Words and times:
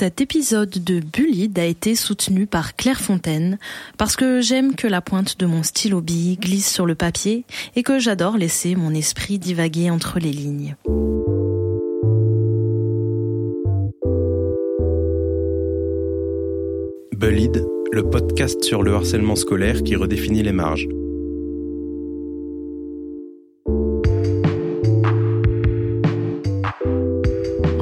Cet 0.00 0.22
épisode 0.22 0.82
de 0.82 1.00
Bullied 1.00 1.58
a 1.58 1.66
été 1.66 1.94
soutenu 1.94 2.46
par 2.46 2.74
Claire 2.74 3.02
Fontaine 3.02 3.58
parce 3.98 4.16
que 4.16 4.40
j'aime 4.40 4.74
que 4.74 4.86
la 4.86 5.02
pointe 5.02 5.38
de 5.38 5.44
mon 5.44 5.62
stylo 5.62 6.00
bille 6.00 6.38
glisse 6.38 6.72
sur 6.72 6.86
le 6.86 6.94
papier 6.94 7.44
et 7.76 7.82
que 7.82 7.98
j'adore 7.98 8.38
laisser 8.38 8.76
mon 8.76 8.94
esprit 8.94 9.38
divaguer 9.38 9.90
entre 9.90 10.18
les 10.18 10.32
lignes. 10.32 10.74
Bullied, 17.14 17.62
le 17.92 18.02
podcast 18.08 18.64
sur 18.64 18.82
le 18.82 18.94
harcèlement 18.94 19.36
scolaire 19.36 19.82
qui 19.82 19.96
redéfinit 19.96 20.42
les 20.42 20.52
marges. 20.52 20.88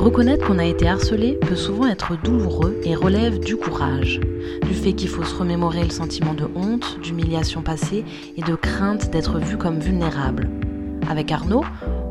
Reconnaître 0.09 0.46
qu'on 0.46 0.59
a 0.59 0.64
été 0.64 0.88
harcelé 0.88 1.34
peut 1.34 1.54
souvent 1.54 1.86
être 1.86 2.16
douloureux 2.22 2.80
et 2.82 2.95
relève 2.95 3.40
du 3.40 3.58
courage, 3.58 4.21
du 4.62 4.72
fait 4.72 4.94
qu'il 4.94 5.11
faut 5.11 5.22
se 5.22 5.35
remémorer 5.35 5.85
le 5.85 5.90
sentiment 5.90 6.32
de 6.32 6.49
honte, 6.57 6.99
d'humiliation 7.03 7.61
passée 7.61 8.07
et 8.39 8.40
de 8.40 8.54
crainte 8.54 9.11
d'être 9.11 9.39
vu 9.39 9.58
comme 9.58 9.80
vulnérable. 9.80 10.49
Avec 11.11 11.30
Arnaud, 11.30 11.63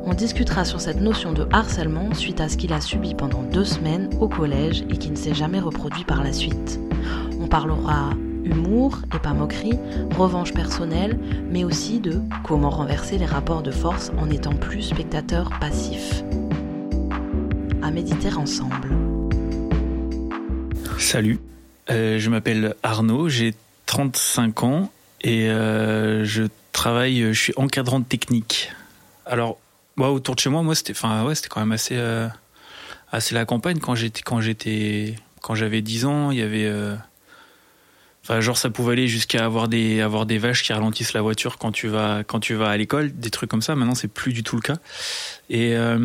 on 0.05 0.13
discutera 0.13 0.63
sur 0.63 0.79
cette 0.79 1.01
notion 1.01 1.33
de 1.33 1.47
harcèlement 1.51 2.13
suite 2.13 2.39
à 2.39 2.49
ce 2.49 2.57
qu'il 2.57 2.71
a 2.71 2.81
subi 2.81 3.15
pendant 3.15 3.41
deux 3.41 3.65
semaines 3.65 4.11
au 4.21 4.27
collège 4.27 4.83
et 4.91 4.97
qui 4.97 5.09
ne 5.09 5.15
s'est 5.15 5.33
jamais 5.33 5.59
reproduit 5.59 6.05
par 6.05 6.23
la 6.23 6.33
suite. 6.33 6.79
On 7.41 7.47
parlera 7.47 8.11
humour 8.45 8.99
et 9.15 9.19
pas 9.19 9.33
moquerie, 9.33 9.79
revanche 10.19 10.53
personnelle, 10.53 11.17
mais 11.49 11.63
aussi 11.63 11.99
de 11.99 12.21
comment 12.43 12.69
renverser 12.69 13.17
les 13.17 13.25
rapports 13.25 13.63
de 13.63 13.71
force 13.71 14.11
en 14.19 14.29
étant 14.29 14.53
plus 14.53 14.83
spectateur 14.83 15.49
passif 15.59 16.23
à 17.81 17.91
méditer 17.91 18.33
ensemble. 18.33 18.89
Salut, 20.99 21.39
euh, 21.89 22.19
je 22.19 22.29
m'appelle 22.29 22.75
Arnaud, 22.83 23.29
j'ai 23.29 23.53
35 23.85 24.63
ans 24.63 24.91
et 25.21 25.49
euh, 25.49 26.25
je 26.25 26.43
travaille, 26.71 27.21
je 27.33 27.39
suis 27.39 27.53
encadrant 27.55 28.01
technique. 28.01 28.71
Alors, 29.25 29.57
moi, 29.95 30.11
autour 30.11 30.35
de 30.35 30.39
chez 30.39 30.49
moi, 30.49 30.63
moi, 30.63 30.75
c'était, 30.75 30.93
ouais, 31.25 31.35
quand 31.49 31.59
même 31.59 31.71
assez, 31.71 31.95
euh, 31.97 32.27
assez 33.11 33.35
la 33.35 33.45
campagne 33.45 33.79
quand 33.79 33.95
quand 35.41 35.55
j'avais 35.55 35.81
10 35.81 36.05
ans, 36.05 36.31
il 36.31 36.37
y 36.39 36.41
avait, 36.41 36.71
enfin, 38.27 38.41
genre, 38.41 38.57
ça 38.57 38.69
pouvait 38.69 38.93
aller 38.93 39.07
jusqu'à 39.07 39.45
avoir 39.45 39.67
des, 39.67 40.01
avoir 40.01 40.25
des 40.25 40.37
vaches 40.37 40.63
qui 40.63 40.73
ralentissent 40.73 41.13
la 41.13 41.21
voiture 41.21 41.57
quand 41.57 41.71
tu 41.71 41.87
vas, 41.87 42.23
quand 42.25 42.39
tu 42.39 42.55
vas 42.55 42.69
à 42.69 42.77
l'école, 42.77 43.11
des 43.13 43.29
trucs 43.29 43.49
comme 43.49 43.61
ça. 43.61 43.75
Maintenant, 43.75 43.95
c'est 43.95 44.09
plus 44.09 44.33
du 44.33 44.43
tout 44.43 44.57
le 44.57 44.61
cas. 44.61 44.77
Et 45.49 45.75
euh, 45.75 45.97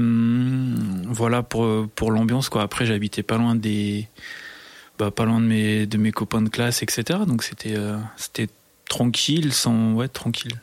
voilà 1.07 1.43
pour 1.43 1.89
pour 1.97 2.13
l'ambiance 2.13 2.49
quoi. 2.49 2.63
Après 2.63 2.87
j'habitais 2.87 3.23
pas 3.23 3.37
loin 3.37 3.55
des 3.57 4.09
bah, 4.99 5.11
pas 5.11 5.25
loin 5.25 5.41
de 5.41 5.47
mes 5.47 5.87
de 5.87 5.99
mes 5.99 6.13
copains 6.13 6.43
de 6.43 6.49
classe 6.49 6.83
etc. 6.83 7.21
Donc 7.27 7.43
c'était 7.43 7.77
euh, 7.77 7.97
c'était 8.17 8.49
tranquille 8.89 9.53
sans 9.53 9.95
ouais 9.95 10.09
tranquille. 10.09 10.55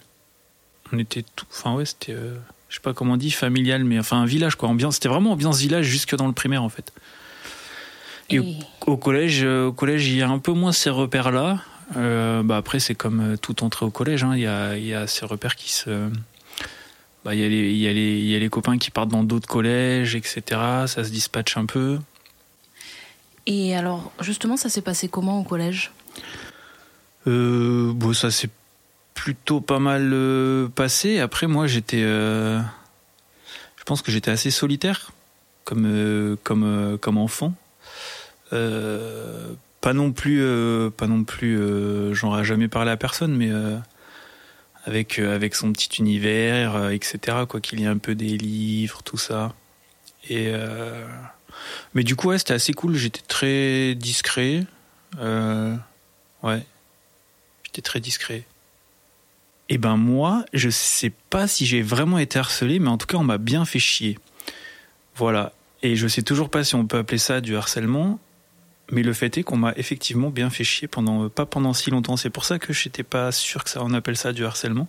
On 0.93 0.97
était 0.97 1.25
tout 1.35 1.45
enfin 1.51 1.75
ouais 1.75 1.85
c'était 1.85 2.13
euh, 2.13 2.35
je 2.69 2.75
sais 2.75 2.81
pas 2.81 2.93
comment 2.93 3.13
on 3.13 3.17
dit 3.17 3.31
familial 3.31 3.83
mais 3.83 3.99
enfin 3.99 4.21
un 4.21 4.25
village 4.25 4.55
quoi 4.55 4.69
ambiance 4.69 4.95
c'était 4.95 5.09
vraiment 5.09 5.33
ambiance 5.33 5.59
village 5.59 5.85
jusque 5.85 6.15
dans 6.15 6.27
le 6.27 6.33
primaire 6.33 6.63
en 6.63 6.69
fait. 6.69 6.93
Et, 8.29 8.39
Au, 8.85 8.97
collège 8.97 9.43
au 9.43 9.71
collège 9.73 10.07
il 10.07 10.17
y 10.17 10.21
a 10.21 10.29
un 10.29 10.39
peu 10.39 10.51
moins 10.51 10.71
ces 10.71 10.89
repères 10.89 11.31
là. 11.31 11.59
bah 11.95 12.57
après 12.57 12.79
c'est 12.79 12.95
comme 12.95 13.37
tout 13.41 13.63
entrée 13.63 13.85
au 13.85 13.89
collège 13.89 14.23
hein. 14.23 14.35
il 14.35 14.41
y 14.41 14.47
a 14.47 14.77
il 14.77 14.85
y 14.85 14.93
a 14.93 15.07
ces 15.07 15.25
repères 15.25 15.55
qui 15.55 15.71
se 15.71 16.09
bah, 17.25 17.35
il 17.35 17.41
y, 17.41 17.45
a 17.45 17.49
les, 17.49 17.73
y, 17.73 17.87
a 17.87 17.93
les, 17.93 18.19
y 18.21 18.35
a 18.35 18.39
les 18.39 18.49
copains 18.49 18.77
qui 18.77 18.91
partent 18.91 19.09
dans 19.09 19.23
d'autres 19.23 19.47
collèges, 19.47 20.15
etc. 20.15 20.41
Ça 20.87 21.03
se 21.03 21.09
dispatche 21.09 21.57
un 21.57 21.65
peu. 21.65 21.99
Et 23.45 23.75
alors, 23.75 24.11
justement, 24.21 24.57
ça 24.57 24.69
s'est 24.69 24.81
passé 24.81 25.09
comment 25.09 25.39
au 25.39 25.43
collège? 25.43 25.91
Euh, 27.27 27.91
bon, 27.93 28.13
Ça 28.13 28.31
s'est 28.31 28.49
plutôt 29.13 29.59
pas 29.59 29.79
mal 29.79 30.11
euh, 30.13 30.69
passé. 30.69 31.19
Après, 31.19 31.47
moi, 31.47 31.67
j'étais. 31.67 32.01
Euh, 32.03 32.59
je 33.75 33.83
pense 33.83 34.01
que 34.01 34.11
j'étais 34.11 34.31
assez 34.31 34.51
solitaire 34.51 35.11
comme, 35.65 35.85
euh, 35.85 36.35
comme, 36.43 36.63
euh, 36.63 36.97
comme 36.97 37.17
enfant. 37.17 37.53
Pas 38.51 39.93
non 39.93 40.11
plus. 40.11 40.41
pas 40.97 41.07
non 41.07 41.23
plus. 41.23 42.13
J'en 42.13 42.39
ai 42.39 42.43
jamais 42.43 42.67
parlé 42.67 42.91
à 42.91 42.97
personne, 42.97 43.35
mais 43.35 43.51
avec 44.85 45.19
euh, 45.19 45.35
avec 45.35 45.55
son 45.55 45.71
petit 45.71 45.99
univers, 45.99 46.75
euh, 46.75 46.89
etc. 46.89 47.37
Quoi 47.47 47.61
qu'il 47.61 47.79
y 47.79 47.83
ait 47.83 47.87
un 47.87 47.97
peu 47.97 48.15
des 48.15 48.37
livres, 48.37 49.03
tout 49.03 49.17
ça. 49.17 49.53
Et 50.27 50.47
euh, 50.47 51.05
mais 51.93 52.03
du 52.03 52.15
coup, 52.15 52.29
ouais, 52.29 52.37
c'était 52.37 52.53
assez 52.53 52.73
cool. 52.73 52.95
J'étais 52.95 53.21
très 53.21 53.95
discret. 53.95 54.65
ouais, 55.17 56.65
j'étais 57.63 57.81
très 57.81 57.99
discret. 57.99 58.43
Et 59.71 59.77
ben 59.77 59.97
moi, 59.97 60.45
je 60.53 60.69
sais 60.69 61.11
pas 61.29 61.47
si 61.47 61.65
j'ai 61.65 61.83
vraiment 61.83 62.17
été 62.17 62.39
harcelé, 62.39 62.79
mais 62.79 62.89
en 62.89 62.97
tout 62.97 63.05
cas, 63.05 63.17
on 63.17 63.23
m'a 63.23 63.37
bien 63.37 63.65
fait 63.65 63.79
chier. 63.79 64.17
Voilà. 65.15 65.53
Et 65.83 65.95
je 65.95 66.07
sais 66.07 66.23
toujours 66.23 66.49
pas 66.49 66.63
si 66.63 66.75
on 66.75 66.87
peut 66.87 66.97
appeler 66.97 67.19
ça 67.19 67.39
du 67.39 67.55
harcèlement, 67.55 68.19
mais 68.91 69.03
le 69.03 69.13
fait 69.13 69.37
est 69.37 69.43
qu'on 69.43 69.57
m'a 69.57 69.73
effectivement 69.75 70.29
bien 70.29 70.49
fait 70.49 70.63
chier 70.63 70.87
pendant 70.87 71.29
pas 71.29 71.45
pendant 71.45 71.73
si 71.73 71.91
longtemps. 71.91 72.17
C'est 72.17 72.29
pour 72.29 72.45
ça 72.45 72.59
que 72.59 72.73
j'étais 72.73 73.03
pas 73.03 73.31
sûr 73.31 73.63
que 73.63 73.69
ça 73.69 73.83
on 73.83 73.93
appelle 73.93 74.17
ça 74.17 74.33
du 74.33 74.45
harcèlement. 74.45 74.87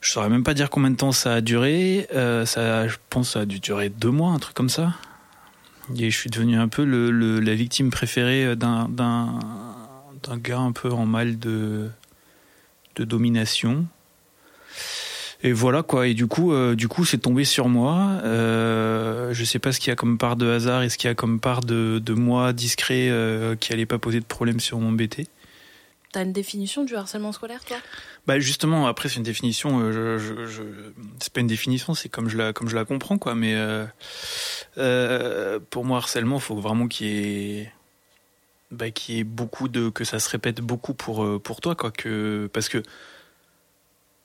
Je 0.00 0.10
saurais 0.12 0.30
même 0.30 0.44
pas 0.44 0.54
dire 0.54 0.70
combien 0.70 0.90
de 0.90 0.96
temps 0.96 1.12
ça 1.12 1.34
a 1.34 1.40
duré. 1.40 2.08
Euh, 2.14 2.46
ça, 2.46 2.88
je 2.88 2.96
pense, 3.10 3.32
ça 3.32 3.40
a 3.40 3.44
dû 3.44 3.60
durer 3.60 3.90
deux 3.90 4.10
mois, 4.10 4.32
un 4.32 4.38
truc 4.38 4.54
comme 4.54 4.70
ça. 4.70 4.94
Et 5.94 6.10
je 6.10 6.16
suis 6.16 6.30
devenu 6.30 6.56
un 6.56 6.68
peu 6.68 6.84
le, 6.84 7.10
le, 7.10 7.40
la 7.40 7.54
victime 7.54 7.90
préférée 7.90 8.56
d'un 8.56 8.88
d'un 8.88 9.38
d'un 10.22 10.38
gars 10.38 10.58
un 10.58 10.72
peu 10.72 10.90
en 10.90 11.04
mal 11.04 11.38
de 11.38 11.90
de 12.96 13.04
domination. 13.04 13.86
Et 15.42 15.52
voilà 15.52 15.82
quoi. 15.82 16.06
Et 16.06 16.14
du 16.14 16.26
coup, 16.26 16.52
euh, 16.52 16.74
du 16.74 16.88
coup, 16.88 17.04
c'est 17.04 17.18
tombé 17.18 17.44
sur 17.44 17.68
moi. 17.68 18.20
Euh, 18.24 19.32
je 19.32 19.44
sais 19.44 19.58
pas 19.58 19.72
ce 19.72 19.80
qu'il 19.80 19.88
y 19.88 19.92
a 19.92 19.96
comme 19.96 20.18
part 20.18 20.36
de 20.36 20.50
hasard 20.50 20.82
et 20.82 20.88
ce 20.90 20.98
qu'il 20.98 21.08
y 21.08 21.10
a 21.10 21.14
comme 21.14 21.40
part 21.40 21.60
de, 21.62 21.98
de 21.98 22.12
moi 22.12 22.52
discret 22.52 23.08
euh, 23.10 23.56
qui 23.56 23.72
allait 23.72 23.86
pas 23.86 23.98
poser 23.98 24.20
de 24.20 24.24
problème 24.24 24.60
sur 24.60 24.78
mon 24.78 24.92
BT. 24.92 25.28
T'as 26.12 26.24
une 26.24 26.32
définition 26.32 26.84
du 26.84 26.96
harcèlement 26.96 27.30
scolaire, 27.30 27.64
toi? 27.64 27.76
Bah 28.26 28.40
justement, 28.40 28.86
après 28.86 29.08
c'est 29.08 29.16
une 29.16 29.22
définition. 29.22 29.80
Euh, 29.80 30.18
je, 30.18 30.46
je, 30.46 30.62
c'est 31.20 31.32
pas 31.32 31.40
une 31.40 31.46
définition, 31.46 31.94
c'est 31.94 32.08
comme 32.08 32.28
je 32.28 32.36
la 32.36 32.52
comme 32.52 32.68
je 32.68 32.74
la 32.74 32.84
comprends 32.84 33.16
quoi. 33.16 33.34
Mais 33.34 33.54
euh, 34.76 35.58
pour 35.70 35.84
moi, 35.84 35.98
harcèlement, 35.98 36.38
faut 36.38 36.56
vraiment 36.56 36.88
qu'il 36.88 37.06
y 37.06 37.60
ait 37.60 37.72
bah, 38.72 38.90
qu'il 38.90 39.14
y 39.14 39.18
ait 39.20 39.24
beaucoup 39.24 39.68
de 39.68 39.88
que 39.88 40.04
ça 40.04 40.18
se 40.18 40.28
répète 40.28 40.60
beaucoup 40.60 40.94
pour 40.94 41.40
pour 41.40 41.60
toi 41.60 41.76
quoi. 41.76 41.92
Que 41.92 42.50
parce 42.52 42.68
que 42.68 42.82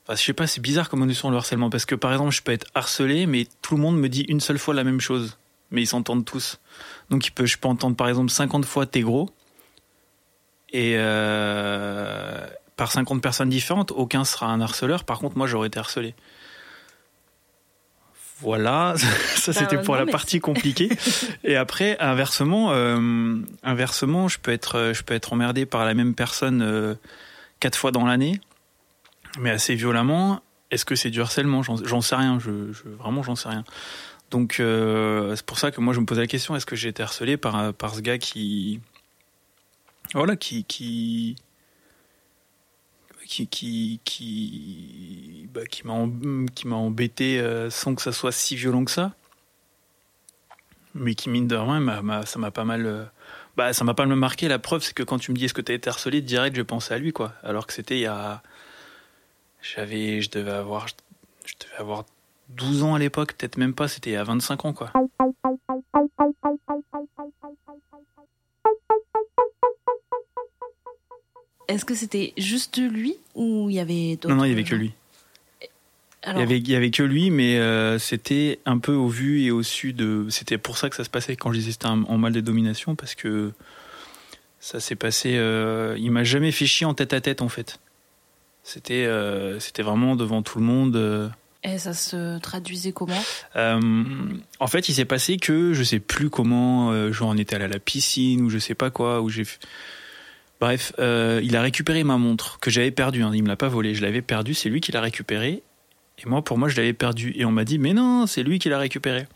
Enfin, 0.06 0.14
je 0.14 0.22
sais 0.22 0.32
pas, 0.32 0.46
c'est 0.46 0.60
bizarre 0.60 0.88
comme 0.88 1.04
notion 1.04 1.30
le 1.30 1.36
harcèlement 1.36 1.68
parce 1.68 1.84
que 1.84 1.96
par 1.96 2.12
exemple, 2.12 2.30
je 2.30 2.40
peux 2.40 2.52
être 2.52 2.66
harcelé, 2.74 3.26
mais 3.26 3.48
tout 3.60 3.74
le 3.74 3.82
monde 3.82 3.98
me 3.98 4.08
dit 4.08 4.22
une 4.28 4.38
seule 4.38 4.58
fois 4.58 4.72
la 4.72 4.84
même 4.84 5.00
chose, 5.00 5.36
mais 5.72 5.82
ils 5.82 5.86
s'entendent 5.86 6.24
tous. 6.24 6.60
Donc, 7.10 7.26
il 7.26 7.32
peut, 7.32 7.44
je 7.44 7.58
peux 7.58 7.66
entendre 7.66 7.96
par 7.96 8.08
exemple 8.08 8.30
50 8.30 8.64
fois 8.64 8.86
t'es 8.86 9.00
gros, 9.00 9.30
et 10.72 10.94
euh, 10.96 12.46
par 12.76 12.92
50 12.92 13.20
personnes 13.20 13.48
différentes, 13.48 13.90
aucun 13.90 14.24
sera 14.24 14.46
un 14.46 14.60
harceleur. 14.60 15.02
Par 15.02 15.18
contre, 15.18 15.36
moi, 15.36 15.48
j'aurais 15.48 15.68
été 15.68 15.78
harcelé. 15.80 16.14
Voilà, 18.40 18.94
ça 19.36 19.52
c'était 19.52 19.80
pour 19.80 19.96
la 19.96 20.06
partie 20.06 20.38
compliquée. 20.38 20.90
Et 21.44 21.56
après, 21.56 21.98
inversement, 21.98 22.68
euh, 22.70 23.36
inversement, 23.64 24.28
je 24.28 24.38
peux 24.38 24.52
être, 24.52 24.92
je 24.94 25.02
peux 25.02 25.14
être 25.14 25.32
emmerdé 25.32 25.66
par 25.66 25.84
la 25.84 25.94
même 25.94 26.14
personne 26.14 26.62
euh, 26.62 26.94
quatre 27.58 27.76
fois 27.76 27.90
dans 27.90 28.04
l'année 28.06 28.40
mais 29.38 29.50
assez 29.50 29.74
violemment. 29.74 30.40
Est-ce 30.70 30.84
que 30.84 30.96
c'est 30.96 31.10
du 31.10 31.20
harcèlement? 31.20 31.62
J'en 31.62 32.00
sais 32.00 32.16
rien. 32.16 32.38
Je, 32.38 32.72
vraiment, 32.98 33.22
j'en 33.22 33.36
sais 33.36 33.48
rien. 33.48 33.64
Donc 34.30 34.58
euh, 34.58 35.36
c'est 35.36 35.46
pour 35.46 35.58
ça 35.58 35.70
que 35.70 35.80
moi 35.80 35.94
je 35.94 36.00
me 36.00 36.06
posais 36.06 36.20
la 36.20 36.26
question 36.26 36.56
est-ce 36.56 36.66
que 36.66 36.74
j'ai 36.76 36.88
été 36.88 37.02
harcelé 37.02 37.36
par 37.36 37.72
par 37.72 37.94
ce 37.94 38.00
gars 38.00 38.18
qui 38.18 38.80
voilà 40.14 40.34
qui 40.34 40.64
qui 40.64 41.36
qui 43.26 43.46
qui 43.46 44.00
qui 44.04 45.48
bah, 45.52 45.64
qui 45.66 45.86
m'a 45.86 46.76
embêté 46.76 47.38
euh, 47.38 47.70
sans 47.70 47.94
que 47.94 48.02
ça 48.02 48.12
soit 48.12 48.32
si 48.32 48.56
violent 48.56 48.84
que 48.84 48.90
ça 48.90 49.14
mais 50.94 51.14
qui 51.14 51.28
mine 51.28 51.46
de 51.46 51.54
rien 51.54 52.24
ça 52.24 52.38
m'a 52.38 52.50
pas 52.50 52.64
mal 52.64 52.86
euh, 52.86 53.04
bah 53.56 53.72
ça 53.72 53.84
m'a 53.84 53.94
pas 53.94 54.06
mal 54.06 54.18
marqué 54.18 54.48
la 54.48 54.58
preuve 54.58 54.82
c'est 54.82 54.94
que 54.94 55.04
quand 55.04 55.18
tu 55.18 55.30
me 55.30 55.36
dis 55.36 55.44
est-ce 55.44 55.54
que 55.54 55.60
tu 55.60 55.70
as 55.70 55.74
été 55.76 55.88
harcelé? 55.88 56.20
Direct 56.20 56.56
je 56.56 56.62
pensais 56.62 56.94
à 56.94 56.98
lui 56.98 57.12
quoi 57.12 57.34
alors 57.44 57.66
que 57.68 57.72
c'était 57.72 57.96
il 57.96 58.02
y 58.02 58.06
a 58.06 58.42
j'avais, 59.74 60.20
je 60.20 60.30
devais 60.30 60.52
avoir, 60.52 60.86
je 60.88 60.94
devais 61.60 61.76
avoir 61.78 62.04
12 62.50 62.82
ans 62.82 62.94
à 62.94 62.98
l'époque, 62.98 63.34
peut-être 63.34 63.56
même 63.56 63.74
pas, 63.74 63.88
c'était 63.88 64.16
à 64.16 64.24
25 64.24 64.64
ans 64.64 64.72
quoi. 64.72 64.92
Est-ce 71.68 71.84
que 71.84 71.94
c'était 71.94 72.32
juste 72.36 72.78
lui 72.78 73.16
ou 73.34 73.68
il 73.68 73.76
y 73.76 73.80
avait 73.80 74.16
d'autres 74.16 74.28
Non, 74.28 74.36
non, 74.36 74.44
il 74.44 74.50
y 74.50 74.52
avait 74.52 74.64
que 74.64 74.74
lui. 74.74 74.92
Il 76.28 76.38
y, 76.38 76.42
avait, 76.42 76.58
il 76.58 76.68
y 76.68 76.74
avait 76.74 76.90
que 76.90 77.04
lui, 77.04 77.30
mais 77.30 77.58
euh, 77.58 78.00
c'était 78.00 78.58
un 78.66 78.78
peu 78.78 78.92
au 78.92 79.06
vu 79.06 79.42
et 79.42 79.52
au 79.52 79.62
su 79.62 79.92
de. 79.92 80.26
C'était 80.28 80.58
pour 80.58 80.76
ça 80.76 80.90
que 80.90 80.96
ça 80.96 81.04
se 81.04 81.10
passait 81.10 81.36
quand 81.36 81.52
je 81.52 81.58
disais 81.58 81.70
c'était 81.70 81.86
en 81.86 82.18
mal 82.18 82.32
de 82.32 82.40
domination, 82.40 82.96
parce 82.96 83.14
que 83.14 83.52
ça 84.58 84.80
s'est 84.80 84.96
passé. 84.96 85.36
Euh, 85.36 85.96
il 85.98 86.10
m'a 86.10 86.24
jamais 86.24 86.50
fait 86.50 86.66
chier 86.66 86.84
en 86.84 86.94
tête 86.94 87.12
à 87.12 87.20
tête, 87.20 87.42
en 87.42 87.48
fait. 87.48 87.78
C'était 88.68 89.06
euh, 89.06 89.60
c'était 89.60 89.84
vraiment 89.84 90.16
devant 90.16 90.42
tout 90.42 90.58
le 90.58 90.64
monde. 90.64 91.30
Et 91.62 91.78
ça 91.78 91.94
se 91.94 92.40
traduisait 92.40 92.90
comment? 92.90 93.22
En 93.54 94.66
fait, 94.66 94.88
il 94.88 94.94
s'est 94.94 95.04
passé 95.04 95.36
que 95.36 95.72
je 95.72 95.84
sais 95.84 96.00
plus 96.00 96.30
comment, 96.30 97.12
genre 97.12 97.28
on 97.28 97.36
était 97.36 97.54
allé 97.54 97.66
à 97.66 97.68
la 97.68 97.78
piscine 97.78 98.42
ou 98.42 98.50
je 98.50 98.58
sais 98.58 98.74
pas 98.74 98.90
quoi, 98.90 99.22
où 99.22 99.28
j'ai. 99.28 99.44
Bref, 100.60 100.92
il 100.98 101.56
a 101.56 101.62
récupéré 101.62 102.02
ma 102.02 102.18
montre 102.18 102.58
que 102.58 102.68
j'avais 102.68 102.90
perdue. 102.90 103.22
Hein, 103.22 103.30
il 103.34 103.44
me 103.44 103.48
l'a 103.48 103.56
pas 103.56 103.68
volée, 103.68 103.94
je 103.94 104.02
l'avais 104.02 104.20
perdue. 104.20 104.54
C'est 104.54 104.68
lui 104.68 104.80
qui 104.80 104.90
l'a 104.90 105.00
récupérée 105.00 105.62
et 106.18 106.28
moi, 106.28 106.42
pour 106.42 106.58
moi, 106.58 106.68
je 106.68 106.76
l'avais 106.76 106.92
perdu. 106.92 107.34
Et 107.36 107.44
on 107.44 107.52
m'a 107.52 107.64
dit, 107.64 107.78
mais 107.78 107.94
non, 107.94 108.26
c'est 108.26 108.42
lui 108.42 108.58
qui 108.58 108.68
l'a 108.68 108.78
récupéré. 108.78 109.28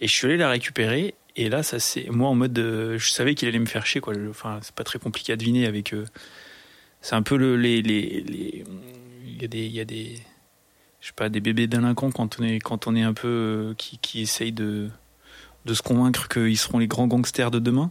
Et 0.00 0.08
je 0.08 0.12
suis 0.12 0.26
allé 0.26 0.36
la 0.36 0.50
récupérer. 0.50 1.14
Et 1.36 1.48
là, 1.48 1.62
ça 1.62 1.78
c'est 1.78 2.10
moi 2.10 2.28
en 2.28 2.34
mode, 2.34 2.58
je 2.58 3.08
savais 3.08 3.36
qu'il 3.36 3.46
allait 3.46 3.60
me 3.60 3.66
faire 3.66 3.86
chier 3.86 4.00
quoi. 4.00 4.14
Enfin, 4.28 4.58
c'est 4.62 4.74
pas 4.74 4.82
très 4.82 4.98
compliqué 4.98 5.32
à 5.32 5.36
deviner 5.36 5.64
avec. 5.66 5.94
C'est 7.00 7.14
un 7.14 7.22
peu 7.22 7.36
le, 7.36 7.56
les, 7.56 7.82
les, 7.82 8.64
il 9.26 9.42
y 9.42 9.44
a 9.44 9.48
des, 9.48 9.66
il 9.66 9.72
y 9.72 9.80
a 9.80 9.84
des, 9.84 10.16
je 11.00 11.08
sais 11.08 11.12
pas, 11.14 11.28
des 11.28 11.40
bébés 11.40 11.66
délinquants 11.66 12.10
quand 12.10 12.40
on 12.40 12.44
est, 12.44 12.58
quand 12.58 12.86
on 12.86 12.96
est 12.96 13.02
un 13.02 13.14
peu 13.14 13.28
euh, 13.28 13.74
qui, 13.74 13.98
qui 13.98 14.20
essayent 14.22 14.52
de, 14.52 14.88
de 15.64 15.74
se 15.74 15.82
convaincre 15.82 16.28
qu'ils 16.28 16.58
seront 16.58 16.78
les 16.78 16.88
grands 16.88 17.06
gangsters 17.06 17.50
de 17.50 17.58
demain. 17.58 17.90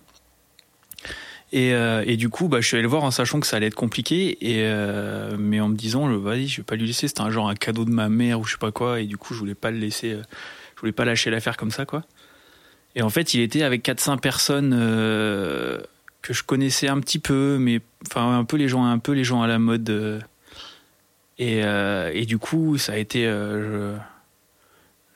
Et, 1.53 1.73
euh, 1.73 2.03
et, 2.05 2.17
du 2.17 2.27
coup, 2.27 2.49
bah, 2.49 2.59
je 2.59 2.67
suis 2.67 2.75
allé 2.75 2.83
le 2.83 2.89
voir 2.89 3.05
en 3.05 3.11
sachant 3.11 3.39
que 3.39 3.47
ça 3.47 3.55
allait 3.55 3.67
être 3.67 3.75
compliqué, 3.75 4.37
et 4.41 4.63
euh, 4.65 5.37
mais 5.39 5.61
en 5.61 5.69
me 5.69 5.75
disant, 5.75 6.07
vas-y, 6.17 6.47
je 6.47 6.57
vais 6.57 6.63
pas 6.63 6.75
lui 6.75 6.87
laisser. 6.87 7.07
C'était 7.07 7.21
un 7.21 7.31
genre 7.31 7.47
un 7.47 7.55
cadeau 7.55 7.85
de 7.85 7.89
ma 7.89 8.09
mère 8.09 8.41
ou 8.41 8.43
je 8.43 8.51
sais 8.53 8.57
pas 8.57 8.73
quoi, 8.73 8.99
et 8.99 9.05
du 9.05 9.17
coup, 9.17 9.33
je 9.33 9.39
voulais 9.39 9.55
pas 9.55 9.71
le 9.71 9.77
laisser, 9.77 10.17
je 10.75 10.79
voulais 10.81 10.91
pas 10.91 11.05
lâcher 11.05 11.29
l'affaire 11.29 11.55
comme 11.55 11.71
ça, 11.71 11.85
quoi. 11.85 12.03
Et 12.95 13.01
en 13.01 13.09
fait, 13.09 13.33
il 13.33 13.39
était 13.39 13.63
avec 13.63 13.83
400 13.83 14.17
personnes 14.17 14.73
que 16.21 16.33
je 16.33 16.43
connaissais 16.43 16.87
un 16.87 16.99
petit 16.99 17.19
peu, 17.19 17.57
mais 17.59 17.81
enfin 18.05 18.37
un 18.37 18.43
peu 18.43 18.57
les 18.57 18.67
gens, 18.67 18.85
un 18.85 18.99
peu 18.99 19.13
les 19.13 19.23
gens 19.23 19.41
à 19.41 19.47
la 19.47 19.59
mode. 19.59 19.89
Euh, 19.89 20.19
et, 21.39 21.59
et 22.19 22.25
du 22.25 22.39
coup, 22.39 22.79
ça 22.79 22.93
a 22.93 22.97
été 22.97 23.25
je, 23.25 23.95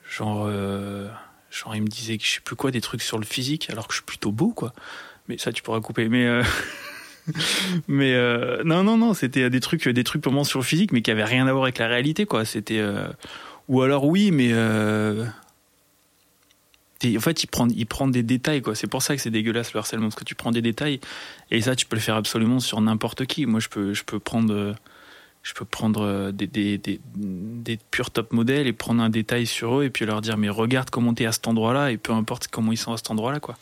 genre, 0.08 0.48
genre, 1.50 1.76
il 1.76 1.82
me 1.82 1.88
disait 1.88 2.20
que 2.20 2.24
je 2.24 2.34
sais 2.34 2.42
plus 2.42 2.56
quoi, 2.56 2.70
des 2.70 2.80
trucs 2.80 3.02
sur 3.02 3.18
le 3.18 3.26
physique, 3.26 3.72
alors 3.72 3.88
que 3.88 3.94
je 3.94 3.98
suis 3.98 4.06
plutôt 4.06 4.32
beau, 4.32 4.50
quoi 4.50 4.72
mais 5.28 5.38
ça 5.38 5.52
tu 5.52 5.64
pourras 5.64 5.82
couper. 5.82 6.10
Mais 6.10 6.26
euh, 6.26 6.44
mais 7.88 8.14
euh, 8.14 8.64
non 8.64 8.84
non 8.84 8.98
non, 8.98 9.14
c'était 9.14 9.50
des 9.50 9.60
trucs 9.60 9.88
des 9.88 10.04
trucs 10.04 10.22
purement 10.22 10.44
sur 10.44 10.60
le 10.60 10.66
physique, 10.66 10.92
mais 10.92 11.02
qui 11.02 11.12
avaient 11.12 11.24
rien 11.24 11.48
à 11.48 11.52
voir 11.52 11.64
avec 11.64 11.78
la 11.78 11.88
réalité 11.88 12.26
quoi. 12.26 12.46
C'était 12.46 12.80
euh, 12.80 13.08
ou 13.68 13.82
alors 13.82 14.06
oui, 14.06 14.32
mais 14.32 14.52
en 17.04 17.20
fait, 17.20 17.44
il 17.44 17.48
prend, 17.48 17.68
il 17.68 17.86
prend 17.86 18.08
des 18.08 18.24
détails, 18.24 18.62
quoi. 18.62 18.76
C'est 18.76 18.88
pour 18.88 19.02
ça 19.02 19.16
que 19.16 19.22
c'est 19.22 19.32
dégueulasse 19.32 19.74
le 19.74 19.80
harcèlement, 19.80 20.08
parce 20.08 20.16
que 20.16 20.24
tu 20.24 20.36
prends 20.36 20.52
des 20.52 20.62
détails, 20.62 21.00
et 21.50 21.62
ça, 21.62 21.76
tu 21.76 21.86
peux 21.86 21.96
le 21.96 22.02
faire 22.02 22.16
absolument 22.16 22.60
sur 22.60 22.80
n'importe 22.82 23.26
qui. 23.26 23.46
Moi, 23.46 23.60
je 23.60 23.70
peux, 23.70 23.94
je 23.94 24.04
peux 24.04 24.20
prendre, 24.20 24.76
je 25.44 25.54
peux 25.54 25.66
prendre 25.66 26.32
des, 26.32 26.48
des, 26.48 26.78
des, 26.78 27.00
des 27.16 27.80
purs 27.90 28.12
top 28.12 28.34
modèles 28.34 28.68
et 28.68 28.74
prendre 28.74 29.02
un 29.02 29.10
détail 29.10 29.46
sur 29.48 29.80
eux, 29.80 29.86
et 29.86 29.90
puis 29.90 30.06
leur 30.06 30.22
dire, 30.22 30.38
mais 30.38 30.50
regarde 30.50 30.90
comment 30.90 31.14
t'es 31.14 31.26
à 31.26 31.32
cet 31.32 31.48
endroit-là, 31.48 31.92
et 31.92 31.98
peu 31.98 32.14
importe 32.14 32.48
comment 32.48 32.72
ils 32.72 32.78
sont 32.78 32.94
à 32.94 32.98
cet 32.98 33.12
endroit-là, 33.12 33.40
quoi. 33.40 33.56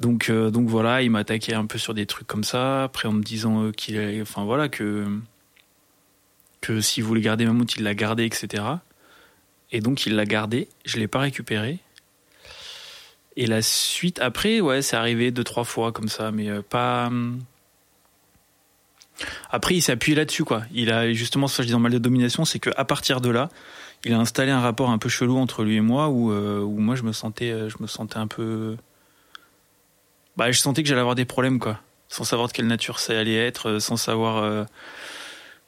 Donc, 0.00 0.30
euh, 0.30 0.50
donc 0.50 0.68
voilà, 0.68 1.02
il 1.02 1.10
m'attaquait 1.10 1.54
un 1.54 1.66
peu 1.66 1.78
sur 1.78 1.94
des 1.94 2.06
trucs 2.06 2.26
comme 2.26 2.44
ça. 2.44 2.84
Après, 2.84 3.08
en 3.08 3.12
me 3.12 3.22
disant 3.22 3.64
euh, 3.64 3.72
qu'il, 3.72 3.98
enfin 4.22 4.44
voilà, 4.44 4.68
que 4.68 5.06
que 6.60 6.80
s'il 6.80 7.04
voulait 7.04 7.20
garder 7.20 7.46
ma 7.46 7.52
montre, 7.52 7.74
il 7.76 7.84
l'a 7.84 7.94
gardé, 7.94 8.24
etc. 8.24 8.64
Et 9.70 9.80
donc 9.80 10.06
il 10.06 10.14
l'a 10.14 10.24
gardé. 10.24 10.68
Je 10.84 10.98
l'ai 10.98 11.08
pas 11.08 11.20
récupéré. 11.20 11.78
Et 13.38 13.46
la 13.46 13.62
suite, 13.62 14.18
après, 14.20 14.60
ouais, 14.60 14.82
c'est 14.82 14.96
arrivé 14.96 15.30
deux 15.30 15.44
trois 15.44 15.64
fois 15.64 15.92
comme 15.92 16.08
ça, 16.08 16.30
mais 16.30 16.50
euh, 16.50 16.60
pas. 16.60 17.06
Hum. 17.06 17.40
Après, 19.50 19.74
il 19.74 19.80
s'est 19.80 19.92
appuyé 19.92 20.14
là-dessus, 20.14 20.44
quoi. 20.44 20.64
Il 20.72 20.92
a 20.92 21.10
justement, 21.12 21.46
que 21.46 21.54
je 21.54 21.62
dis 21.62 21.72
dans 21.72 21.78
mal 21.78 21.92
de 21.92 21.98
domination, 21.98 22.44
c'est 22.44 22.58
qu'à 22.58 22.84
partir 22.84 23.20
de 23.20 23.30
là, 23.30 23.48
il 24.04 24.12
a 24.12 24.18
installé 24.18 24.50
un 24.50 24.60
rapport 24.60 24.90
un 24.90 24.98
peu 24.98 25.08
chelou 25.08 25.38
entre 25.38 25.64
lui 25.64 25.76
et 25.76 25.80
moi, 25.80 26.08
où, 26.08 26.30
où 26.30 26.78
moi 26.78 26.94
je 26.94 27.02
me 27.02 27.12
sentais, 27.12 27.68
je 27.68 27.76
me 27.80 27.88
sentais 27.88 28.18
un 28.18 28.28
peu 28.28 28.76
bah, 30.38 30.52
je 30.52 30.60
sentais 30.60 30.84
que 30.84 30.88
j'allais 30.88 31.00
avoir 31.00 31.16
des 31.16 31.24
problèmes, 31.24 31.58
quoi. 31.58 31.80
Sans 32.08 32.22
savoir 32.22 32.46
de 32.46 32.52
quelle 32.52 32.68
nature 32.68 33.00
ça 33.00 33.18
allait 33.18 33.34
être, 33.34 33.70
euh, 33.70 33.80
sans 33.80 33.96
savoir. 33.96 34.36
Euh, 34.36 34.64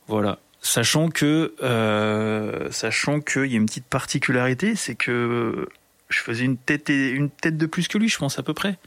voilà. 0.06 0.38
Sachant 0.62 1.08
que, 1.08 1.54
euh, 1.60 2.70
sachant 2.70 3.20
qu'il 3.20 3.46
y 3.46 3.54
a 3.54 3.56
une 3.56 3.66
petite 3.66 3.86
particularité, 3.86 4.76
c'est 4.76 4.94
que 4.94 5.68
je 6.10 6.20
faisais 6.20 6.44
une 6.44 6.56
tête, 6.56 6.88
une 6.88 7.30
tête 7.30 7.56
de 7.56 7.66
plus 7.66 7.88
que 7.88 7.98
lui, 7.98 8.08
je 8.08 8.18
pense, 8.18 8.38
à 8.38 8.42
peu 8.42 8.54
près. 8.54 8.78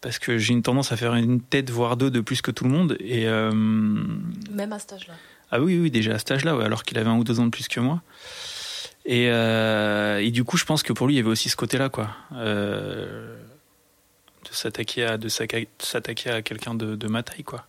Parce 0.00 0.18
que 0.18 0.38
j'ai 0.38 0.52
une 0.52 0.62
tendance 0.62 0.92
à 0.92 0.96
faire 0.96 1.14
une 1.14 1.40
tête, 1.40 1.70
voire 1.70 1.96
deux 1.96 2.10
de 2.10 2.20
plus 2.20 2.40
que 2.40 2.52
tout 2.52 2.64
le 2.64 2.70
monde. 2.70 2.96
Et, 3.00 3.24
Même 3.24 4.72
à 4.72 4.78
cet 4.78 4.92
âge-là. 4.92 5.14
Ah 5.50 5.60
oui, 5.60 5.78
oui, 5.78 5.90
déjà 5.90 6.14
à 6.14 6.18
cet 6.18 6.30
âge-là, 6.30 6.56
alors 6.62 6.84
qu'il 6.84 6.98
avait 6.98 7.10
un 7.10 7.16
ou 7.16 7.24
deux 7.24 7.40
ans 7.40 7.46
de 7.46 7.50
plus 7.50 7.66
que 7.66 7.80
moi. 7.80 8.02
Et, 9.04 9.24
et, 9.24 10.30
du 10.30 10.44
coup, 10.44 10.56
je 10.56 10.64
pense 10.64 10.84
que 10.84 10.92
pour 10.92 11.08
lui, 11.08 11.14
il 11.14 11.16
y 11.16 11.20
avait 11.20 11.30
aussi 11.30 11.48
ce 11.48 11.56
côté-là, 11.56 11.88
quoi. 11.88 12.10
Euh, 12.34 13.36
de 14.48 14.54
s'attaquer 14.54 15.04
à 15.04 15.18
de 15.18 15.28
s'attaquer 15.28 16.30
à 16.30 16.42
quelqu'un 16.42 16.74
de, 16.74 16.96
de, 16.96 17.08
ma 17.08 17.22
taille 17.22 17.44
quoi. 17.44 17.66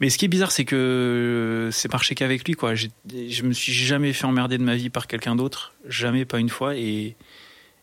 Mais 0.00 0.10
ce 0.10 0.18
qui 0.18 0.26
est 0.26 0.28
bizarre 0.28 0.52
c'est 0.52 0.64
que 0.64 1.70
c'est 1.72 1.90
marché 1.90 2.14
qu'avec 2.14 2.46
lui 2.46 2.54
quoi. 2.54 2.74
Je 2.74 3.42
me 3.42 3.52
suis 3.52 3.72
jamais 3.72 4.12
fait 4.12 4.26
emmerder 4.26 4.58
de 4.58 4.62
ma 4.62 4.76
vie 4.76 4.90
par 4.90 5.06
quelqu'un 5.06 5.36
d'autre, 5.36 5.74
jamais 5.88 6.24
pas 6.24 6.38
une 6.38 6.48
fois 6.48 6.76
et, 6.76 7.16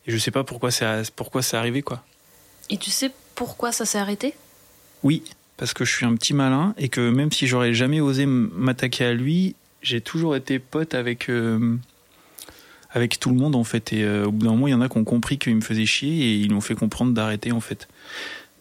et 0.07 0.11
je 0.11 0.17
sais 0.17 0.31
pas 0.31 0.43
pourquoi 0.43 0.71
c'est 0.71 1.11
pourquoi 1.15 1.41
c'est 1.41 1.57
arrivé 1.57 1.81
quoi. 1.81 2.03
Et 2.69 2.77
tu 2.77 2.89
sais 2.89 3.11
pourquoi 3.35 3.71
ça 3.71 3.85
s'est 3.85 3.97
arrêté? 3.97 4.33
Oui, 5.03 5.23
parce 5.57 5.73
que 5.73 5.85
je 5.85 5.95
suis 5.95 6.05
un 6.05 6.15
petit 6.15 6.33
malin 6.33 6.73
et 6.77 6.89
que 6.89 7.09
même 7.09 7.31
si 7.31 7.47
j'aurais 7.47 7.73
jamais 7.73 8.01
osé 8.01 8.25
m'attaquer 8.25 9.05
à 9.05 9.13
lui, 9.13 9.55
j'ai 9.81 10.01
toujours 10.01 10.35
été 10.35 10.59
pote 10.59 10.93
avec 10.93 11.29
euh, 11.29 11.77
avec 12.91 13.19
tout 13.19 13.29
le 13.29 13.35
monde 13.35 13.55
en 13.55 13.63
fait. 13.63 13.93
Et 13.93 14.03
euh, 14.03 14.25
au 14.25 14.31
bout 14.31 14.45
d'un 14.45 14.51
moment, 14.51 14.67
il 14.67 14.71
y 14.71 14.73
en 14.73 14.81
a 14.81 14.89
qui 14.89 14.97
ont 14.97 15.03
compris 15.03 15.37
qu'il 15.37 15.55
me 15.55 15.61
faisait 15.61 15.85
chier 15.85 16.11
et 16.11 16.35
ils 16.35 16.51
m'ont 16.51 16.61
fait 16.61 16.75
comprendre 16.75 17.13
d'arrêter 17.13 17.51
en 17.51 17.61
fait. 17.61 17.87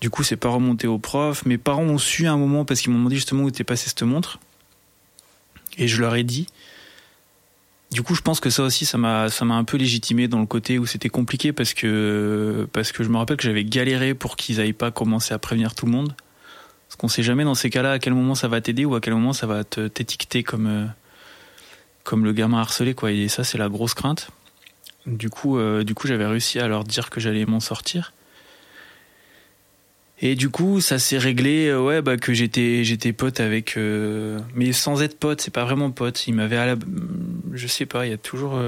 Du 0.01 0.09
coup, 0.09 0.23
c'est 0.23 0.37
pas 0.37 0.49
remonté 0.49 0.87
au 0.87 0.99
prof. 0.99 1.45
Mes 1.45 1.59
parents 1.59 1.83
ont 1.83 1.99
su 1.99 2.27
à 2.27 2.33
un 2.33 2.39
moment 2.39 2.65
parce 2.65 2.81
qu'ils 2.81 2.91
m'ont 2.91 2.99
demandé 2.99 3.17
justement 3.17 3.45
où 3.45 3.49
était 3.49 3.65
passée 3.65 3.89
cette 3.89 4.03
montre. 4.03 4.39
Et 5.77 5.89
je 5.89 6.01
leur 6.01 6.15
ai 6.15 6.25
dit. 6.25 6.47
Du 7.91 8.03
coup, 8.03 8.15
je 8.15 8.21
pense 8.21 8.39
que 8.39 8.51
ça 8.51 8.63
aussi, 8.63 8.87
ça 8.87 8.99
m'a, 8.99 9.29
ça 9.31 9.45
m'a 9.45 9.57
un 9.57 9.65
peu 9.65 9.77
légitimé 9.77 10.29
dans 10.29 10.39
le 10.39 10.47
côté 10.47 10.79
où 10.79 10.87
c'était 10.87 11.09
compliqué 11.09 11.53
parce 11.53 11.75
que, 11.75 12.69
parce 12.73 12.93
que 12.93 13.03
je 13.03 13.09
me 13.09 13.17
rappelle 13.17 13.37
que 13.37 13.43
j'avais 13.43 13.65
galéré 13.65 14.15
pour 14.15 14.37
qu'ils 14.37 14.59
n'aillent 14.59 14.73
pas 14.73 14.93
commencer 14.93 15.35
à 15.35 15.39
prévenir 15.39 15.75
tout 15.75 15.87
le 15.87 15.93
monde. 15.93 16.15
Parce 16.87 16.97
qu'on 16.97 17.09
sait 17.09 17.25
jamais 17.25 17.43
dans 17.43 17.55
ces 17.55 17.69
cas-là 17.69 17.93
à 17.93 17.99
quel 17.99 18.15
moment 18.15 18.37
ça 18.37 18.47
va 18.47 18.61
t'aider 18.61 18.85
ou 18.85 18.95
à 18.95 19.01
quel 19.01 19.15
moment 19.15 19.33
ça 19.33 19.47
va 19.47 19.65
te, 19.65 19.89
t'étiqueter 19.89 20.45
comme, 20.45 20.67
euh, 20.67 20.87
comme 22.05 22.25
le 22.25 22.33
gamin 22.33 22.61
harcelé 22.61 22.95
quoi. 22.95 23.11
Et 23.11 23.29
ça 23.29 23.43
c'est 23.43 23.59
la 23.59 23.69
grosse 23.69 23.95
crainte. 23.95 24.31
Du 25.07 25.31
coup 25.31 25.59
euh, 25.59 25.83
du 25.83 25.95
coup 25.95 26.07
j'avais 26.07 26.27
réussi 26.27 26.61
à 26.61 26.69
leur 26.69 26.85
dire 26.85 27.11
que 27.11 27.21
j'allais 27.21 27.47
m'en 27.47 27.61
sortir 27.61 28.13
et 30.21 30.35
du 30.35 30.51
coup 30.51 30.81
ça 30.81 30.99
s'est 30.99 31.19
réglé 31.19 31.67
euh, 31.69 31.81
ouais 31.81 32.03
bah 32.03 32.17
que 32.17 32.33
j'étais 32.33 32.85
j'étais 32.85 33.13
pote 33.13 33.41
avec 33.41 33.77
euh, 33.77 34.39
mais 34.55 34.73
sans 34.73 35.03
être 35.03 35.19
pote 35.19 35.41
c'est 35.41 35.53
pas 35.53 35.65
vraiment 35.65 35.91
pote 35.91 36.27
il 36.27 36.35
m'avait 36.35 36.57
à 36.57 36.67
la 36.67 36.77
je 37.53 37.67
sais 37.67 37.87
pas 37.87 38.07
il 38.07 38.11
y 38.11 38.13
a 38.13 38.19
toujours 38.19 38.61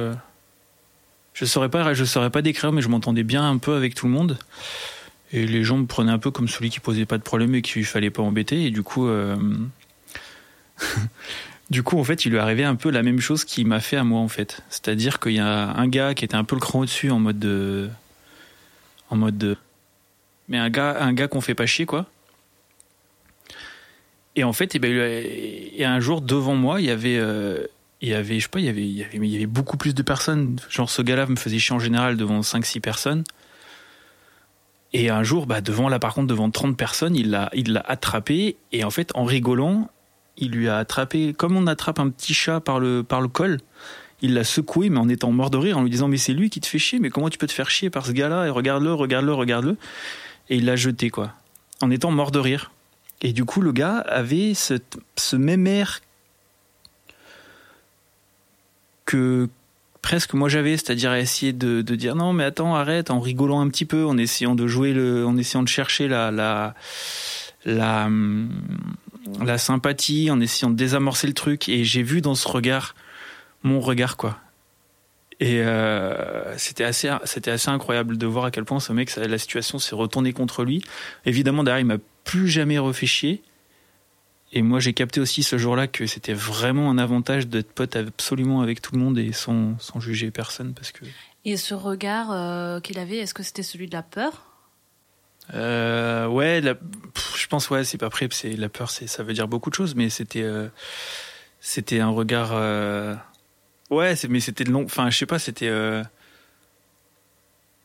je 1.35 1.45
saurais 1.45 1.69
pas 1.69 1.95
je 1.95 2.05
saurais 2.05 2.31
pas 2.31 2.43
décrire 2.43 2.73
mais 2.73 2.83
je 2.83 2.89
m'entendais 2.89 3.25
bien 3.25 3.49
un 3.49 3.59
peu 3.59 3.75
avec 3.75 3.95
tout 3.95 4.07
le 4.07 4.13
monde 4.13 4.39
et 5.33 5.47
les 5.47 5.65
gens 5.65 5.79
me 5.79 5.87
prenaient 5.87 6.13
un 6.13 6.19
peu 6.19 6.31
comme 6.31 6.49
celui 6.49 6.71
qui 6.71 6.81
posait 6.81 7.07
pas 7.07 7.19
de 7.19 7.23
problème 7.23 7.55
et 7.55 7.63
qu'il 7.63 7.85
fallait 7.85 8.11
pas 8.11 8.23
embêter 8.23 8.65
et 8.65 8.71
du 8.71 8.83
coup 8.83 9.09
Du 11.73 11.83
coup, 11.83 11.99
en 11.99 12.05
fait, 12.05 12.27
il 12.27 12.33
lui 12.33 12.39
arrivé 12.39 12.65
un 12.65 12.75
peu 12.75 12.91
la 12.91 13.03
même 13.03 13.19
chose 13.19 13.47
qu'il 13.47 13.67
m'a 13.67 13.81
fait 13.81 13.97
à 13.97 14.05
moi, 14.05 14.21
en 14.21 14.29
fait. 14.29 14.61
C'est-à-dire 14.69 15.19
qu'il 15.21 15.33
y 15.33 15.39
a 15.39 15.71
un 15.71 15.89
gars 15.89 16.13
qui 16.13 16.23
était 16.23 16.35
un 16.35 16.45
peu 16.45 16.55
le 16.55 16.61
cran 16.61 16.81
au-dessus 16.81 17.11
en 17.11 17.19
mode 17.19 17.39
de. 17.39 17.89
En 19.09 19.17
mode 19.17 19.39
de. 19.39 19.57
Mais 20.49 20.59
un 20.59 20.71
gars, 20.71 20.97
un 21.01 21.13
gars 21.13 21.29
qu'on 21.29 21.41
fait 21.41 21.55
pas 21.55 21.67
chier, 21.67 21.87
quoi. 21.87 22.07
Et 24.35 24.45
en 24.45 24.53
fait, 24.53 24.75
eh 24.75 24.79
ben, 24.79 24.91
et 24.91 25.85
un 25.85 26.01
jour, 26.01 26.21
devant 26.21 26.55
moi, 26.55 26.81
il 26.81 26.87
y 26.87 26.91
avait. 26.91 27.19
Euh, 27.19 27.67
il 28.01 28.09
y 28.09 28.15
avait, 28.15 28.41
je 28.41 28.45
sais 28.45 28.49
pas, 28.49 28.59
il 28.59 28.67
y 28.67 28.69
avait, 28.69 28.83
il 28.83 28.97
y 28.99 29.05
avait, 29.05 29.17
il 29.17 29.27
y 29.27 29.37
avait 29.37 29.47
beaucoup 29.47 29.77
plus 29.77 29.95
de 29.95 30.03
personnes. 30.03 30.59
Genre, 30.69 30.91
ce 30.91 31.03
gars-là 31.03 31.27
me 31.27 31.37
faisait 31.37 31.61
chier 31.61 31.75
en 31.75 31.79
général 31.79 32.17
devant 32.17 32.41
5-6 32.41 32.81
personnes. 32.81 33.23
Et 34.93 35.09
un 35.09 35.23
jour, 35.23 35.47
bah, 35.47 35.61
devant, 35.61 35.89
là, 35.89 36.01
par 36.01 36.13
contre, 36.13 36.27
devant 36.27 36.51
30 36.51 36.77
personnes, 36.77 37.15
il 37.15 37.31
l'a, 37.31 37.49
il 37.55 37.73
l'a 37.73 37.85
attrapé. 37.87 38.57
Et 38.73 38.83
en 38.83 38.91
fait, 38.91 39.13
en 39.15 39.23
rigolant, 39.25 39.89
il 40.37 40.51
lui 40.51 40.69
a 40.69 40.79
attrapé, 40.79 41.33
comme 41.33 41.57
on 41.57 41.67
attrape 41.67 42.01
un 42.01 42.11
petit 42.11 42.35
chat 42.35 42.61
par 42.61 42.81
le, 42.81 43.03
par 43.03 43.21
le 43.21 43.29
col, 43.29 43.59
il 44.21 44.35
l'a 44.35 44.45
secoué, 44.45 44.89
mais 44.89 44.99
en 44.99 45.09
étant 45.09 45.31
mort 45.31 45.51
de 45.51 45.59
rire, 45.59 45.79
en 45.79 45.83
lui 45.83 45.91
disant 45.91 46.09
Mais 46.09 46.17
c'est 46.17 46.33
lui 46.33 46.51
qui 46.51 46.61
te 46.61 46.67
fait 46.67 46.79
chier, 46.79 46.99
mais 46.99 47.11
comment 47.11 47.29
tu 47.29 47.39
peux 47.39 47.47
te 47.47 47.53
faire 47.53 47.71
chier 47.71 47.91
par 47.91 48.07
ce 48.07 48.13
gars-là? 48.13 48.47
Et 48.47 48.51
regarde-le, 48.51 48.93
regarde-le, 48.93 49.33
regarde-le. 49.33 49.77
Et 50.53 50.57
il 50.57 50.67
l'a 50.67 50.77
jeté, 50.77 51.09
quoi. 51.09 51.33
En 51.81 51.91
étant 51.91 52.11
mort 52.11 52.31
de 52.31 52.39
rire. 52.39 52.73
Et 53.23 53.33
du 53.33 53.47
coup, 53.47 53.63
le 53.63 53.73
gars 53.73 53.97
avait 54.01 54.53
ce, 54.53 55.35
même 55.35 55.67
air 55.67 56.03
que, 59.07 59.49
presque 60.03 60.35
moi 60.35 60.51
j'avais, 60.51 60.77
c'est-à-dire 60.77 61.15
essayer 61.15 61.55
de, 61.55 61.81
de, 61.81 61.95
dire 61.95 62.17
non 62.17 62.35
mais 62.35 62.45
attends 62.45 62.75
arrête 62.75 63.11
en 63.11 63.19
rigolant 63.19 63.63
un 63.63 63.69
petit 63.69 63.87
peu, 63.87 64.05
en 64.05 64.19
essayant 64.19 64.55
de 64.55 64.67
jouer 64.67 64.93
le, 64.93 65.25
en 65.25 65.39
essayant 65.39 65.63
de 65.63 65.69
chercher 65.69 66.07
la 66.07 66.31
la 66.31 66.75
la, 67.65 68.11
la 69.41 69.59
sympathie, 69.59 70.31
en 70.31 70.39
essayant 70.39 70.71
de 70.71 70.77
désamorcer 70.77 71.29
le 71.29 71.35
truc 71.35 71.71
et 71.71 71.85
j'ai 71.85 72.03
vu 72.03 72.21
dans 72.21 72.35
ce 72.35 72.47
regard 72.47 72.95
mon 73.63 73.81
regard 73.81 74.19
quoi. 74.19 74.39
Et 75.43 75.61
euh, 75.61 76.57
c'était 76.57 76.85
assez, 76.85 77.11
c'était 77.25 77.51
assez 77.51 77.69
incroyable 77.69 78.17
de 78.17 78.27
voir 78.29 78.45
à 78.45 78.51
quel 78.53 78.65
point 78.65 78.79
ce 78.79 78.93
mec, 78.93 79.13
la 79.17 79.39
situation 79.39 79.81
s'est 79.81 79.97
retournée 79.97 80.33
contre 80.33 80.63
lui. 80.63 80.85
Évidemment, 81.27 81.65
derrière, 81.65 81.81
il 81.81 81.87
m'a 81.87 81.99
plus 82.23 82.49
jamais 82.49 82.79
refait 82.79 83.07
chier. 83.07 83.43
Et 84.53 84.63
moi, 84.63 84.79
j'ai 84.79 84.93
capté 84.93 85.19
aussi 85.19 85.43
ce 85.43 85.59
jour-là 85.59 85.89
que 85.89 86.07
c'était 86.07 86.33
vraiment 86.33 86.93
un 86.93 86.99
avantage 86.99 87.49
d'être 87.49 87.73
pote 87.73 87.97
absolument 87.97 88.61
avec 88.61 88.81
tout 88.81 88.95
le 88.95 89.01
monde 89.01 89.19
et 89.19 89.33
sans, 89.33 89.77
sans 89.81 89.99
juger 89.99 90.31
personne. 90.31 90.75
Parce 90.75 90.93
que... 90.93 91.05
Et 91.45 91.57
ce 91.57 91.75
regard 91.75 92.31
euh, 92.31 92.79
qu'il 92.79 93.01
avait, 93.01 93.17
est-ce 93.17 93.35
que 93.35 93.43
c'était 93.43 93.65
celui 93.65 93.89
de 93.89 93.95
la 93.95 94.05
peur? 94.05 94.47
Euh, 95.55 96.29
Ouais, 96.29 96.61
la... 96.61 96.75
je 97.37 97.49
pense, 97.49 97.69
ouais, 97.69 97.83
c'est 97.83 97.99
pas 97.99 98.11
prêt. 98.11 98.29
C'est, 98.31 98.53
la 98.53 98.69
peur, 98.69 98.91
c'est, 98.91 99.09
ça 99.09 99.25
veut 99.25 99.33
dire 99.33 99.49
beaucoup 99.49 99.71
de 99.71 99.75
choses, 99.75 99.97
mais 99.97 100.09
c'était, 100.09 100.43
euh, 100.43 100.69
c'était 101.59 101.99
un 101.99 102.11
regard. 102.11 102.53
Ouais, 103.93 104.15
mais 104.29 104.41
c'était 104.41 104.65
long. 104.65 104.85
Enfin, 104.85 105.11
je 105.11 105.19
sais 105.19 105.27
pas, 105.27 105.39
c'était. 105.39 105.69
Euh, 105.69 106.03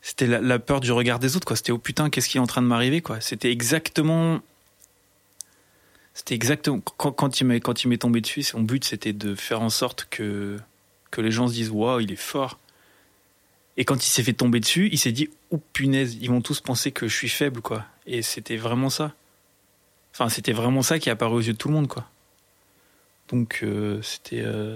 c'était 0.02 0.26
la, 0.26 0.58
peur 0.58 0.80
du 0.80 0.92
regard 0.92 1.20
des 1.20 1.36
autres, 1.36 1.46
quoi. 1.46 1.58
C'était 1.58 1.74
oh 1.74 1.78
putain, 1.78 2.10
qu'est-ce 2.10 2.30
qui 2.30 2.38
est 2.38 2.40
en 2.40 2.48
train 2.48 2.62
de 2.62 2.68
m'arriver, 2.68 3.02
quoi. 3.02 3.20
C'était 3.20 3.52
exactement 3.52 4.42
c'était 6.18 6.34
exactement 6.34 6.80
quand, 6.80 7.12
quand 7.12 7.42
il 7.42 7.46
m'est 7.88 7.98
tombé 8.00 8.22
dessus. 8.22 8.42
Son 8.42 8.62
but 8.62 8.84
c'était 8.84 9.14
de 9.14 9.36
faire 9.36 9.62
en 9.62 9.70
sorte 9.70 10.08
que 10.10 10.58
que 11.12 11.22
les 11.22 11.30
gens 11.30 11.48
se 11.48 11.54
disent 11.54 11.70
waouh 11.70 12.00
il 12.00 12.12
est 12.12 12.16
fort. 12.16 12.58
Et 13.78 13.86
quand 13.86 14.04
il 14.04 14.10
s'est 14.10 14.24
fait 14.24 14.34
tomber 14.34 14.60
dessus, 14.60 14.90
il 14.92 14.98
s'est 14.98 15.12
dit 15.12 15.30
oh 15.52 15.62
punaise 15.74 16.18
ils 16.20 16.30
vont 16.30 16.42
tous 16.42 16.60
penser 16.60 16.92
que 16.92 17.08
je 17.08 17.16
suis 17.16 17.30
faible 17.30 17.62
quoi. 17.62 17.86
Et 18.08 18.24
c'était 18.24 18.58
vraiment 18.58 18.90
ça. 18.90 19.14
Enfin 20.12 20.30
c'était 20.30 20.54
vraiment 20.54 20.82
ça 20.82 20.98
qui 20.98 21.10
est 21.10 21.12
apparu 21.12 21.36
aux 21.36 21.42
yeux 21.42 21.54
de 21.54 21.58
tout 21.58 21.68
le 21.68 21.76
monde 21.76 21.88
quoi. 21.88 22.10
Donc 23.28 23.60
euh, 23.62 24.02
c'était 24.02 24.42
euh... 24.42 24.76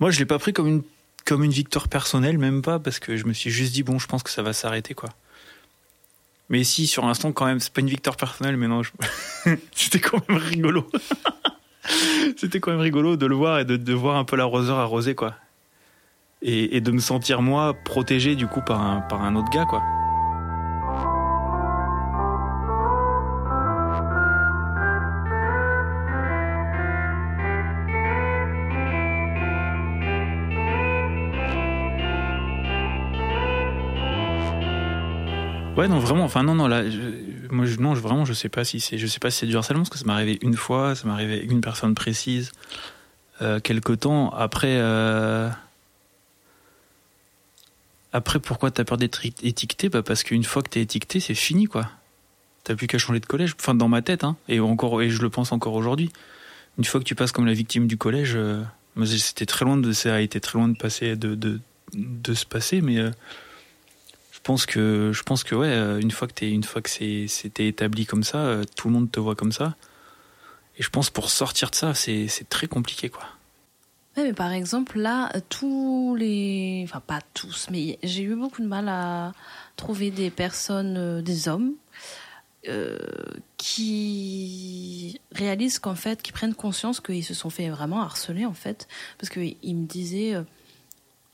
moi 0.00 0.10
je 0.10 0.18
l'ai 0.18 0.26
pas 0.26 0.38
pris 0.38 0.52
comme 0.52 0.68
une 0.68 0.82
comme 1.24 1.44
une 1.44 1.52
victoire 1.52 1.88
personnelle 1.88 2.38
même 2.38 2.62
pas 2.62 2.78
parce 2.78 2.98
que 2.98 3.16
je 3.16 3.26
me 3.26 3.32
suis 3.32 3.50
juste 3.50 3.72
dit 3.72 3.82
bon 3.82 3.98
je 3.98 4.06
pense 4.06 4.22
que 4.22 4.30
ça 4.30 4.42
va 4.42 4.52
s'arrêter 4.52 4.94
quoi. 4.94 5.10
Mais 6.52 6.64
si, 6.64 6.86
sur 6.86 7.06
l'instant, 7.06 7.32
quand 7.32 7.46
même, 7.46 7.60
c'est 7.60 7.72
pas 7.72 7.80
une 7.80 7.88
victoire 7.88 8.16
personnelle, 8.16 8.58
mais 8.58 8.68
non, 8.68 8.82
c'était 9.74 10.00
quand 10.00 10.20
même 10.28 10.36
rigolo. 10.36 10.86
c'était 12.36 12.60
quand 12.60 12.72
même 12.72 12.80
rigolo 12.80 13.16
de 13.16 13.24
le 13.24 13.34
voir 13.34 13.60
et 13.60 13.64
de, 13.64 13.78
de 13.78 13.92
voir 13.94 14.16
un 14.16 14.24
peu 14.24 14.36
l'arroseur 14.36 14.78
arroser, 14.78 15.14
quoi. 15.14 15.34
Et, 16.42 16.76
et, 16.76 16.82
de 16.82 16.90
me 16.90 16.98
sentir, 16.98 17.40
moi, 17.40 17.74
protégé, 17.86 18.36
du 18.36 18.46
coup, 18.46 18.60
par 18.60 18.82
un, 18.82 19.00
par 19.00 19.22
un 19.22 19.34
autre 19.34 19.50
gars, 19.50 19.64
quoi. 19.64 19.82
Non, 35.88 35.98
vraiment. 35.98 36.24
Enfin, 36.24 36.42
non, 36.42 36.54
non, 36.54 36.68
là, 36.68 36.88
je, 36.88 36.98
moi, 37.50 37.66
non, 37.78 37.94
je, 37.94 38.00
vraiment, 38.00 38.24
je 38.24 38.32
sais 38.32 38.48
pas 38.48 38.64
si 38.64 38.80
c'est, 38.80 38.98
si 38.98 39.46
du 39.46 39.56
harcèlement, 39.56 39.82
parce 39.82 39.90
que 39.90 39.98
ça 39.98 40.04
m'est 40.04 40.12
arrivé 40.12 40.38
une 40.42 40.56
fois, 40.56 40.94
ça 40.94 41.06
m'est 41.06 41.14
arrivé 41.14 41.38
une 41.38 41.60
personne 41.60 41.94
précise, 41.94 42.52
euh, 43.40 43.60
quelque 43.60 43.92
temps. 43.92 44.30
Après, 44.30 44.76
euh, 44.78 45.48
après, 48.12 48.38
pourquoi 48.38 48.70
t'as 48.70 48.84
peur 48.84 48.98
d'être 48.98 49.24
étiqueté? 49.24 49.88
Bah, 49.88 50.02
parce 50.02 50.22
qu'une 50.22 50.44
fois 50.44 50.62
que 50.62 50.68
t'es 50.68 50.82
étiqueté, 50.82 51.18
c'est 51.20 51.34
fini, 51.34 51.66
quoi. 51.66 51.88
T'as 52.64 52.74
plus 52.74 52.86
qu'à 52.86 52.98
changer 52.98 53.20
de 53.20 53.26
collège. 53.26 53.54
Enfin, 53.58 53.74
dans 53.74 53.88
ma 53.88 54.02
tête, 54.02 54.24
hein. 54.24 54.36
Et 54.48 54.60
encore, 54.60 55.00
et 55.02 55.10
je 55.10 55.22
le 55.22 55.30
pense 55.30 55.52
encore 55.52 55.74
aujourd'hui. 55.74 56.12
Une 56.78 56.84
fois 56.84 57.00
que 57.00 57.04
tu 57.04 57.14
passes 57.14 57.32
comme 57.32 57.46
la 57.46 57.54
victime 57.54 57.86
du 57.86 57.96
collège, 57.96 58.34
euh, 58.34 58.62
c'était 59.06 59.46
très 59.46 59.64
loin 59.64 59.76
de, 59.76 59.92
ça 59.92 60.14
a 60.14 60.20
été 60.20 60.40
très 60.40 60.58
loin 60.58 60.68
de 60.68 60.76
passer, 60.76 61.16
de, 61.16 61.34
de, 61.34 62.34
se 62.34 62.46
passer, 62.46 62.80
mais, 62.80 62.98
euh, 62.98 63.10
pense 64.42 64.66
que 64.66 65.10
je 65.12 65.22
pense 65.22 65.44
que 65.44 65.54
ouais 65.54 66.00
une 66.00 66.10
fois 66.10 66.28
que 66.28 66.34
t'es 66.34 66.50
une 66.50 66.64
fois 66.64 66.82
que 66.82 66.90
c'est 66.90 67.26
c'était 67.28 67.68
établi 67.68 68.06
comme 68.06 68.24
ça 68.24 68.60
tout 68.76 68.88
le 68.88 68.94
monde 68.94 69.10
te 69.10 69.20
voit 69.20 69.34
comme 69.34 69.52
ça. 69.52 69.76
Et 70.78 70.82
je 70.82 70.90
pense 70.90 71.10
pour 71.10 71.30
sortir 71.30 71.70
de 71.70 71.74
ça 71.74 71.94
c'est 71.94 72.28
très 72.48 72.66
compliqué 72.66 73.08
quoi. 73.08 73.24
Mais 74.16 74.32
par 74.32 74.52
exemple 74.52 74.98
là 74.98 75.32
tous 75.48 76.14
les 76.16 76.82
enfin 76.84 77.00
pas 77.00 77.20
tous 77.34 77.68
mais 77.70 77.98
j'ai 78.02 78.22
eu 78.22 78.34
beaucoup 78.34 78.62
de 78.62 78.66
mal 78.66 78.88
à 78.88 79.32
trouver 79.76 80.10
des 80.10 80.30
personnes 80.30 81.22
des 81.22 81.48
hommes 81.48 81.72
euh, 82.68 82.96
qui 83.56 85.20
réalisent 85.32 85.80
qu'en 85.80 85.96
fait 85.96 86.22
qui 86.22 86.30
prennent 86.30 86.54
conscience 86.54 87.00
qu'ils 87.00 87.24
se 87.24 87.34
sont 87.34 87.50
fait 87.50 87.68
vraiment 87.70 88.00
harceler 88.02 88.46
en 88.46 88.54
fait. 88.54 88.86
Parce 89.18 89.30
qu'ils 89.30 89.76
me 89.76 89.86
disaient 89.86 90.36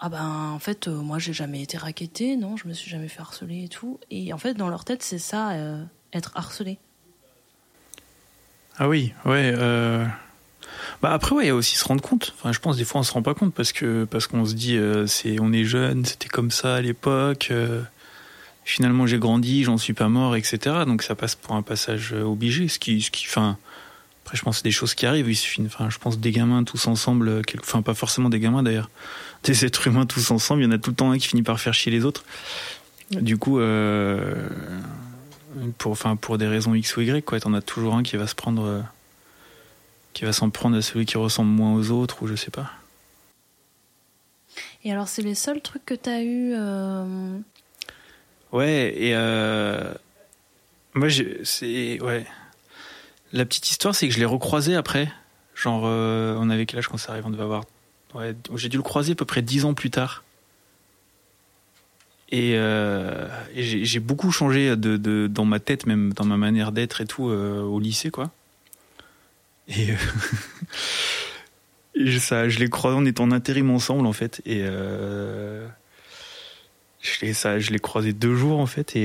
ah 0.00 0.08
ben 0.08 0.52
en 0.54 0.58
fait 0.58 0.86
euh, 0.86 0.92
moi 0.92 1.18
j'ai 1.18 1.32
jamais 1.32 1.60
été 1.62 1.76
raquetté 1.76 2.36
non 2.36 2.56
je 2.56 2.68
me 2.68 2.72
suis 2.72 2.88
jamais 2.88 3.08
fait 3.08 3.20
harceler 3.20 3.64
et 3.64 3.68
tout. 3.68 3.98
Et 4.10 4.32
en 4.32 4.38
fait 4.38 4.54
dans 4.54 4.68
leur 4.68 4.84
tête 4.84 5.02
c'est 5.02 5.18
ça 5.18 5.50
euh, 5.52 5.82
être 6.12 6.32
harcelé 6.36 6.78
ah 8.78 8.88
oui 8.88 9.12
ouais 9.24 9.52
euh... 9.56 10.06
bah 11.02 11.12
après 11.12 11.34
ouais 11.34 11.44
il 11.44 11.48
y 11.48 11.50
a 11.50 11.54
aussi 11.54 11.76
se 11.76 11.84
rendre 11.84 12.02
compte. 12.02 12.32
Enfin 12.38 12.52
je 12.52 12.60
pense 12.60 12.76
des 12.76 12.84
fois 12.84 13.00
on 13.00 13.04
se 13.04 13.12
rend 13.12 13.22
pas 13.22 13.34
compte 13.34 13.52
parce 13.52 13.72
que 13.72 14.04
parce 14.04 14.28
qu'on 14.28 14.44
se 14.46 14.54
dit 14.54 14.78
c'est 15.06 15.40
on 15.40 15.52
est 15.52 15.64
jeune 15.64 16.04
c'était 16.04 16.28
comme 16.28 16.52
ça 16.52 16.76
à 16.76 16.80
l'époque 16.80 17.52
finalement 18.64 19.06
j'ai 19.06 19.18
grandi 19.18 19.64
j'en 19.64 19.78
suis 19.78 19.94
pas 19.94 20.08
mort 20.08 20.36
etc 20.36 20.84
donc 20.86 21.02
ça 21.02 21.16
passe 21.16 21.34
pour 21.34 21.56
un 21.56 21.62
passage 21.62 22.12
obligé 22.12 22.68
ce 22.68 22.78
qui 22.78 23.02
ce 23.02 23.10
qui 23.10 23.26
enfin 23.26 23.58
après 24.28 24.36
je 24.36 24.42
pense 24.42 24.56
que 24.56 24.58
c'est 24.58 24.68
des 24.68 24.70
choses 24.70 24.94
qui 24.94 25.06
arrivent 25.06 25.28
il 25.28 25.34
suffit 25.34 25.62
enfin 25.64 25.88
je 25.90 25.98
pense 25.98 26.18
des 26.18 26.30
gamins 26.30 26.62
tous 26.64 26.86
ensemble 26.86 27.42
enfin 27.60 27.82
pas 27.82 27.94
forcément 27.94 28.28
des 28.28 28.40
gamins 28.40 28.62
d'ailleurs 28.62 28.90
des 29.44 29.64
êtres 29.64 29.86
humains 29.86 30.06
tous 30.06 30.30
ensemble, 30.30 30.62
il 30.62 30.64
y 30.64 30.68
en 30.68 30.72
a 30.72 30.78
tout 30.78 30.90
le 30.90 30.96
temps 30.96 31.10
un 31.10 31.18
qui 31.18 31.28
finit 31.28 31.42
par 31.42 31.60
faire 31.60 31.74
chier 31.74 31.92
les 31.92 32.04
autres. 32.04 32.24
Du 33.10 33.38
coup, 33.38 33.58
euh, 33.58 34.48
pour, 35.78 35.92
enfin, 35.92 36.16
pour 36.16 36.36
des 36.36 36.46
raisons 36.46 36.74
X 36.74 36.96
ou 36.96 37.00
Y, 37.00 37.24
quoi, 37.24 37.40
t'en 37.40 37.54
as 37.54 37.62
toujours 37.62 37.94
un 37.94 38.02
qui 38.02 38.16
va 38.16 38.26
se 38.26 38.34
prendre, 38.34 38.64
euh, 38.64 38.80
qui 40.12 40.24
va 40.24 40.32
s'en 40.32 40.50
prendre 40.50 40.76
à 40.76 40.82
celui 40.82 41.06
qui 41.06 41.16
ressemble 41.16 41.50
moins 41.50 41.74
aux 41.74 41.90
autres, 41.90 42.22
ou 42.22 42.26
je 42.26 42.34
sais 42.34 42.50
pas. 42.50 42.70
Et 44.84 44.92
alors, 44.92 45.08
c'est 45.08 45.22
les 45.22 45.34
seuls 45.34 45.62
trucs 45.62 45.86
que 45.86 45.94
t'as 45.94 46.22
eu. 46.22 46.52
Euh... 46.54 47.38
Ouais, 48.52 48.94
et 48.96 49.14
euh, 49.14 49.94
moi, 50.94 51.08
c'est 51.44 52.00
ouais. 52.02 52.26
La 53.32 53.44
petite 53.44 53.68
histoire, 53.70 53.94
c'est 53.94 54.08
que 54.08 54.14
je 54.14 54.18
l'ai 54.18 54.24
recroisé 54.24 54.74
après. 54.74 55.12
Genre, 55.54 55.82
euh, 55.84 56.36
on 56.38 56.50
avait 56.50 56.66
quel 56.66 56.78
âge 56.78 56.88
quand 56.88 56.96
ça 56.96 57.12
arrive 57.12 57.26
On 57.26 57.30
devait 57.30 57.42
avoir 57.42 57.64
j'ai 58.54 58.70
dû 58.70 58.78
le 58.78 58.82
croiser 58.82 59.12
à 59.12 59.14
peu 59.14 59.26
près 59.26 59.42
dix 59.42 59.66
ans 59.66 59.74
plus 59.74 59.90
tard. 59.90 60.24
Et, 62.30 62.52
euh, 62.56 63.28
j'ai 63.54 64.00
beaucoup 64.00 64.30
changé 64.30 64.76
dans 64.76 65.44
ma 65.44 65.60
tête, 65.60 65.84
même 65.86 66.14
dans 66.14 66.24
ma 66.24 66.38
manière 66.38 66.72
d'être 66.72 67.02
et 67.02 67.06
tout, 67.06 67.28
euh, 67.28 67.60
au 67.60 67.78
lycée, 67.80 68.10
quoi. 68.10 68.30
Et, 69.68 69.94
ça, 72.18 72.48
je 72.48 72.58
l'ai 72.58 72.70
croisé, 72.70 72.96
on 72.98 73.04
est 73.04 73.20
en 73.20 73.30
intérim 73.30 73.70
ensemble, 73.70 74.06
en 74.06 74.14
fait. 74.14 74.40
Et 74.46 74.64
je 77.00 77.70
l'ai 77.70 77.78
croisé 77.78 78.14
deux 78.14 78.34
jours, 78.34 78.58
en 78.58 78.66
fait. 78.66 78.96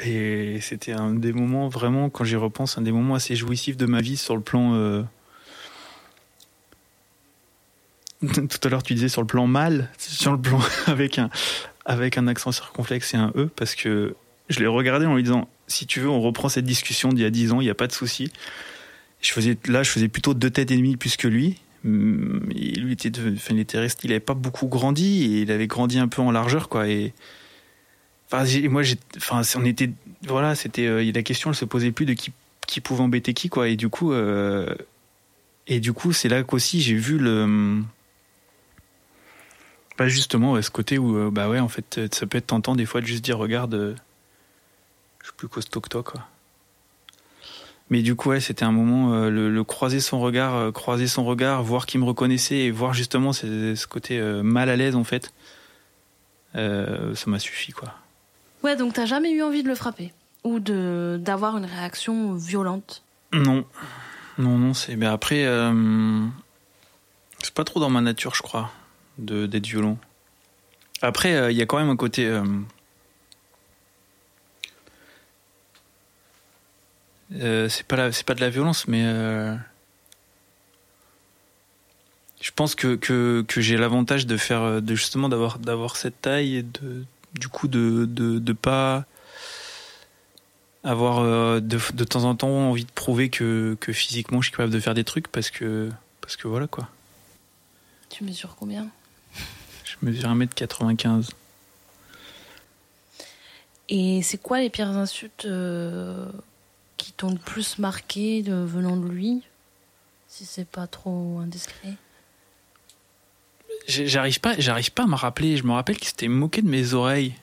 Et 0.00 0.58
c'était 0.60 0.92
un 0.92 1.14
des 1.14 1.32
moments, 1.32 1.68
vraiment, 1.68 2.10
quand 2.10 2.24
j'y 2.24 2.36
repense, 2.36 2.78
un 2.78 2.82
des 2.82 2.92
moments 2.92 3.14
assez 3.14 3.36
jouissifs 3.36 3.76
de 3.76 3.86
ma 3.86 4.00
vie 4.00 4.16
sur 4.16 4.36
le 4.36 4.42
plan 4.42 4.74
euh, 4.74 5.02
tout 8.22 8.58
à 8.62 8.68
l'heure 8.68 8.82
tu 8.82 8.94
disais 8.94 9.08
sur 9.08 9.20
le 9.20 9.26
plan 9.26 9.46
mal, 9.46 9.90
sur 9.98 10.32
le 10.32 10.40
plan 10.40 10.60
avec 10.86 11.18
un 11.18 11.30
avec 11.84 12.18
un 12.18 12.26
accent 12.26 12.50
circonflexe 12.50 13.14
et 13.14 13.16
un 13.16 13.32
e 13.36 13.48
parce 13.54 13.74
que 13.74 14.16
je 14.48 14.58
l'ai 14.60 14.66
regardé 14.66 15.06
en 15.06 15.14
lui 15.14 15.22
disant 15.22 15.48
si 15.68 15.86
tu 15.86 16.00
veux 16.00 16.08
on 16.08 16.20
reprend 16.20 16.48
cette 16.48 16.64
discussion 16.64 17.10
d'il 17.10 17.22
y 17.22 17.26
a 17.26 17.30
dix 17.30 17.52
ans, 17.52 17.60
il 17.60 17.64
n'y 17.64 17.70
a 17.70 17.74
pas 17.74 17.86
de 17.86 17.92
souci. 17.92 18.32
Je 19.20 19.32
faisais 19.32 19.56
là 19.66 19.82
je 19.82 19.90
faisais 19.90 20.08
plutôt 20.08 20.34
deux 20.34 20.50
têtes 20.50 20.70
et 20.70 20.76
demie 20.76 20.96
plus 20.96 21.16
que 21.16 21.28
lui. 21.28 21.56
Mm, 21.84 22.50
il, 22.54 22.90
était 22.90 23.12
enfin, 23.18 23.54
il 23.54 23.66
il 24.04 24.10
avait 24.10 24.20
pas 24.20 24.34
beaucoup 24.34 24.66
grandi 24.66 25.24
et 25.24 25.42
il 25.42 25.50
avait 25.50 25.66
grandi 25.66 25.98
un 25.98 26.08
peu 26.08 26.22
en 26.22 26.30
largeur 26.30 26.68
quoi 26.68 26.88
et 26.88 27.12
enfin 28.30 28.44
moi 28.68 28.82
enfin 29.16 29.42
on 29.56 29.64
était 29.64 29.90
voilà, 30.22 30.54
c'était 30.54 30.86
euh, 30.86 31.12
la 31.12 31.22
question 31.22 31.50
elle 31.50 31.56
se 31.56 31.64
posait 31.64 31.92
plus 31.92 32.06
de 32.06 32.14
qui 32.14 32.32
qui 32.66 32.80
pouvait 32.80 33.02
embêter 33.02 33.34
qui 33.34 33.48
quoi 33.48 33.68
et 33.68 33.76
du 33.76 33.88
coup 33.88 34.12
euh, 34.12 34.74
et 35.66 35.80
du 35.80 35.92
coup 35.92 36.12
c'est 36.12 36.28
là 36.28 36.42
qu'aussi 36.42 36.80
j'ai 36.80 36.94
vu 36.94 37.18
le 37.18 37.82
pas 39.96 40.08
justement 40.08 40.52
ouais, 40.52 40.62
ce 40.62 40.70
côté 40.70 40.98
où 40.98 41.16
euh, 41.16 41.30
bah 41.30 41.48
ouais 41.48 41.60
en 41.60 41.68
fait 41.68 42.00
ça 42.12 42.26
peut 42.26 42.38
être 42.38 42.48
tentant 42.48 42.74
des 42.74 42.86
fois 42.86 43.00
de 43.00 43.06
juste 43.06 43.24
dire 43.24 43.38
regarde 43.38 43.74
euh, 43.74 43.94
je 45.20 45.26
suis 45.26 45.36
plus 45.36 45.48
costaud 45.48 45.80
que 45.80 45.88
toi 45.88 46.02
quoi 46.02 46.26
Mais 47.90 48.02
du 48.02 48.16
coup, 48.16 48.30
ouais, 48.30 48.40
c'était 48.40 48.64
un 48.64 48.72
moment, 48.72 49.14
euh, 49.14 49.30
le, 49.30 49.48
le 49.48 49.64
croiser 49.64 50.00
son 50.00 50.20
regard, 50.20 50.54
euh, 50.56 50.72
croiser 50.72 51.06
son 51.06 51.24
regard, 51.24 51.62
voir 51.62 51.86
qu'il 51.86 52.00
me 52.00 52.04
reconnaissait 52.04 52.56
et 52.56 52.70
voir 52.72 52.94
justement 52.94 53.32
ce, 53.32 53.74
ce 53.76 53.86
côté 53.86 54.20
mal 54.42 54.68
à 54.70 54.76
l'aise 54.76 54.96
en 54.96 55.04
fait, 55.04 55.32
ça 56.54 57.26
m'a 57.26 57.38
suffi 57.38 57.72
quoi. 57.72 57.94
Ouais, 58.62 58.76
donc 58.76 58.94
t'as 58.94 59.06
jamais 59.06 59.30
eu 59.30 59.42
envie 59.42 59.62
de 59.62 59.68
le 59.68 59.74
frapper 59.74 60.12
ou 60.44 60.60
d'avoir 60.60 61.56
une 61.56 61.64
réaction 61.64 62.34
violente? 62.34 63.02
Non, 63.32 63.64
non, 64.38 64.58
non, 64.58 64.74
c'est. 64.74 64.96
Mais 64.96 65.06
après, 65.06 65.44
euh, 65.44 66.24
c'est 67.42 67.54
pas 67.54 67.64
trop 67.64 67.80
dans 67.80 67.90
ma 67.90 68.00
nature, 68.00 68.34
je 68.34 68.42
crois, 68.42 68.70
de 69.18 69.46
d'être 69.46 69.66
violent. 69.66 69.98
Après, 71.02 71.34
euh, 71.34 71.50
il 71.50 71.56
y 71.56 71.62
a 71.62 71.66
quand 71.66 71.78
même 71.78 71.90
un 71.90 71.96
côté. 71.96 72.26
euh, 72.26 72.44
c'est 77.68 77.86
pas 77.86 78.12
c'est 78.12 78.24
pas 78.24 78.34
de 78.34 78.40
la 78.40 78.50
violence, 78.50 78.86
mais 78.86 79.02
je 82.40 82.50
pense 82.54 82.76
que 82.76 83.44
j'ai 83.56 83.76
l'avantage 83.76 84.26
de 84.26 84.36
faire, 84.36 84.80
de 84.80 84.94
justement 84.94 85.28
d'avoir 85.28 85.58
d'avoir 85.58 85.96
cette 85.96 86.20
taille 86.20 86.56
et 86.56 86.62
de 86.62 87.04
du 87.38 87.48
coup 87.48 87.68
de 87.68 88.06
de, 88.06 88.38
de 88.38 88.52
pas 88.52 89.06
avoir 90.84 91.18
euh, 91.18 91.60
de, 91.60 91.78
de 91.94 92.04
temps 92.04 92.24
en 92.24 92.34
temps 92.34 92.70
envie 92.70 92.84
de 92.84 92.90
prouver 92.92 93.28
que, 93.28 93.76
que 93.80 93.92
physiquement 93.92 94.40
je 94.40 94.48
suis 94.48 94.56
capable 94.56 94.72
de 94.72 94.80
faire 94.80 94.94
des 94.94 95.04
trucs 95.04 95.28
parce 95.28 95.50
que 95.50 95.90
parce 96.20 96.36
que 96.36 96.48
voilà 96.48 96.66
quoi. 96.66 96.88
Tu 98.08 98.24
mesures 98.24 98.56
combien? 98.56 98.88
Je 99.84 99.96
mesure 100.02 100.28
1m95. 100.30 101.30
Et 103.88 104.22
c'est 104.22 104.38
quoi 104.38 104.60
les 104.60 104.70
pires 104.70 104.88
insultes 104.88 105.44
euh, 105.44 106.26
qui 106.96 107.12
t'ont 107.12 107.30
le 107.30 107.38
plus 107.38 107.78
marqué 107.78 108.42
de, 108.42 108.54
venant 108.54 108.96
de 108.96 109.06
lui? 109.06 109.42
Si 110.28 110.44
c'est 110.44 110.66
pas 110.66 110.86
trop 110.86 111.38
indiscret. 111.38 111.94
J'arrive 113.86 114.40
pas, 114.40 114.54
j'arrive 114.58 114.90
pas 114.90 115.04
à 115.04 115.06
me 115.06 115.14
rappeler. 115.14 115.56
Je 115.56 115.64
me 115.64 115.72
rappelle 115.72 115.96
qu'il 115.96 116.08
s'était 116.08 116.28
moqué 116.28 116.60
de 116.62 116.68
mes 116.68 116.94
oreilles. 116.94 117.34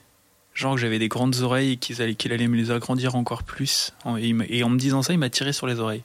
Genre 0.54 0.76
que 0.76 0.82
j'avais 0.82 1.00
des 1.00 1.08
grandes 1.08 1.40
oreilles 1.42 1.72
et 1.72 1.78
qu'il 1.78 2.00
allait, 2.02 2.16
qu'il 2.16 2.32
allait 2.32 2.48
me 2.48 2.58
les 2.58 2.70
agrandir 2.70 3.16
encore 3.16 3.44
plus. 3.44 3.94
Et, 4.20 4.64
en 4.64 4.70
me 4.70 4.78
disant 4.78 5.02
ça, 5.02 5.14
il 5.14 5.20
m'a 5.20 5.30
tiré 5.30 5.54
sur 5.54 5.68
les 5.68 5.80
oreilles. 5.80 6.04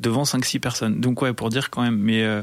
Devant 0.00 0.24
5-6 0.24 0.58
personnes. 0.60 1.00
Donc 1.00 1.22
ouais, 1.22 1.32
pour 1.32 1.50
dire 1.50 1.70
quand 1.70 1.82
même. 1.82 1.96
Mais 1.96 2.24
euh, 2.24 2.42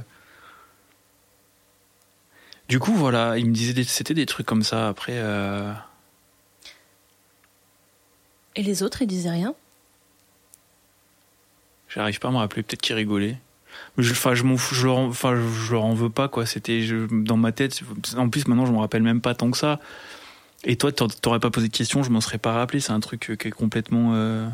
du 2.69 2.79
coup, 2.79 2.93
voilà, 2.93 3.37
il 3.37 3.45
me 3.45 3.53
disait 3.53 3.83
c'était 3.83 4.13
des 4.13 4.25
trucs 4.25 4.47
comme 4.47 4.63
ça. 4.63 4.87
Après, 4.87 5.13
euh, 5.15 5.73
Et 8.55 8.63
les 8.63 8.83
autres, 8.83 9.01
ils 9.01 9.07
disaient 9.07 9.31
rien? 9.31 9.53
j'arrive 11.89 12.19
pas 12.19 12.29
à 12.29 12.31
me 12.31 12.37
rappeler. 12.37 12.63
Peut-être 12.63 12.81
qu'il 12.81 12.95
rigolait. 12.95 13.37
Enfin, 13.99 14.33
je 14.35 14.43
m'en 14.43 14.57
je 14.57 14.85
leur, 14.85 14.97
en- 14.97 15.07
enfin, 15.07 15.35
je 15.35 15.71
leur 15.73 15.83
en 15.85 15.93
veux 15.93 16.09
pas 16.09 16.27
quoi. 16.27 16.45
C'était 16.45 16.87
dans 17.11 17.37
ma 17.37 17.51
tête. 17.51 17.81
En 18.17 18.29
plus, 18.29 18.47
maintenant, 18.47 18.65
je 18.65 18.71
me 18.71 18.77
rappelle 18.79 19.03
même 19.03 19.21
pas 19.21 19.35
tant 19.35 19.51
que 19.51 19.57
ça. 19.57 19.79
Et 20.63 20.75
toi, 20.75 20.91
t'aurais 20.91 21.39
pas 21.39 21.49
posé 21.49 21.67
de 21.69 21.75
questions, 21.75 22.03
je 22.03 22.09
m'en 22.11 22.21
serais 22.21 22.37
pas 22.37 22.51
rappelé. 22.53 22.79
C'est 22.79 22.91
un 22.93 22.99
truc 22.99 23.29
euh, 23.31 23.35
qui 23.35 23.47
est 23.47 23.51
complètement. 23.51 24.11
euh, 24.13 24.47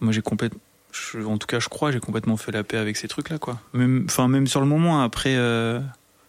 Moi, 0.00 0.12
j'ai 0.12 0.22
complètement. 0.22 0.60
En 1.26 1.38
tout 1.38 1.46
cas, 1.46 1.58
je 1.60 1.68
crois, 1.68 1.92
j'ai 1.92 2.00
complètement 2.00 2.36
fait 2.36 2.52
la 2.52 2.64
paix 2.64 2.76
avec 2.76 2.96
ces 2.96 3.08
trucs-là, 3.08 3.38
quoi. 3.38 3.60
Même, 3.72 4.04
enfin, 4.06 4.28
même 4.28 4.46
sur 4.46 4.60
le 4.60 4.66
moment. 4.66 5.00
hein, 5.00 5.04
Après, 5.04 5.34
euh, 5.36 5.80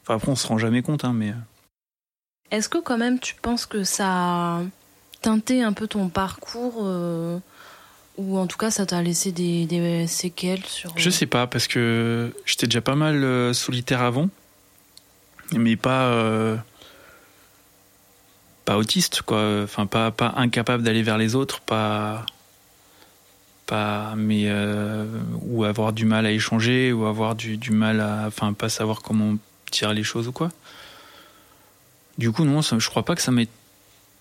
enfin, 0.04 0.16
après, 0.16 0.30
on 0.30 0.36
se 0.36 0.48
rend 0.48 0.58
jamais 0.58 0.82
compte, 0.82 1.06
hein, 1.06 1.14
mais. 1.14 1.34
Est-ce 2.52 2.68
que 2.70 2.78
quand 2.80 2.98
même 2.98 3.20
tu 3.20 3.36
penses 3.36 3.66
que 3.66 3.84
ça 3.84 4.08
a 4.08 4.62
teinté 5.22 5.62
un 5.64 5.74
peu 5.74 5.88
ton 5.88 6.10
parcours 6.10 6.78
euh, 6.82 7.38
ou 8.20 8.38
en 8.38 8.48
tout 8.48 8.58
cas 8.58 8.70
ça 8.70 8.86
t'a 8.86 9.02
laissé 9.02 9.32
des, 9.32 10.06
séquelles 10.08 10.66
sur... 10.66 10.92
Je 10.98 11.10
sais 11.10 11.26
pas, 11.26 11.48
parce 11.48 11.68
que 11.68 12.34
j'étais 12.46 12.68
déjà 12.68 12.82
pas 12.82 12.96
mal 12.96 13.24
euh, 13.24 13.54
solitaire 13.54 14.02
avant, 14.02 14.30
mais 15.54 15.76
pas. 15.78 16.08
euh, 16.08 16.58
pas 18.66 18.78
autiste, 18.78 19.22
quoi. 19.24 19.62
Enfin, 19.64 19.86
pas, 19.86 20.12
pas 20.12 20.34
incapable 20.36 20.84
d'aller 20.84 21.02
vers 21.02 21.18
les 21.18 21.34
autres, 21.36 21.62
pas. 21.62 22.26
Pas. 23.66 24.14
Mais. 24.18 24.44
euh, 24.48 25.06
ou 25.42 25.64
avoir 25.64 25.94
du 25.94 26.06
mal 26.06 26.26
à 26.26 26.32
échanger, 26.32 26.92
ou 26.92 27.06
avoir 27.06 27.36
du, 27.36 27.58
du 27.58 27.72
mal 27.72 28.02
à. 28.02 28.26
Enfin, 28.28 28.54
pas 28.54 28.70
savoir 28.70 29.02
comment 29.02 29.36
dire 29.72 29.94
les 29.94 30.04
choses 30.04 30.28
ou 30.28 30.32
quoi. 30.32 30.52
Du 32.18 32.32
coup, 32.32 32.44
non, 32.44 32.62
ça- 32.62 32.78
je 32.80 32.90
crois 32.90 33.04
pas 33.06 33.16
que 33.16 33.22
ça 33.22 33.32
m'ait 33.32 33.48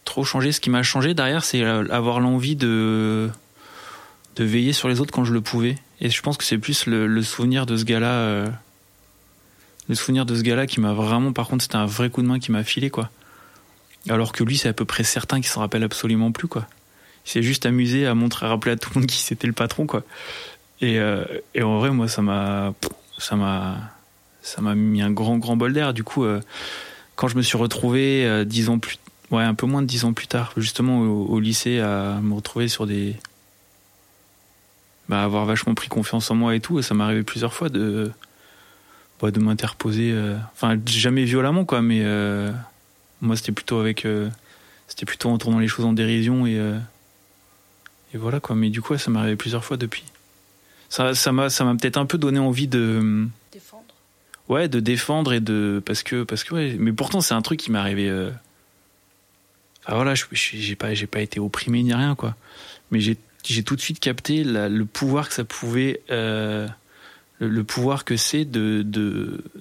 trop 0.04 0.22
changé. 0.24 0.52
Ce 0.52 0.60
qui 0.60 0.70
m'a 0.70 0.82
changé 0.84 1.14
derrière, 1.14 1.44
c'est 1.44 1.62
avoir 1.64 2.20
l'envie 2.20 2.54
de 2.56 3.28
de 4.38 4.44
veiller 4.44 4.72
sur 4.72 4.88
les 4.88 5.00
autres 5.00 5.12
quand 5.12 5.24
je 5.24 5.32
le 5.32 5.40
pouvais. 5.40 5.76
Et 6.00 6.10
je 6.10 6.22
pense 6.22 6.36
que 6.36 6.44
c'est 6.44 6.58
plus 6.58 6.86
le, 6.86 7.22
souvenir 7.22 7.66
de 7.66 7.76
ce 7.76 7.84
gars-là, 7.84 8.12
euh, 8.12 8.48
le 9.88 9.94
souvenir 9.94 10.24
de 10.26 10.34
ce 10.36 10.42
gars-là 10.42 10.66
qui 10.66 10.80
m'a 10.80 10.92
vraiment, 10.92 11.32
par 11.32 11.48
contre, 11.48 11.62
c'était 11.64 11.76
un 11.76 11.86
vrai 11.86 12.08
coup 12.08 12.22
de 12.22 12.28
main 12.28 12.38
qui 12.38 12.52
m'a 12.52 12.62
filé, 12.62 12.88
quoi. 12.88 13.10
Alors 14.08 14.32
que 14.32 14.44
lui, 14.44 14.56
c'est 14.56 14.68
à 14.68 14.72
peu 14.72 14.84
près 14.84 15.02
certain 15.02 15.40
qu'il 15.40 15.48
s'en 15.48 15.60
rappelle 15.60 15.82
absolument 15.82 16.30
plus, 16.30 16.46
quoi. 16.46 16.66
Il 17.26 17.30
s'est 17.30 17.42
juste 17.42 17.66
amusé 17.66 18.06
à 18.06 18.14
montrer, 18.14 18.46
à 18.46 18.50
rappeler 18.50 18.72
à 18.72 18.76
tout 18.76 18.90
le 18.94 19.00
monde 19.00 19.06
qui 19.10 19.18
c'était 19.18 19.48
le 19.48 19.52
patron, 19.52 19.86
quoi. 19.86 20.04
Et, 20.80 21.00
euh, 21.00 21.24
et 21.54 21.62
en 21.62 21.78
vrai, 21.78 21.90
moi, 21.90 22.06
ça 22.06 22.22
m'a, 22.22 22.74
ça 23.18 23.34
m'a, 23.34 23.76
ça 24.42 24.62
m'a 24.62 24.76
mis 24.76 25.02
un 25.02 25.10
grand, 25.10 25.38
grand 25.38 25.56
bol 25.56 25.72
d'air. 25.72 25.92
Du 25.92 26.04
coup, 26.04 26.24
euh, 26.24 26.40
quand 27.16 27.26
je 27.26 27.36
me 27.36 27.42
suis 27.42 27.58
retrouvé 27.58 28.44
dix 28.46 28.68
ans 28.68 28.78
plus, 28.78 28.98
ouais, 29.32 29.42
un 29.42 29.54
peu 29.54 29.66
moins 29.66 29.82
de 29.82 29.88
dix 29.88 30.04
ans 30.04 30.12
plus 30.12 30.28
tard, 30.28 30.52
justement 30.56 31.00
au 31.00 31.40
lycée, 31.40 31.80
à 31.80 32.20
me 32.22 32.34
retrouver 32.34 32.68
sur 32.68 32.86
des 32.86 33.16
bah, 35.08 35.22
avoir 35.22 35.44
vachement 35.46 35.74
pris 35.74 35.88
confiance 35.88 36.30
en 36.30 36.34
moi 36.34 36.54
et 36.54 36.60
tout. 36.60 36.78
Et 36.78 36.82
ça 36.82 36.94
m'est 36.94 37.04
arrivé 37.04 37.22
plusieurs 37.22 37.52
fois 37.54 37.68
de, 37.68 38.10
bah, 39.20 39.30
de 39.30 39.40
m'interposer. 39.40 40.10
euh, 40.12 40.36
Enfin, 40.52 40.78
jamais 40.86 41.24
violemment, 41.24 41.64
quoi, 41.64 41.82
mais 41.82 42.00
euh, 42.04 42.52
moi, 43.20 43.36
c'était 43.36 43.52
plutôt 43.52 43.78
avec. 43.80 44.04
euh, 44.04 44.28
c'était 44.86 45.06
plutôt 45.06 45.28
en 45.30 45.38
tournant 45.38 45.58
les 45.58 45.68
choses 45.68 45.84
en 45.84 45.92
dérision 45.92 46.46
et. 46.46 46.54
et 48.14 48.16
voilà, 48.16 48.40
quoi. 48.40 48.56
Mais 48.56 48.70
du 48.70 48.80
coup, 48.82 48.92
ouais, 48.94 48.98
ça 48.98 49.10
m'est 49.10 49.18
arrivé 49.18 49.36
plusieurs 49.36 49.64
fois 49.64 49.76
depuis. 49.76 50.04
Ça 50.88 51.14
ça 51.14 51.32
m'a 51.32 51.50
ça 51.50 51.64
m'a 51.64 51.74
peut-être 51.74 51.98
un 51.98 52.06
peu 52.06 52.16
donné 52.16 52.38
envie 52.38 52.68
de. 52.68 53.26
Défendre 53.52 53.84
Ouais, 54.48 54.68
de 54.68 54.80
défendre 54.80 55.34
et 55.34 55.40
de. 55.40 55.82
Parce 55.84 56.02
que. 56.02 56.22
Parce 56.22 56.42
que 56.44 56.54
ouais. 56.54 56.76
Mais 56.78 56.92
pourtant, 56.92 57.20
c'est 57.20 57.34
un 57.34 57.42
truc 57.42 57.60
qui 57.60 57.70
m'est 57.70 57.78
arrivé. 57.78 58.10
Enfin 59.84 59.94
voilà, 59.96 60.14
j'ai 60.14 60.76
pas, 60.76 60.92
j'ai 60.94 61.06
pas 61.06 61.20
été 61.20 61.40
opprimé 61.40 61.82
ni 61.82 61.92
rien, 61.94 62.14
quoi. 62.14 62.34
Mais 62.90 63.00
j'ai 63.00 63.16
j'ai 63.44 63.62
tout 63.62 63.76
de 63.76 63.80
suite 63.80 64.00
capté 64.00 64.44
le 64.44 64.84
pouvoir 64.84 65.28
que 65.28 65.34
ça 65.34 65.44
pouvait, 65.44 66.00
euh, 66.10 66.68
le, 67.38 67.64
pouvoir 67.64 68.04
que 68.04 68.16
c'est 68.16 68.44
de, 68.44 68.84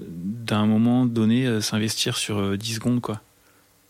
d'un 0.04 0.66
moment 0.66 1.06
donné 1.06 1.46
euh, 1.46 1.62
s'investir 1.62 2.18
sur 2.18 2.40
euh, 2.40 2.58
10 2.58 2.76
secondes, 2.76 3.02
quoi. 3.02 3.22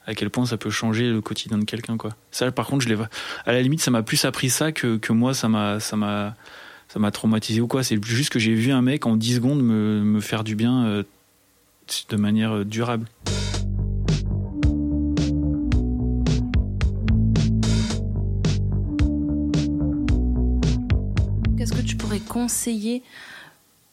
À 0.06 0.15
quel 0.15 0.30
point 0.30 0.45
ça 0.45 0.58
peut 0.58 0.69
changer 0.69 1.10
le 1.10 1.19
quotidien 1.19 1.58
de 1.58 1.65
quelqu'un, 1.65 1.97
quoi. 1.97 2.15
Ça, 2.32 2.50
par 2.52 2.67
contre, 2.67 2.84
je 2.84 2.89
l'ai, 2.89 2.97
à 3.45 3.52
la 3.52 3.62
limite, 3.62 3.82
ça 3.82 3.91
m'a 3.91 4.04
plus 4.04 4.23
appris 4.23 4.50
ça 4.50 4.71
que, 4.71 4.97
que 4.97 5.12
moi, 5.12 5.34
ça 5.34 5.50
m'a, 5.50 5.80
ça 5.80 5.97
m'a, 5.97 6.36
ça 6.88 7.00
m'a 7.00 7.12
traumatisé 7.12 7.62
ou 7.62 7.67
quoi. 7.67 7.84
C'est 7.84 8.04
juste 8.04 8.30
que 8.30 8.39
j'ai 8.39 8.54
vu 8.54 8.71
un 8.71 8.82
mec 8.82 9.06
en 9.06 9.15
10 9.15 9.36
secondes 9.36 9.62
me, 9.62 10.02
me 10.02 10.19
faire 10.21 10.43
du 10.43 10.56
bien 10.56 10.86
euh, 10.86 11.04
de 12.10 12.17
manière 12.17 12.58
euh, 12.58 12.65
durable. 12.65 13.08
Conseiller 22.19 23.03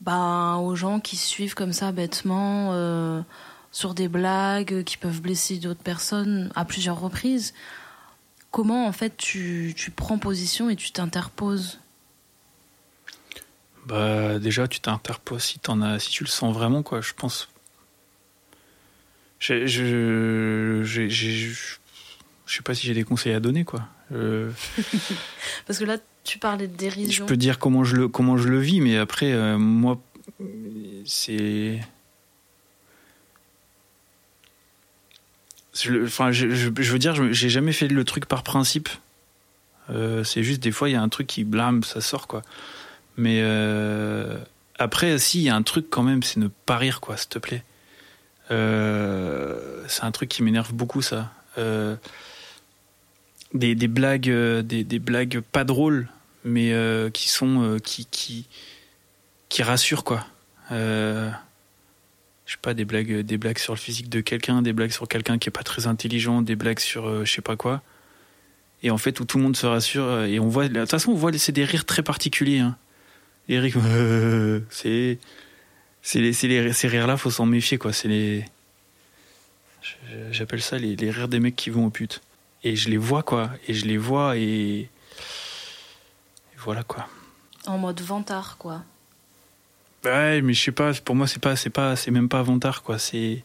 bah, 0.00 0.56
aux 0.56 0.74
gens 0.74 1.00
qui 1.00 1.16
suivent 1.16 1.54
comme 1.54 1.72
ça 1.72 1.92
bêtement 1.92 2.72
euh, 2.72 3.22
sur 3.72 3.94
des 3.94 4.08
blagues 4.08 4.84
qui 4.84 4.96
peuvent 4.96 5.20
blesser 5.20 5.56
d'autres 5.56 5.82
personnes 5.82 6.50
à 6.54 6.64
plusieurs 6.64 7.00
reprises. 7.00 7.54
Comment 8.50 8.86
en 8.86 8.92
fait 8.92 9.16
tu, 9.16 9.74
tu 9.76 9.90
prends 9.90 10.18
position 10.18 10.70
et 10.70 10.76
tu 10.76 10.92
t'interposes? 10.92 11.80
Bah 13.86 14.38
déjà 14.38 14.68
tu 14.68 14.80
t'interposes 14.80 15.42
si 15.42 15.58
t'en 15.58 15.82
as 15.82 15.98
si 15.98 16.10
tu 16.10 16.24
le 16.24 16.28
sens 16.28 16.54
vraiment 16.54 16.82
quoi. 16.82 17.00
Je 17.00 17.12
pense 17.14 17.48
je 19.38 19.66
je 19.66 20.82
je, 20.84 21.08
je, 21.08 21.78
je 22.46 22.56
sais 22.56 22.62
pas 22.62 22.74
si 22.74 22.86
j'ai 22.86 22.94
des 22.94 23.04
conseils 23.04 23.34
à 23.34 23.40
donner 23.40 23.64
quoi. 23.64 23.88
Euh, 24.12 24.50
Parce 25.66 25.78
que 25.78 25.84
là 25.84 25.98
tu 26.24 26.38
parlais 26.38 26.66
de 26.66 26.72
je 26.72 26.78
dérision. 26.78 27.26
peux 27.26 27.36
dire 27.36 27.58
comment 27.58 27.84
je 27.84 27.96
le 27.96 28.08
comment 28.08 28.36
je 28.36 28.48
le 28.48 28.58
vis 28.58 28.80
mais 28.80 28.96
après 28.96 29.32
euh, 29.32 29.58
moi 29.58 30.00
c'est 31.04 31.80
Je 35.74 36.04
Enfin, 36.04 36.30
je, 36.32 36.50
je- 36.50 36.70
je 36.76 36.92
veux 36.92 36.98
dire, 36.98 37.14
je- 37.14 37.32
j'ai 37.32 37.48
jamais 37.48 37.72
fait 37.72 37.88
le 37.88 38.04
truc 38.04 38.26
par 38.26 38.42
principe. 38.42 38.88
Euh, 39.90 40.24
c'est 40.24 40.42
juste 40.42 40.62
des 40.62 40.70
fois, 40.72 40.88
il 40.88 40.92
y 40.92 40.96
a 40.96 41.02
un 41.02 41.08
truc 41.08 41.26
qui 41.26 41.44
blâme, 41.44 41.82
ça 41.84 42.00
sort 42.00 42.26
quoi. 42.26 42.42
Mais 43.16 43.40
euh, 43.42 44.38
après, 44.78 45.18
si, 45.18 45.40
il 45.40 45.44
y 45.44 45.48
a 45.50 45.56
un 45.56 45.62
truc 45.62 45.86
quand 45.90 46.02
même, 46.02 46.22
c'est 46.22 46.38
ne 46.40 46.46
pas 46.48 46.78
rire 46.78 47.00
quoi, 47.00 47.16
s'il 47.16 47.28
te 47.28 47.38
plaît. 47.38 47.62
C'est 48.50 50.02
un 50.04 50.10
truc 50.12 50.28
qui 50.28 50.42
m'énerve 50.42 50.72
beaucoup 50.72 51.02
ça. 51.02 51.32
Des, 53.52 53.74
des 53.74 53.88
blagues, 53.88 54.30
des, 54.62 54.84
des 54.84 54.98
blagues 54.98 55.40
pas 55.40 55.64
drôles, 55.64 56.08
mais 56.44 56.72
euh, 56.72 57.10
qui 57.10 57.28
sont 57.28 57.62
euh, 57.62 57.78
qui 57.78 58.06
qui 58.06 58.46
qui 59.48 59.62
rassurent 59.62 60.04
quoi. 60.04 60.26
Euh, 60.70 61.30
je 62.46 62.52
sais 62.52 62.58
pas 62.60 62.74
des 62.74 62.84
blagues 62.84 63.20
des 63.20 63.38
blagues 63.38 63.58
sur 63.58 63.72
le 63.72 63.78
physique 63.78 64.08
de 64.10 64.20
quelqu'un, 64.20 64.62
des 64.62 64.72
blagues 64.72 64.90
sur 64.90 65.08
quelqu'un 65.08 65.38
qui 65.38 65.48
est 65.48 65.52
pas 65.52 65.62
très 65.62 65.86
intelligent, 65.86 66.42
des 66.42 66.56
blagues 66.56 66.78
sur 66.78 67.24
je 67.24 67.32
sais 67.32 67.42
pas 67.42 67.56
quoi. 67.56 67.82
Et 68.82 68.90
en 68.90 68.98
fait 68.98 69.18
où 69.20 69.24
tout 69.24 69.38
le 69.38 69.44
monde 69.44 69.56
se 69.56 69.66
rassure 69.66 70.24
et 70.24 70.38
on 70.38 70.48
voit 70.48 70.68
de 70.68 70.80
toute 70.80 70.90
façon 70.90 71.12
on 71.12 71.16
voit 71.16 71.32
c'est 71.38 71.52
des 71.52 71.64
rires 71.64 71.86
très 71.86 72.02
particuliers. 72.02 72.58
Hein. 72.58 72.76
Les 73.48 73.58
rires 73.58 73.78
c'est 74.70 75.18
c'est 76.02 76.20
les, 76.20 76.32
les 76.32 76.72
ces 76.74 76.88
rires 76.88 77.06
là 77.06 77.16
faut 77.16 77.30
s'en 77.30 77.46
méfier 77.46 77.78
quoi. 77.78 77.92
C'est 77.92 78.08
les 78.08 78.44
j'appelle 80.30 80.62
ça 80.62 80.78
les, 80.78 80.96
les 80.96 81.10
rires 81.10 81.28
des 81.28 81.40
mecs 81.40 81.56
qui 81.56 81.70
vont 81.70 81.86
aux 81.86 81.90
putes. 81.90 82.20
Et 82.62 82.76
je 82.76 82.88
les 82.90 82.96
vois 82.96 83.22
quoi. 83.22 83.50
Et 83.68 83.74
je 83.74 83.86
les 83.86 83.98
vois 83.98 84.36
et 84.36 84.88
voilà 86.64 86.82
quoi. 86.82 87.06
En 87.66 87.78
mode 87.78 88.00
vantard, 88.00 88.56
quoi. 88.58 88.82
Ouais, 90.04 90.42
mais 90.42 90.52
je 90.52 90.62
sais 90.62 90.72
pas, 90.72 90.92
pour 90.92 91.14
moi 91.14 91.26
c'est 91.26 91.40
pas 91.40 91.56
c'est 91.56 91.70
pas 91.70 91.96
c'est 91.96 92.10
même 92.10 92.28
pas 92.28 92.42
vantard 92.42 92.82
quoi, 92.82 92.98
c'est 92.98 93.42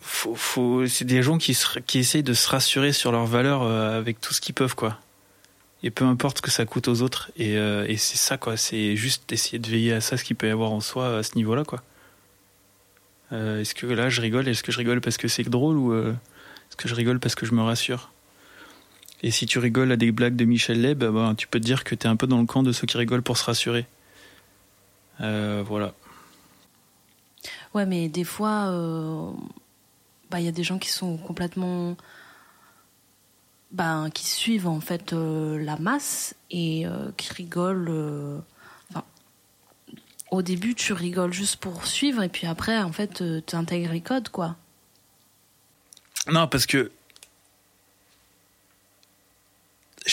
faut, 0.00 0.34
faut 0.34 0.86
c'est 0.86 1.04
des 1.04 1.22
gens 1.22 1.36
qui 1.36 1.52
se, 1.52 1.78
qui 1.80 1.98
essayent 1.98 2.22
de 2.22 2.32
se 2.32 2.48
rassurer 2.48 2.92
sur 2.92 3.12
leurs 3.12 3.26
valeurs 3.26 3.62
euh, 3.62 3.98
avec 3.98 4.20
tout 4.20 4.32
ce 4.32 4.40
qu'ils 4.40 4.54
peuvent 4.54 4.74
quoi. 4.74 4.98
Et 5.82 5.90
peu 5.90 6.04
importe 6.04 6.38
ce 6.38 6.42
que 6.42 6.50
ça 6.50 6.64
coûte 6.66 6.88
aux 6.88 7.02
autres 7.02 7.30
et, 7.36 7.56
euh, 7.58 7.86
et 7.86 7.96
c'est 7.96 8.16
ça 8.16 8.38
quoi, 8.38 8.56
c'est 8.56 8.96
juste 8.96 9.30
essayer 9.32 9.58
de 9.58 9.68
veiller 9.68 9.92
à 9.92 10.00
ça 10.00 10.16
ce 10.16 10.24
qu'il 10.24 10.36
peut 10.36 10.48
y 10.48 10.50
avoir 10.50 10.72
en 10.72 10.80
soi 10.80 11.18
à 11.18 11.22
ce 11.22 11.36
niveau-là 11.36 11.64
quoi. 11.64 11.82
Euh, 13.32 13.60
est-ce 13.60 13.74
que 13.74 13.86
là 13.86 14.08
je 14.08 14.20
rigole, 14.20 14.48
est-ce 14.48 14.62
que 14.62 14.72
je 14.72 14.78
rigole 14.78 15.00
parce 15.00 15.16
que 15.16 15.28
c'est 15.28 15.42
drôle 15.44 15.76
ou 15.76 15.92
euh, 15.92 16.12
est-ce 16.68 16.76
que 16.76 16.88
je 16.88 16.94
rigole 16.94 17.20
parce 17.20 17.34
que 17.34 17.46
je 17.46 17.52
me 17.52 17.62
rassure? 17.62 18.10
Et 19.22 19.30
si 19.30 19.46
tu 19.46 19.58
rigoles 19.58 19.92
à 19.92 19.96
des 19.96 20.12
blagues 20.12 20.36
de 20.36 20.44
Michel 20.44 20.80
Leb, 20.80 21.04
ben, 21.04 21.34
tu 21.34 21.46
peux 21.46 21.60
te 21.60 21.64
dire 21.64 21.84
que 21.84 21.94
tu 21.94 22.06
es 22.06 22.10
un 22.10 22.16
peu 22.16 22.26
dans 22.26 22.38
le 22.38 22.46
camp 22.46 22.62
de 22.62 22.72
ceux 22.72 22.86
qui 22.86 22.96
rigolent 22.96 23.22
pour 23.22 23.36
se 23.36 23.44
rassurer. 23.44 23.86
Euh, 25.20 25.62
voilà. 25.66 25.92
Ouais, 27.74 27.84
mais 27.84 28.08
des 28.08 28.24
fois, 28.24 28.68
euh, 28.68 29.30
bah, 30.30 30.40
il 30.40 30.46
y 30.46 30.48
a 30.48 30.52
des 30.52 30.64
gens 30.64 30.78
qui 30.78 30.88
sont 30.88 31.16
complètement. 31.18 31.96
Ben, 33.72 34.10
qui 34.10 34.26
suivent 34.26 34.66
en 34.66 34.80
fait 34.80 35.12
euh, 35.12 35.62
la 35.62 35.76
masse 35.76 36.34
et 36.50 36.86
qui 37.16 37.32
rigolent. 37.34 38.42
Enfin, 38.90 39.04
au 40.30 40.42
début, 40.42 40.74
tu 40.74 40.92
rigoles 40.92 41.32
juste 41.32 41.56
pour 41.56 41.86
suivre 41.86 42.22
et 42.22 42.28
puis 42.28 42.46
après, 42.46 42.78
en 42.82 42.92
fait, 42.92 43.22
tu 43.46 43.56
intègres 43.56 43.92
les 43.92 44.00
codes, 44.00 44.30
quoi. 44.30 44.56
Non, 46.26 46.48
parce 46.48 46.66
que 46.66 46.90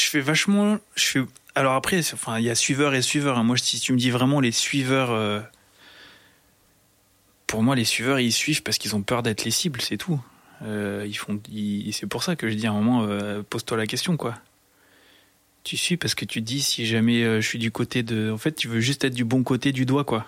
je 0.08 0.12
fais 0.12 0.22
vachement. 0.22 0.80
Je 0.96 1.06
fais. 1.06 1.20
Alors 1.54 1.74
après, 1.74 2.00
enfin, 2.14 2.40
il 2.40 2.46
y 2.46 2.50
a 2.50 2.56
suiveurs 2.56 2.94
et 2.96 3.02
suiveurs. 3.02 3.38
hein. 3.38 3.44
Moi, 3.44 3.58
si 3.58 3.78
tu 3.80 3.92
me 3.92 3.98
dis 3.98 4.10
vraiment 4.10 4.40
les 4.40 4.54
suiveurs, 4.54 5.12
euh, 5.12 5.42
pour 7.46 7.62
moi, 7.62 7.76
les 7.76 7.84
suiveurs, 7.84 8.20
ils 8.20 8.32
suivent 8.32 8.64
parce 8.64 8.78
qu'ils 8.78 8.96
ont 8.96 9.02
peur 9.02 9.22
d'être 9.24 9.44
les 9.44 9.52
cibles, 9.52 9.82
c'est 9.82 9.98
tout. 9.98 10.20
Euh, 10.64 11.06
ils 11.08 11.18
font. 11.18 11.40
ils- 11.52 11.92
C'est 11.94 12.08
pour 12.08 12.24
ça 12.24 12.36
que 12.38 12.50
je 12.50 12.56
dis 12.56 12.68
à 12.68 12.72
un 12.72 12.74
moment, 12.74 13.04
euh, 13.04 13.44
pose-toi 13.50 13.76
la 13.78 13.86
question, 13.86 14.16
quoi. 14.18 14.36
Tu 15.66 15.76
suis 15.76 15.98
parce 15.98 16.16
que 16.16 16.24
tu 16.24 16.40
te 16.42 16.46
dis 16.46 16.62
si 16.62 16.86
jamais 16.86 17.24
je 17.42 17.46
suis 17.46 17.60
du 17.60 17.72
côté 17.72 18.02
de. 18.02 18.32
En 18.32 18.38
fait, 18.38 18.54
tu 18.54 18.70
veux 18.70 18.80
juste 18.80 19.04
être 19.04 19.14
du 19.14 19.26
bon 19.26 19.44
côté 19.44 19.74
du 19.74 19.86
doigt, 19.86 20.06
quoi. 20.06 20.26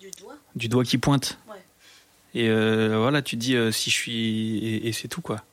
Du 0.00 0.10
doigt? 0.18 0.34
Du 0.56 0.68
doigt 0.68 0.84
qui 0.84 0.96
pointe. 0.96 1.38
Ouais. 1.50 2.40
Et 2.40 2.48
voilà, 2.48 3.20
tu 3.20 3.36
te 3.36 3.40
dis 3.42 3.54
si 3.72 3.90
je 3.90 3.94
suis. 3.94 4.58
Et, 4.58 4.88
et 4.88 4.92
c'est 4.92 5.08
tout, 5.08 5.20
quoi. 5.20 5.44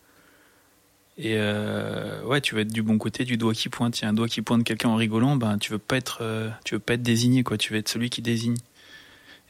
Et 1.17 1.36
euh, 1.38 2.21
ouais, 2.23 2.41
tu 2.41 2.56
veux 2.56 2.62
être 2.62 2.73
du 2.73 2.84
bon 2.84 2.97
côté 2.97 3.23
du 3.23 3.38
doigt 3.38 3.54
qui 3.54 3.69
pointe. 3.69 3.99
Il 3.99 4.04
y 4.04 4.06
a 4.06 4.10
un 4.10 4.13
doigt 4.13 4.28
qui 4.28 4.41
pointe 4.41 4.63
quelqu'un 4.63 4.89
en 4.89 4.95
rigolant, 4.95 5.38
ben 5.38 5.58
tu 5.58 5.71
veux 5.71 5.80
pas 5.80 5.97
être, 5.97 6.19
euh, 6.21 6.49
tu 6.65 6.75
veux 6.75 6.80
pas 6.80 6.95
être 6.95 7.04
désigné, 7.04 7.43
quoi. 7.43 7.58
Tu 7.58 7.71
veux 7.71 7.80
être 7.80 7.88
celui 7.89 8.10
qui 8.10 8.21
désigne. 8.21 8.58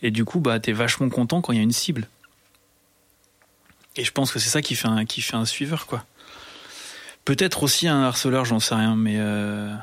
Et 0.01 0.12
du 0.12 0.25
coup, 0.25 0.39
bah 0.39 0.60
t'es 0.60 0.73
vachement 0.73 1.10
content 1.10 1.41
quand 1.41 1.54
il 1.54 1.58
y 1.58 1.60
a 1.60 1.63
une 1.63 1.71
cible. 1.71 2.08
Et 3.95 4.04
je 4.04 4.12
pense 4.12 4.32
que 4.32 4.39
c'est 4.39 4.49
ça 4.49 4.62
qui 4.62 4.75
fait 4.75 4.88
un, 4.88 5.06
qui 5.06 5.21
fait 5.21 5.38
un 5.38 5.45
suiveur, 5.45 5.88
quoi. 5.88 6.06
Peut-être 7.23 7.63
aussi 7.63 7.88
un 7.88 8.04
harceleur, 8.04 8.45
j'en 8.45 8.60
sais 8.60 8.75
rien, 8.75 8.95
mais 8.95 9.15
euh, 9.17 9.73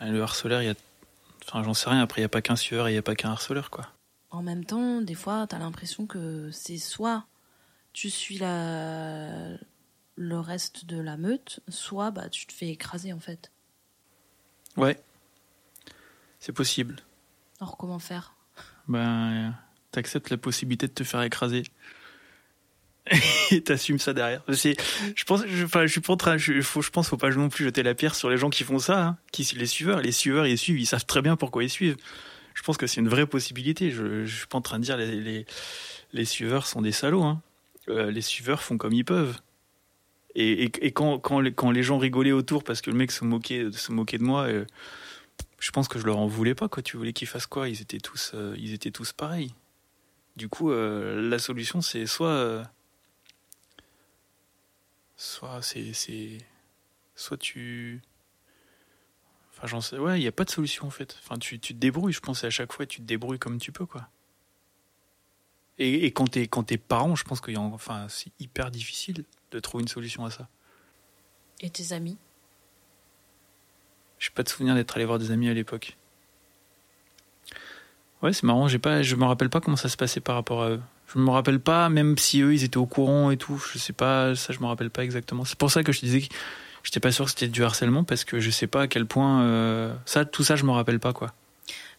le 0.00 0.22
harceleur, 0.22 0.62
il 0.62 0.66
y 0.66 0.70
a, 0.70 0.74
enfin 1.48 1.64
j'en 1.64 1.74
sais 1.74 1.90
rien. 1.90 2.00
Après, 2.00 2.20
il 2.20 2.22
y 2.22 2.26
a 2.26 2.28
pas 2.28 2.42
qu'un 2.42 2.54
suiveur 2.54 2.86
et 2.86 2.92
il 2.92 2.94
y 2.94 2.98
a 2.98 3.02
pas 3.02 3.16
qu'un 3.16 3.30
harceleur, 3.30 3.70
quoi. 3.70 3.88
En 4.30 4.42
même 4.42 4.64
temps, 4.64 5.00
des 5.00 5.14
fois, 5.14 5.46
t'as 5.48 5.58
l'impression 5.58 6.06
que 6.06 6.50
c'est 6.52 6.76
soit 6.76 7.24
tu 7.92 8.10
suis 8.10 8.38
la... 8.38 9.56
le 10.18 10.40
reste 10.40 10.84
de 10.84 11.00
la 11.00 11.16
meute, 11.16 11.60
soit 11.68 12.10
bah, 12.10 12.28
tu 12.28 12.46
te 12.46 12.52
fais 12.52 12.68
écraser 12.68 13.12
en 13.12 13.20
fait. 13.20 13.52
Ouais, 14.76 15.00
c'est 16.40 16.52
possible. 16.52 16.96
Alors 17.60 17.76
comment 17.76 17.98
faire? 17.98 18.34
Ben, 18.88 19.54
t'acceptes 19.92 20.30
la 20.30 20.36
possibilité 20.36 20.88
de 20.88 20.92
te 20.92 21.04
faire 21.04 21.22
écraser. 21.22 21.62
Et 23.50 23.62
t'assumes 23.62 23.98
ça 23.98 24.12
derrière. 24.12 24.42
C'est, 24.52 24.76
je 25.14 25.24
pense, 25.24 25.46
je, 25.46 25.64
enfin, 25.64 25.86
je 25.86 25.92
suis 25.92 26.00
pas 26.00 26.12
en 26.12 26.16
train, 26.16 26.36
je, 26.36 26.60
faut, 26.62 26.82
je 26.82 26.90
pense, 26.90 27.08
faut 27.08 27.16
pas 27.16 27.30
non 27.30 27.48
plus 27.48 27.64
jeter 27.64 27.82
la 27.82 27.94
pierre 27.94 28.14
sur 28.14 28.28
les 28.28 28.36
gens 28.36 28.50
qui 28.50 28.64
font 28.64 28.78
ça, 28.78 29.02
hein, 29.02 29.18
qui 29.32 29.48
les 29.56 29.66
suiveurs. 29.66 30.00
Les 30.00 30.12
suiveurs, 30.12 30.46
ils 30.46 30.58
suivent, 30.58 30.80
ils 30.80 30.86
savent 30.86 31.06
très 31.06 31.22
bien 31.22 31.36
pourquoi 31.36 31.62
ils 31.62 31.70
suivent. 31.70 31.96
Je 32.54 32.62
pense 32.62 32.76
que 32.76 32.88
c'est 32.88 33.00
une 33.00 33.08
vraie 33.08 33.26
possibilité. 33.26 33.92
Je, 33.92 34.26
je 34.26 34.36
suis 34.36 34.46
pas 34.46 34.58
en 34.58 34.62
train 34.62 34.78
de 34.78 34.84
dire 34.84 34.96
les, 34.96 35.20
les, 35.20 35.46
les 36.12 36.24
suiveurs 36.24 36.66
sont 36.66 36.82
des 36.82 36.92
salauds. 36.92 37.22
Hein. 37.22 37.40
Euh, 37.88 38.10
les 38.10 38.20
suiveurs 38.20 38.62
font 38.62 38.76
comme 38.76 38.92
ils 38.92 39.04
peuvent. 39.04 39.38
Et, 40.40 40.92
quand, 40.92 41.18
quand, 41.18 41.70
les, 41.72 41.82
gens 41.82 41.98
rigolaient 41.98 42.30
autour 42.30 42.62
parce 42.62 42.80
que 42.80 42.90
le 42.90 42.96
mec 42.96 43.10
se 43.10 43.24
moquait, 43.24 43.72
se 43.72 43.90
moquait 43.90 44.18
de 44.18 44.22
moi, 44.22 44.46
euh, 44.46 44.64
je 45.58 45.72
pense 45.72 45.88
que 45.88 45.98
je 45.98 46.06
leur 46.06 46.16
en 46.16 46.28
voulais 46.28 46.54
pas. 46.54 46.68
Quoi. 46.68 46.80
Tu 46.80 46.96
voulais 46.96 47.12
qu'ils 47.12 47.26
fassent 47.26 47.48
quoi? 47.48 47.68
Ils 47.68 47.82
étaient 47.82 47.98
tous, 47.98 48.30
euh, 48.34 48.54
ils 48.56 48.72
étaient 48.72 48.92
tous 48.92 49.12
pareils. 49.12 49.52
Du 50.36 50.48
coup, 50.48 50.70
euh, 50.70 51.28
la 51.28 51.40
solution, 51.40 51.80
c'est 51.80 52.06
soit, 52.06 52.62
soit 55.16 55.60
c'est, 55.60 56.38
soit 57.16 57.36
tu, 57.36 58.00
enfin 59.50 59.66
j'en 59.66 59.80
sais, 59.80 59.98
ouais, 59.98 60.20
il 60.20 60.22
y 60.22 60.28
a 60.28 60.32
pas 60.32 60.44
de 60.44 60.50
solution 60.50 60.86
en 60.86 60.90
fait. 60.90 61.18
Enfin, 61.20 61.36
tu, 61.38 61.58
tu 61.58 61.74
te 61.74 61.80
débrouilles. 61.80 62.12
Je 62.12 62.20
pense 62.20 62.44
à 62.44 62.50
chaque 62.50 62.72
fois, 62.72 62.86
tu 62.86 63.00
te 63.00 63.06
débrouilles 63.06 63.40
comme 63.40 63.58
tu 63.58 63.72
peux, 63.72 63.86
quoi. 63.86 64.08
Et, 65.80 66.06
quand 66.12 66.28
t'es, 66.28 66.46
quand 66.46 66.64
t'es 66.64 66.78
parent, 66.78 67.16
je 67.16 67.24
pense 67.24 67.40
a, 67.40 67.58
enfin, 67.58 68.06
c'est 68.08 68.32
hyper 68.38 68.70
difficile 68.70 69.24
de 69.50 69.60
trouver 69.60 69.82
une 69.82 69.88
solution 69.88 70.24
à 70.24 70.30
ça. 70.30 70.48
Et 71.60 71.70
tes 71.70 71.92
amis? 71.92 72.16
J'ai 74.18 74.30
pas 74.30 74.42
de 74.42 74.48
souvenir 74.48 74.74
d'être 74.74 74.96
allé 74.96 75.04
voir 75.04 75.18
des 75.18 75.30
amis 75.30 75.48
à 75.48 75.54
l'époque. 75.54 75.96
Ouais, 78.22 78.32
c'est 78.32 78.44
marrant, 78.44 78.66
j'ai 78.66 78.78
pas, 78.78 79.02
je 79.02 79.14
me 79.14 79.24
rappelle 79.24 79.48
pas 79.48 79.60
comment 79.60 79.76
ça 79.76 79.88
se 79.88 79.96
passait 79.96 80.20
par 80.20 80.34
rapport 80.34 80.62
à 80.62 80.70
eux. 80.70 80.80
Je 81.14 81.18
me 81.18 81.30
rappelle 81.30 81.60
pas, 81.60 81.88
même 81.88 82.18
si 82.18 82.42
eux 82.42 82.52
ils 82.52 82.64
étaient 82.64 82.76
au 82.76 82.86
courant 82.86 83.30
et 83.30 83.36
tout, 83.36 83.58
je 83.58 83.78
sais 83.78 83.92
pas, 83.92 84.34
ça 84.34 84.52
je 84.52 84.58
me 84.60 84.66
rappelle 84.66 84.90
pas 84.90 85.04
exactement. 85.04 85.44
C'est 85.44 85.56
pour 85.56 85.70
ça 85.70 85.82
que 85.82 85.92
je 85.92 86.00
te 86.00 86.06
disais 86.06 86.20
que 86.22 86.34
j'étais 86.82 87.00
pas 87.00 87.12
sûr 87.12 87.24
que 87.24 87.30
c'était 87.30 87.48
du 87.48 87.62
harcèlement 87.62 88.04
parce 88.04 88.24
que 88.24 88.40
je 88.40 88.50
sais 88.50 88.66
pas 88.66 88.82
à 88.82 88.88
quel 88.88 89.06
point 89.06 89.42
euh, 89.42 89.94
ça, 90.04 90.24
tout 90.24 90.42
ça 90.42 90.56
je 90.56 90.64
me 90.64 90.72
rappelle 90.72 90.98
pas 90.98 91.12
quoi. 91.12 91.32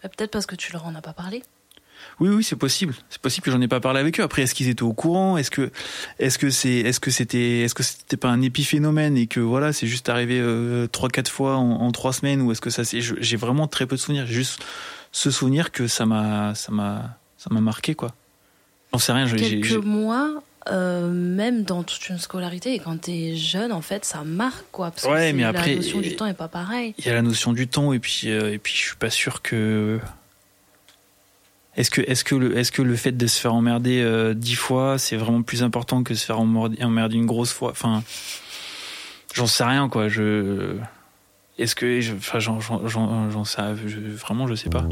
Bah, 0.04 0.10
Peut-être 0.10 0.32
parce 0.32 0.46
que 0.46 0.56
tu 0.56 0.74
leur 0.74 0.86
en 0.86 0.94
as 0.96 1.02
pas 1.02 1.14
parlé? 1.14 1.42
Oui, 2.20 2.30
oui, 2.30 2.44
c'est 2.44 2.56
possible. 2.58 2.94
C'est 3.10 3.22
possible 3.22 3.46
que 3.46 3.52
j'en 3.52 3.62
ai 3.62 3.68
pas 3.68 3.80
parlé 3.80 4.00
avec 4.00 4.20
eux. 4.20 4.24
Après, 4.24 4.42
est-ce 4.42 4.54
qu'ils 4.54 4.68
étaient 4.68 4.84
au 4.84 4.94
courant? 4.94 5.38
Est-ce 5.38 5.50
que, 5.52 5.72
est-ce 6.20 6.38
que 6.38 6.50
c'est, 6.50 6.70
est-ce 6.80 7.00
que 7.00 7.12
c'était, 7.12 7.60
est-ce 7.62 7.74
que 7.74 7.84
c'était 7.84 8.18
pas 8.18 8.28
un 8.30 8.42
épiphénomène 8.42 9.18
et 9.18 9.28
que 9.28 9.40
voilà, 9.40 9.72
c'est 9.72 9.88
juste 9.88 10.10
arrivé 10.10 10.38
euh, 10.42 10.88
trois, 10.88 11.08
quatre 11.10 11.30
fois 11.32 11.56
en, 11.56 11.82
en 11.82 11.92
trois 11.92 12.12
semaines 12.14 12.42
ou 12.42 12.52
est-ce 12.52 12.62
que 12.62 12.70
ça 12.70 12.84
c'est, 12.84 13.00
j'ai 13.02 13.38
vraiment 13.38 13.68
très 13.68 13.86
peu 13.86 13.96
de 13.96 14.02
souvenirs. 14.02 14.26
J'ai 14.28 14.34
juste 14.34 14.60
ce 15.12 15.32
souvenir 15.32 15.72
que 15.72 15.88
ça 15.88 16.06
m'a, 16.06 16.54
ça 16.56 16.72
m'a, 16.72 17.18
ça 17.38 17.50
m'a 17.52 17.62
marqué 17.62 17.96
quoi. 17.96 18.14
J'en 18.92 19.00
sais 19.00 19.12
rien. 19.14 19.28
Quelques 19.28 19.72
mois, 19.86 20.44
euh, 20.72 21.10
même 21.12 21.64
dans 21.64 21.84
toute 21.84 22.10
une 22.10 22.18
scolarité, 22.18 22.74
et 22.74 22.80
quand 22.80 22.98
t'es 23.00 23.36
jeune, 23.36 23.72
en 23.72 23.82
fait, 23.82 24.04
ça 24.04 24.24
marque 24.26 24.66
quoi. 24.72 24.92
Parce 24.92 25.04
que 25.04 25.10
Ouais, 25.10 25.28
c'est- 25.28 25.34
mais 25.34 25.44
après- 25.44 25.70
la 25.70 25.76
notion 25.78 26.02
du 26.02 26.16
temps 26.16 26.26
est 26.26 26.34
pas 26.34 26.48
pareille. 26.50 26.94
Il 26.98 27.06
y 27.06 27.10
a 27.10 27.14
la 27.14 27.22
notion 27.22 27.54
du 27.54 27.68
temps 27.68 27.94
et 27.94 28.00
puis 28.00 28.24
euh, 28.26 28.52
et 28.52 28.58
puis 28.58 28.74
je 28.76 28.80
suis 28.82 28.96
pas 28.98 29.10
sûr 29.10 29.42
que 29.42 30.00
est-ce 31.80 31.90
que 31.90 32.02
est-ce 32.02 32.24
que 32.24 32.36
le 32.36 32.58
est-ce 32.58 32.72
que 32.72 32.82
le 32.82 32.96
fait 32.96 33.12
de 33.14 33.26
se 33.28 33.40
faire 33.40 33.54
emmerder 33.54 34.02
euh, 34.02 34.34
dix 34.34 34.56
fois 34.56 34.98
c'est 34.98 35.16
vraiment 35.18 35.42
plus 35.42 35.64
important 35.64 36.04
que 36.04 36.14
se 36.14 36.26
faire 36.26 36.40
emmerder, 36.40 37.16
une 37.16 37.26
grosse 37.26 37.52
fois? 37.54 37.72
Enfin 37.72 38.04
j'en 39.34 39.48
sais 39.48 39.64
rien 39.64 39.90
quoi. 39.90 40.08
Je 40.10 40.76
est-ce 41.58 41.76
que 41.76 42.00
enfin 42.18 42.40
j'en 42.40 42.60
j'en 42.60 42.88
j'en 42.88 43.30
j'en 43.32 43.44
sais 43.46 43.62
je- 43.86 44.00
vraiment 44.12 44.48
je 44.48 44.56
sais 44.56 44.70
pas 44.70 44.86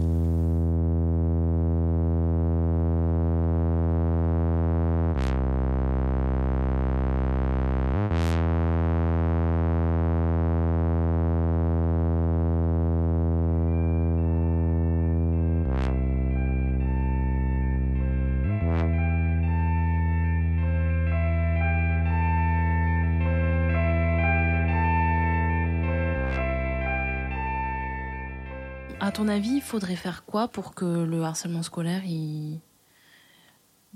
avis, 29.38 29.56
il 29.56 29.62
faudrait 29.62 29.96
faire 29.96 30.26
quoi 30.26 30.48
pour 30.48 30.74
que 30.74 30.86
le 30.86 31.24
harcèlement 31.24 31.64
scolaire, 31.64 32.02
il... 32.06 32.60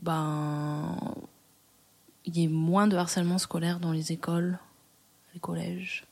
Ben... 0.01 0.97
il 2.25 2.37
y 2.37 2.43
ait 2.45 2.47
moins 2.47 2.87
de 2.87 2.95
harcèlement 2.95 3.37
scolaire 3.37 3.79
dans 3.79 3.91
les 3.91 4.11
écoles, 4.11 4.57
les 5.33 5.39
collèges? 5.39 6.05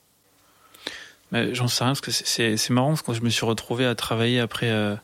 J'en 1.31 1.67
sais 1.67 1.83
rien, 1.83 1.93
parce 1.93 2.01
que 2.01 2.11
c'est 2.11 2.69
marrant, 2.71 2.89
parce 2.89 3.03
que 3.03 3.13
je 3.13 3.21
me 3.21 3.29
suis 3.29 3.45
retrouvé 3.45 3.85
à 3.85 3.93
travailler 3.93 4.39
après 4.39 4.71
euh, 4.71 4.95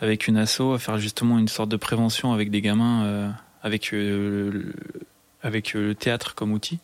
avec 0.00 0.28
une 0.28 0.36
asso, 0.36 0.60
à 0.74 0.78
faire 0.78 0.98
justement 0.98 1.38
une 1.38 1.48
sorte 1.48 1.70
de 1.70 1.76
prévention 1.76 2.32
avec 2.32 2.50
des 2.50 2.60
gamins, 2.60 3.04
euh, 3.04 3.30
avec, 3.62 3.94
euh, 3.94 4.50
le, 4.50 4.74
avec 5.42 5.72
le 5.72 5.94
théâtre 5.94 6.34
comme 6.34 6.52
outil. 6.52 6.78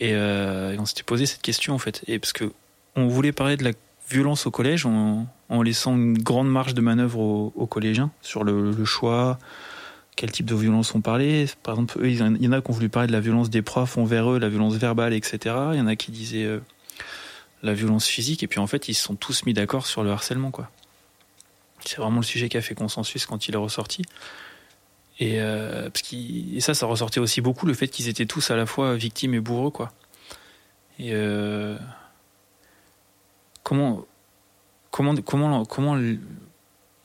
Et, 0.00 0.14
on 0.14 0.84
s'était 0.84 1.02
posé 1.02 1.24
cette 1.24 1.40
question, 1.40 1.74
en 1.74 1.78
fait. 1.78 2.04
Et 2.06 2.18
parce 2.18 2.34
que 2.34 2.52
on 2.94 3.08
voulait 3.08 3.32
parler 3.32 3.56
de 3.56 3.64
la 3.64 3.72
violence 4.08 4.46
au 4.46 4.50
collège 4.50 4.86
en, 4.86 5.26
laissant 5.62 5.96
une 5.96 6.18
grande 6.18 6.50
marge 6.50 6.74
de 6.74 6.80
manœuvre 6.80 7.18
aux, 7.20 7.66
collégiens 7.66 8.10
sur 8.22 8.44
le, 8.44 8.84
choix, 8.84 9.38
quel 10.14 10.30
type 10.30 10.46
de 10.46 10.54
violence 10.54 10.94
on 10.94 11.00
parlait. 11.00 11.46
Par 11.62 11.74
exemple, 11.74 11.98
il 12.04 12.16
y 12.16 12.48
en 12.48 12.52
a 12.52 12.60
qui 12.60 12.70
ont 12.70 12.74
voulu 12.74 12.88
parler 12.88 13.08
de 13.08 13.12
la 13.12 13.20
violence 13.20 13.50
des 13.50 13.62
profs 13.62 13.98
envers 13.98 14.30
eux, 14.30 14.38
la 14.38 14.48
violence 14.48 14.74
verbale, 14.74 15.12
etc. 15.12 15.54
Il 15.72 15.78
y 15.78 15.80
en 15.80 15.86
a 15.86 15.96
qui 15.96 16.10
disaient 16.10 16.60
la 17.62 17.74
violence 17.74 18.06
physique, 18.06 18.42
et 18.42 18.46
puis 18.46 18.60
en 18.60 18.66
fait, 18.66 18.88
ils 18.88 18.94
se 18.94 19.02
sont 19.02 19.14
tous 19.14 19.44
mis 19.44 19.52
d'accord 19.52 19.86
sur 19.86 20.02
le 20.02 20.10
harcèlement, 20.10 20.50
quoi. 20.50 20.70
C'est 21.84 21.98
vraiment 21.98 22.16
le 22.16 22.24
sujet 22.24 22.48
qui 22.48 22.56
a 22.56 22.62
fait 22.62 22.74
consensus 22.74 23.26
quand 23.26 23.48
il 23.48 23.54
est 23.54 23.58
ressorti. 23.58 24.02
Et, 25.18 25.40
euh, 25.40 25.88
parce 25.90 26.12
et 26.12 26.60
ça, 26.60 26.74
ça 26.74 26.86
ressortait 26.86 27.20
aussi 27.20 27.40
beaucoup 27.40 27.66
le 27.66 27.74
fait 27.74 27.88
qu'ils 27.88 28.08
étaient 28.08 28.26
tous 28.26 28.50
à 28.50 28.56
la 28.56 28.66
fois 28.66 28.94
victimes 28.96 29.34
et 29.34 29.40
bourreux, 29.40 29.70
quoi. 29.70 29.92
Et 30.98 31.10
euh, 31.12 31.76
comment, 33.66 34.06
comment 34.90 35.94
le, 35.96 36.18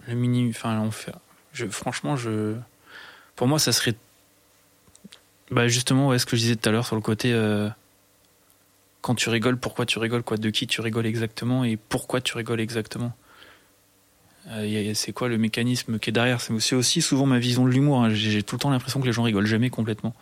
mini, 0.07 0.49
enfin, 0.49 0.75
l'enfer. 0.75 1.17
Je, 1.53 1.65
franchement, 1.65 2.15
je, 2.15 2.55
pour 3.35 3.47
moi, 3.47 3.57
ça 3.57 3.71
serait, 3.71 3.95
bah 5.49 5.67
justement, 5.67 6.07
ouais, 6.09 6.19
ce 6.19 6.27
que 6.27 6.35
je 6.35 6.41
disais 6.41 6.55
tout 6.55 6.69
à 6.69 6.71
l'heure 6.71 6.85
sur 6.85 6.95
le 6.95 7.01
côté. 7.01 7.33
Euh, 7.33 7.67
quand 9.01 9.15
tu 9.15 9.29
rigoles, 9.29 9.57
pourquoi 9.57 9.87
tu 9.87 9.97
rigoles, 9.97 10.21
quoi, 10.21 10.37
de 10.37 10.49
qui 10.51 10.67
tu 10.67 10.81
rigoles 10.81 11.07
exactement 11.07 11.63
et 11.63 11.77
pourquoi 11.77 12.21
tu 12.21 12.37
rigoles 12.37 12.61
exactement. 12.61 13.11
Euh, 14.49 14.91
c'est 14.93 15.11
quoi 15.11 15.27
le 15.27 15.39
mécanisme 15.39 15.97
qui 15.97 16.11
est 16.11 16.13
derrière? 16.13 16.41
C'est 16.41 16.75
aussi 16.75 17.01
souvent 17.01 17.25
ma 17.25 17.39
vision 17.39 17.65
de 17.65 17.71
l'humour. 17.71 18.03
Hein. 18.03 18.09
J'ai 18.11 18.43
tout 18.43 18.55
le 18.55 18.59
temps 18.59 18.69
l'impression 18.69 19.01
que 19.01 19.07
les 19.07 19.13
gens 19.13 19.23
rigolent 19.23 19.47
jamais 19.47 19.71
complètement, 19.71 20.13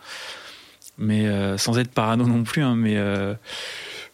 mais 0.96 1.28
euh, 1.28 1.58
sans 1.58 1.78
être 1.78 1.90
parano 1.90 2.26
non 2.26 2.42
plus. 2.44 2.62
Hein, 2.62 2.76
mais 2.76 2.96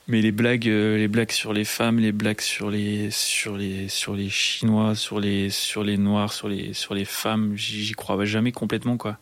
mais 0.09 0.23
les 0.23 0.33
blagues, 0.33 0.67
les 0.67 1.09
blagues 1.09 1.33
sur 1.33 1.53
les 1.53 1.65
femmes, 1.65 1.99
les 1.99 2.13
blagues 2.13 2.41
sur 2.41 2.71
les 2.71 3.11
sur 3.11 3.57
les 3.57 3.89
sur 3.89 4.15
les 4.15 4.31
chinois, 4.31 4.95
sur 4.95 5.21
les 5.21 5.51
sur 5.51 5.85
les 5.85 5.99
noirs, 5.99 6.33
sur 6.33 6.49
les 6.49 6.73
sur 6.75 6.95
les 6.95 7.05
femmes, 7.05 7.57
j'y 7.57 7.93
crois 7.93 8.25
jamais 8.25 8.53
complètement 8.53 8.97
quoi. 8.97 9.19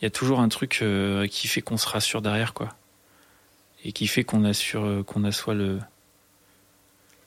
Il 0.00 0.04
y 0.04 0.06
a 0.06 0.10
toujours 0.10 0.40
un 0.40 0.48
truc 0.48 0.82
qui 1.30 1.48
fait 1.48 1.62
qu'on 1.62 1.76
se 1.76 1.88
rassure 1.88 2.22
derrière 2.22 2.54
quoi 2.54 2.76
et 3.86 3.92
qui 3.92 4.08
fait 4.08 4.24
qu'on 4.24 4.44
assure 4.44 4.84
euh, 4.84 5.02
qu'on 5.02 5.24
assoit 5.24 5.54
le 5.54 5.78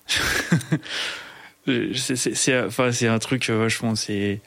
c'est 1.96 2.60
enfin 2.62 2.92
c'est 2.92 3.08
un 3.08 3.20
truc 3.20 3.50
euh, 3.50 3.58
vachement 3.58 3.96
c'est 3.96 4.42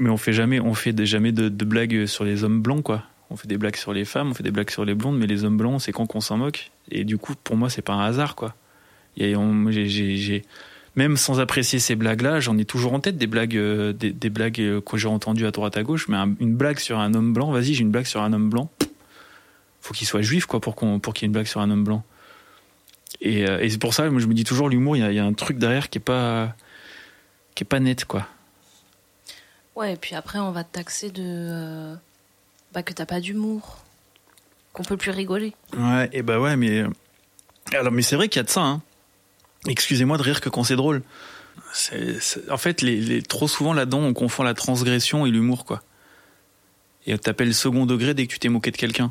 mais 0.00 0.08
on 0.08 0.16
fait 0.16 0.32
jamais 0.32 0.60
on 0.60 0.72
fait 0.74 0.94
jamais 1.04 1.32
de, 1.32 1.48
blagues 1.64 2.06
sur 2.06 2.24
les 2.24 2.42
hommes 2.42 2.62
blancs 2.62 2.82
quoi 2.82 3.04
on 3.30 3.36
fait 3.36 3.48
des 3.48 3.58
blagues 3.58 3.76
sur 3.76 3.92
les 3.92 4.04
femmes 4.04 4.30
on 4.30 4.34
fait 4.34 4.42
des 4.42 4.50
blagues 4.50 4.70
sur 4.70 4.84
les 4.84 4.94
blondes 4.94 5.18
mais 5.18 5.26
les 5.26 5.44
hommes 5.44 5.56
blancs 5.56 5.80
c'est 5.80 5.92
quand 5.92 6.06
qu'on 6.06 6.20
s'en 6.20 6.36
moque 6.36 6.70
et 6.90 7.04
du 7.04 7.18
coup 7.18 7.34
pour 7.42 7.56
moi 7.56 7.70
c'est 7.70 7.82
pas 7.82 7.94
un 7.94 8.04
hasard 8.04 8.34
quoi 8.34 8.54
et 9.16 9.34
même 10.94 11.16
sans 11.16 11.40
apprécier 11.40 11.78
ces 11.78 11.96
blagues 11.96 12.22
là 12.22 12.40
j'en 12.40 12.56
ai 12.58 12.64
toujours 12.64 12.92
en 12.92 13.00
tête 13.00 13.16
des 13.16 13.26
blagues 13.26 13.56
euh, 13.56 13.92
des, 13.92 14.30
blagues 14.30 14.80
que 14.80 14.96
j'ai 14.96 15.08
entendues 15.08 15.46
à 15.46 15.50
droite 15.50 15.76
à 15.76 15.82
gauche 15.82 16.08
mais 16.08 16.16
une 16.40 16.54
blague 16.54 16.78
sur 16.78 16.98
un 16.98 17.14
homme 17.14 17.32
blanc 17.32 17.50
vas-y 17.50 17.74
j'ai 17.74 17.82
une 17.82 17.90
blague 17.90 18.06
sur 18.06 18.22
un 18.22 18.32
homme 18.32 18.50
blanc 18.50 18.70
faut 19.86 19.94
qu'il 19.94 20.06
soit 20.06 20.22
juif 20.22 20.46
quoi 20.46 20.60
pour 20.60 20.74
qu'on 20.74 20.98
pour 20.98 21.14
qu'il 21.14 21.22
y 21.22 21.24
ait 21.26 21.28
une 21.28 21.32
blague 21.32 21.46
sur 21.46 21.60
un 21.60 21.70
homme 21.70 21.84
blanc. 21.84 22.04
Et, 23.20 23.48
euh, 23.48 23.66
c'est 23.68 23.78
pour 23.78 23.94
ça, 23.94 24.10
moi 24.10 24.20
je 24.20 24.26
me 24.26 24.34
dis 24.34 24.44
toujours 24.44 24.68
l'humour, 24.68 24.96
il 24.96 25.10
y, 25.10 25.14
y, 25.14 25.18
a 25.18 25.24
un 25.24 25.32
truc 25.32 25.58
derrière 25.58 25.88
qui 25.88 25.98
est 25.98 26.00
pas 26.00 26.54
qui 27.54 27.64
est 27.64 27.66
pas 27.66 27.80
net 27.80 28.04
quoi. 28.04 28.26
Ouais, 29.74 29.94
et 29.94 29.96
puis 29.96 30.14
après 30.14 30.38
on 30.38 30.50
va 30.50 30.64
te 30.64 30.72
taxer 30.72 31.10
de 31.10 31.22
euh, 31.22 31.94
bah, 32.76 32.82
que 32.82 32.92
t'as 32.92 33.06
pas 33.06 33.20
d'humour, 33.20 33.78
qu'on 34.74 34.82
peut 34.82 34.98
plus 34.98 35.10
rigoler. 35.10 35.54
Ouais, 35.78 36.10
et 36.12 36.20
bah 36.20 36.38
ouais, 36.38 36.58
mais 36.58 36.84
alors 37.72 37.90
mais 37.90 38.02
c'est 38.02 38.16
vrai 38.16 38.28
qu'il 38.28 38.38
y 38.38 38.40
a 38.40 38.42
de 38.42 38.50
ça. 38.50 38.60
Hein. 38.60 38.82
Excusez-moi 39.66 40.18
de 40.18 40.22
rire 40.22 40.42
que 40.42 40.50
quand 40.50 40.62
c'est 40.62 40.76
drôle. 40.76 41.00
En 42.50 42.58
fait, 42.58 42.82
les, 42.82 43.22
trop 43.22 43.48
souvent 43.48 43.72
là-dedans, 43.72 44.00
on 44.00 44.12
confond 44.12 44.42
la 44.42 44.52
transgression 44.52 45.24
et 45.24 45.30
l'humour, 45.30 45.64
quoi. 45.64 45.82
Et 47.06 47.16
t'appelles 47.16 47.54
second 47.54 47.86
degré 47.86 48.12
dès 48.12 48.26
que 48.26 48.32
tu 48.32 48.38
t'es 48.38 48.50
moqué 48.50 48.70
de 48.70 48.76
quelqu'un. 48.76 49.10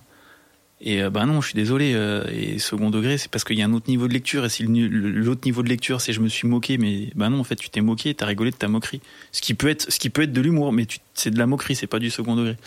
Et 0.79 1.01
euh, 1.01 1.09
bah 1.09 1.25
non, 1.25 1.41
je 1.41 1.47
suis 1.47 1.55
désolé. 1.55 1.93
Euh, 1.95 2.23
et 2.31 2.59
second 2.59 2.91
degré, 2.91 3.17
c'est 3.17 3.31
parce 3.31 3.43
qu'il 3.43 3.57
y 3.57 3.63
a 3.63 3.65
un 3.65 3.73
autre 3.73 3.89
niveau 3.89 4.07
de 4.07 4.13
lecture. 4.13 4.45
Et 4.45 4.49
si 4.49 4.61
l'autre 4.63 5.41
niveau 5.43 5.63
de 5.63 5.69
lecture, 5.69 6.01
c'est 6.01 6.13
je 6.13 6.19
me 6.19 6.27
suis 6.27 6.47
moqué, 6.47 6.77
mais 6.77 7.09
bah 7.15 7.29
non, 7.29 7.39
en 7.39 7.43
fait, 7.43 7.55
tu 7.55 7.71
t'es 7.71 7.81
moqué, 7.81 8.13
t'as 8.13 8.27
rigolé 8.27 8.51
de 8.51 8.57
ta 8.57 8.67
moquerie. 8.67 9.01
Ce 9.31 9.41
qui 9.41 9.55
peut 9.55 9.69
être, 9.69 9.91
ce 9.91 9.97
qui 9.97 10.11
peut 10.11 10.21
être 10.21 10.33
de 10.33 10.41
l'humour, 10.41 10.71
mais 10.71 10.85
c'est 11.15 11.31
de 11.31 11.39
la 11.39 11.47
moquerie, 11.47 11.75
c'est 11.75 11.87
pas 11.87 11.97
du 11.97 12.11
second 12.11 12.35
degré. 12.35 12.57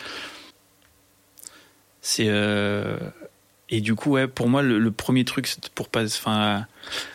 Euh, 2.19 2.97
et 3.69 3.81
du 3.81 3.93
coup, 3.95 4.11
ouais, 4.11 4.27
pour 4.27 4.49
moi, 4.49 4.61
le, 4.61 4.91
premier 4.91 5.25
truc, 5.25 5.45
c'est 5.47 5.69
pour 5.69 5.89
pas, 5.89 6.03
enfin, 6.03 6.65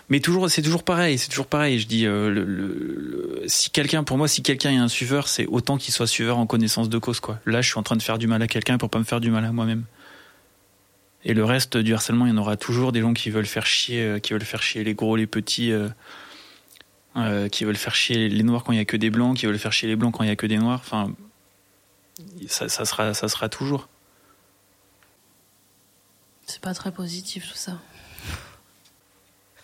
mais 0.09 0.21
toujours, 0.21 0.49
c'est 0.49 0.63
toujours 0.63 0.85
pareil, 0.85 1.19
c'est 1.19 1.29
toujours 1.29 1.47
pareil. 1.47 1.81
Je 1.81 1.87
dis, 1.87 2.05
le, 2.05 3.43
si 3.47 3.71
quelqu'un, 3.71 4.05
pour 4.05 4.19
moi, 4.19 4.29
si 4.29 4.43
quelqu'un 4.43 4.71
est 4.71 4.77
un 4.77 4.89
suiveur, 4.89 5.27
c'est 5.27 5.47
autant 5.47 5.79
qu'il 5.79 5.93
soit 5.93 6.07
suiveur 6.07 6.39
en 6.39 6.47
connaissance 6.47 6.89
de 6.89 6.99
cause, 6.99 7.19
quoi. 7.19 7.41
Là, 7.45 7.61
je 7.61 7.69
suis 7.69 7.79
en 7.79 7.83
train 7.83 7.97
de 7.97 8.03
faire 8.03 8.19
du 8.19 8.29
mal 8.29 8.41
à 8.41 8.47
quelqu'un 8.47 8.79
pour 8.79 8.89
pas 8.89 9.01
me 9.01 9.05
faire 9.05 9.21
du 9.21 9.31
mal 9.31 9.45
à 9.45 9.51
moi-même. 9.51 9.85
Et 11.25 11.33
le 11.33 11.45
reste 11.45 11.77
du 11.77 11.95
harcèlement, 11.95 12.27
il 12.27 12.31
y 12.31 12.33
en 12.33 12.37
aura 12.37 12.57
toujours 12.57 12.93
des 12.93 13.01
gens 13.01 13.15
qui 13.15 13.31
veulent 13.31 13.47
faire 13.47 13.67
chier, 13.67 14.03
euh, 14.03 14.19
qui 14.19 14.35
veulent 14.35 14.43
faire 14.43 14.63
chier 14.63 14.85
les 14.85 14.95
gros, 14.95 15.17
les 15.17 15.27
petits, 15.27 15.73
euh, 15.73 15.89
euh, 17.17 17.49
qui 17.49 17.65
veulent 17.65 17.77
faire 17.77 17.95
chier 17.95 18.29
les 18.29 18.43
noirs 18.43 18.63
quand 18.63 18.73
il 18.73 18.79
y 18.79 18.83
a 18.83 18.85
que 18.85 18.97
des 18.97 19.11
blancs, 19.11 19.39
qui 19.39 19.47
veulent 19.47 19.59
faire 19.59 19.73
chier 19.73 19.89
les 19.89 19.97
blancs 19.97 20.15
quand 20.15 20.25
il 20.25 20.29
y 20.29 20.33
a 20.33 20.37
que 20.37 20.47
des 20.47 20.59
noirs. 20.59 20.81
Enfin, 20.85 21.13
ça, 22.47 22.69
sera, 22.69 23.15
ça 23.15 23.29
sera 23.29 23.49
toujours. 23.49 23.89
C'est 26.47 26.61
pas 26.61 26.75
très 26.75 26.93
positif 26.93 27.51
tout 27.51 27.57
ça. 27.57 27.79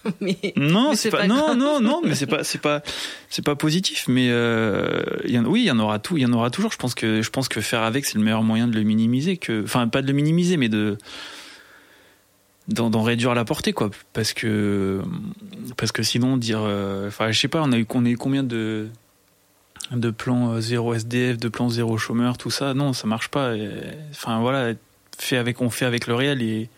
mais, 0.20 0.38
non, 0.56 0.94
c'est 0.94 1.10
pas, 1.10 1.26
non, 1.26 1.54
non, 1.54 1.80
non, 1.80 2.00
mais 2.02 2.14
c'est 2.14 2.26
pas, 2.26 2.42
c'est 2.42 2.60
pas, 2.60 2.82
c'est 3.28 3.44
pas 3.44 3.54
positif. 3.54 4.06
Mais 4.08 4.26
y 4.28 5.38
en, 5.38 5.44
oui, 5.44 5.60
il 5.62 5.66
y 5.66 5.70
en 5.70 5.78
aura 5.78 5.98
tout, 5.98 6.16
il 6.16 6.22
y 6.22 6.26
en 6.26 6.32
aura 6.32 6.50
toujours. 6.50 6.72
Je 6.72 6.78
pense 6.78 6.94
que, 6.94 7.20
je 7.20 7.30
pense 7.30 7.48
que 7.48 7.60
faire 7.60 7.82
avec, 7.82 8.06
c'est 8.06 8.16
le 8.16 8.24
meilleur 8.24 8.42
moyen 8.42 8.66
de 8.66 8.74
le 8.74 8.82
minimiser. 8.82 9.36
Que, 9.36 9.62
enfin, 9.62 9.88
pas 9.88 10.00
de 10.00 10.06
le 10.06 10.14
minimiser, 10.14 10.56
mais 10.56 10.68
de 10.68 10.96
d'en 12.72 13.02
réduire 13.02 13.34
la 13.34 13.44
portée 13.44 13.72
quoi 13.72 13.90
parce 14.12 14.32
que 14.32 15.02
parce 15.76 15.92
que 15.92 16.02
sinon 16.02 16.36
dire 16.36 16.60
euh, 16.62 17.08
enfin 17.08 17.30
je 17.32 17.40
sais 17.40 17.48
pas 17.48 17.62
on 17.62 17.72
a 17.72 17.78
eu 17.78 17.84
qu'on 17.84 18.04
a 18.04 18.08
eu 18.08 18.16
combien 18.16 18.42
de 18.42 18.88
de 19.90 20.10
plans 20.10 20.52
euh, 20.52 20.60
zéro 20.60 20.94
SDF 20.94 21.36
de 21.36 21.48
plans 21.48 21.68
zéro 21.68 21.98
chômeur 21.98 22.38
tout 22.38 22.50
ça 22.50 22.74
non 22.74 22.92
ça 22.92 23.06
marche 23.06 23.28
pas 23.28 23.54
enfin 24.10 24.40
voilà 24.40 24.74
fait 25.22 25.36
avec 25.36 25.60
on 25.60 25.70
fait 25.70 25.84
avec 25.84 26.06
le 26.06 26.14
réel 26.14 26.42
et 26.42 26.68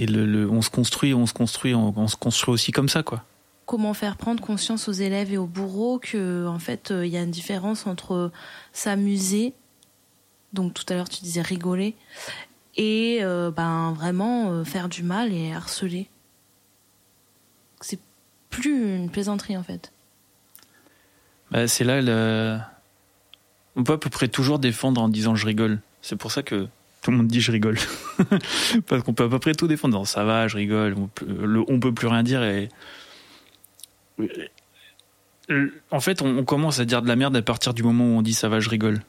et 0.00 0.06
le, 0.06 0.48
on 0.48 0.62
se 0.62 0.70
construit 0.70 1.12
on 1.12 1.26
se 1.26 1.32
construit 1.32 1.74
on, 1.74 2.06
se 2.06 2.16
construit 2.16 2.54
aussi 2.54 2.72
comme 2.72 2.88
ça 2.88 3.02
quoi 3.02 3.24
comment 3.66 3.94
faire 3.94 4.16
prendre 4.16 4.42
conscience 4.42 4.88
aux 4.88 4.92
élèves 4.92 5.32
et 5.32 5.38
aux 5.38 5.46
bourreaux 5.46 5.98
que 5.98 6.46
en 6.46 6.58
fait 6.58 6.90
euh, 6.90 7.06
il 7.06 7.12
y 7.12 7.16
a 7.16 7.22
une 7.22 7.30
différence 7.30 7.86
entre 7.86 8.30
s'amuser 8.72 9.54
donc 10.52 10.72
tout 10.74 10.84
à 10.88 10.94
l'heure 10.94 11.08
tu 11.08 11.22
disais 11.22 11.42
rigoler 11.42 11.96
et 12.78 13.18
euh, 13.22 13.50
ben 13.50 13.92
vraiment 13.92 14.52
euh, 14.52 14.64
faire 14.64 14.88
du 14.88 15.02
mal 15.02 15.32
et 15.32 15.52
harceler? 15.52 16.08
C'est 17.80 17.98
plus 18.48 18.94
une 18.94 19.10
plaisanterie 19.10 19.56
en 19.56 19.62
fait. 19.62 19.92
Bah, 21.50 21.68
c'est 21.68 21.84
là 21.84 22.00
le... 22.00 22.58
On 23.76 23.84
peut 23.84 23.94
à 23.94 23.98
peu 23.98 24.10
près 24.10 24.28
toujours 24.28 24.58
défendre 24.58 25.02
en 25.02 25.08
disant 25.08 25.34
je 25.34 25.44
rigole. 25.44 25.80
C'est 26.02 26.16
pour 26.16 26.30
ça 26.30 26.42
que 26.42 26.68
tout 27.02 27.10
le 27.10 27.16
monde 27.16 27.28
dit 27.28 27.40
je 27.40 27.52
rigole. 27.52 27.78
Parce 28.86 29.02
qu'on 29.02 29.14
peut 29.14 29.24
à 29.24 29.28
peu 29.28 29.38
près 29.38 29.54
tout 29.54 29.68
défendre. 29.68 30.06
ça 30.06 30.24
va, 30.24 30.48
je 30.48 30.56
rigole. 30.56 30.94
On 30.98 31.08
peut, 31.08 31.78
peut 31.80 31.94
plus 31.94 32.08
rien 32.08 32.22
dire 32.22 32.42
et. 32.42 32.68
En 35.90 36.00
fait, 36.00 36.20
on, 36.22 36.44
commence 36.44 36.80
à 36.80 36.84
dire 36.84 37.00
de 37.00 37.08
la 37.08 37.16
merde 37.16 37.36
à 37.36 37.42
partir 37.42 37.72
du 37.72 37.82
moment 37.82 38.04
où 38.04 38.18
on 38.18 38.22
dit 38.22 38.34
ça 38.34 38.48
va, 38.48 38.60
je 38.60 38.68
rigole. 38.68 39.00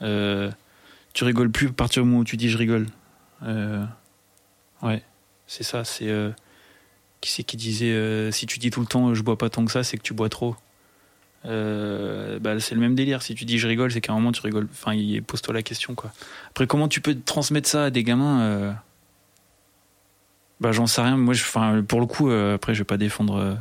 Euh, 0.00 0.50
tu 1.12 1.24
rigoles 1.24 1.50
plus 1.50 1.68
à 1.68 1.72
partir 1.72 2.02
du 2.02 2.08
moment 2.08 2.20
où 2.20 2.24
tu 2.24 2.36
dis 2.36 2.48
je 2.48 2.58
rigole. 2.58 2.86
Euh, 3.42 3.84
ouais, 4.82 5.02
c'est 5.46 5.64
ça. 5.64 5.84
C'est 5.84 6.08
euh, 6.08 6.30
qui 7.20 7.30
c'est 7.30 7.44
qui 7.44 7.56
disait 7.56 7.92
euh, 7.92 8.30
si 8.30 8.46
tu 8.46 8.58
dis 8.58 8.70
tout 8.70 8.80
le 8.80 8.86
temps 8.86 9.14
je 9.14 9.22
bois 9.22 9.36
pas 9.36 9.50
tant 9.50 9.64
que 9.64 9.72
ça, 9.72 9.84
c'est 9.84 9.96
que 9.96 10.02
tu 10.02 10.14
bois 10.14 10.28
trop. 10.28 10.56
Bah, 11.44 12.60
c'est 12.60 12.74
le 12.74 12.80
même 12.80 12.94
délire. 12.94 13.22
Si 13.22 13.34
tu 13.34 13.44
dis 13.44 13.58
je 13.58 13.66
rigole, 13.68 13.92
c'est 13.92 14.00
qu'à 14.00 14.12
un 14.12 14.16
moment 14.16 14.32
tu 14.32 14.40
rigoles. 14.42 14.68
Enfin, 14.70 14.92
pose-toi 15.26 15.54
la 15.54 15.62
question 15.62 15.94
quoi. 15.94 16.12
Après, 16.50 16.66
comment 16.66 16.88
tu 16.88 17.00
peux 17.00 17.14
transmettre 17.14 17.68
ça 17.68 17.84
à 17.84 17.90
des 17.90 18.04
gamins 18.04 18.76
Bah, 20.60 20.72
j'en 20.72 20.86
sais 20.86 21.02
rien. 21.02 21.16
Moi, 21.16 21.34
pour 21.88 22.00
le 22.00 22.06
coup, 22.06 22.30
après, 22.30 22.74
je 22.74 22.80
vais 22.80 22.84
pas 22.84 22.96
défendre. 22.98 23.56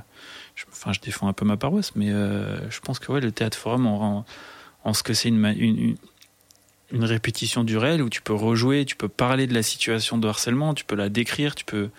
je 0.56 0.64
je, 0.64 0.66
enfin, 0.72 0.92
je 0.94 1.00
défends 1.00 1.28
un 1.28 1.34
peu 1.34 1.46
ma 1.46 1.58
paroisse, 1.58 1.96
mais 1.96 2.10
je 2.10 2.80
pense 2.82 3.00
que 3.00 3.12
ouais, 3.12 3.22
le 3.22 3.32
théâtre 3.32 3.58
forum, 3.58 3.88
en, 3.88 4.26
en 4.84 4.94
ce 4.94 5.04
que 5.04 5.14
c'est 5.14 5.30
une, 5.30 5.46
une, 5.46 5.96
une, 6.92 7.04
répétition 7.04 7.64
du 7.64 7.78
réel 7.78 8.02
où 8.02 8.10
tu 8.10 8.22
peux 8.22 8.34
rejouer, 8.34 8.86
tu 8.86 8.96
peux 8.96 9.08
parler 9.08 9.48
de 9.48 9.54
la 9.54 9.64
situation 9.64 10.18
de 10.18 10.28
harcèlement, 10.28 10.74
tu 10.74 10.86
peux 10.86 10.96
la 10.96 11.10
décrire, 11.10 11.56
tu 11.56 11.66
peux, 11.66 11.90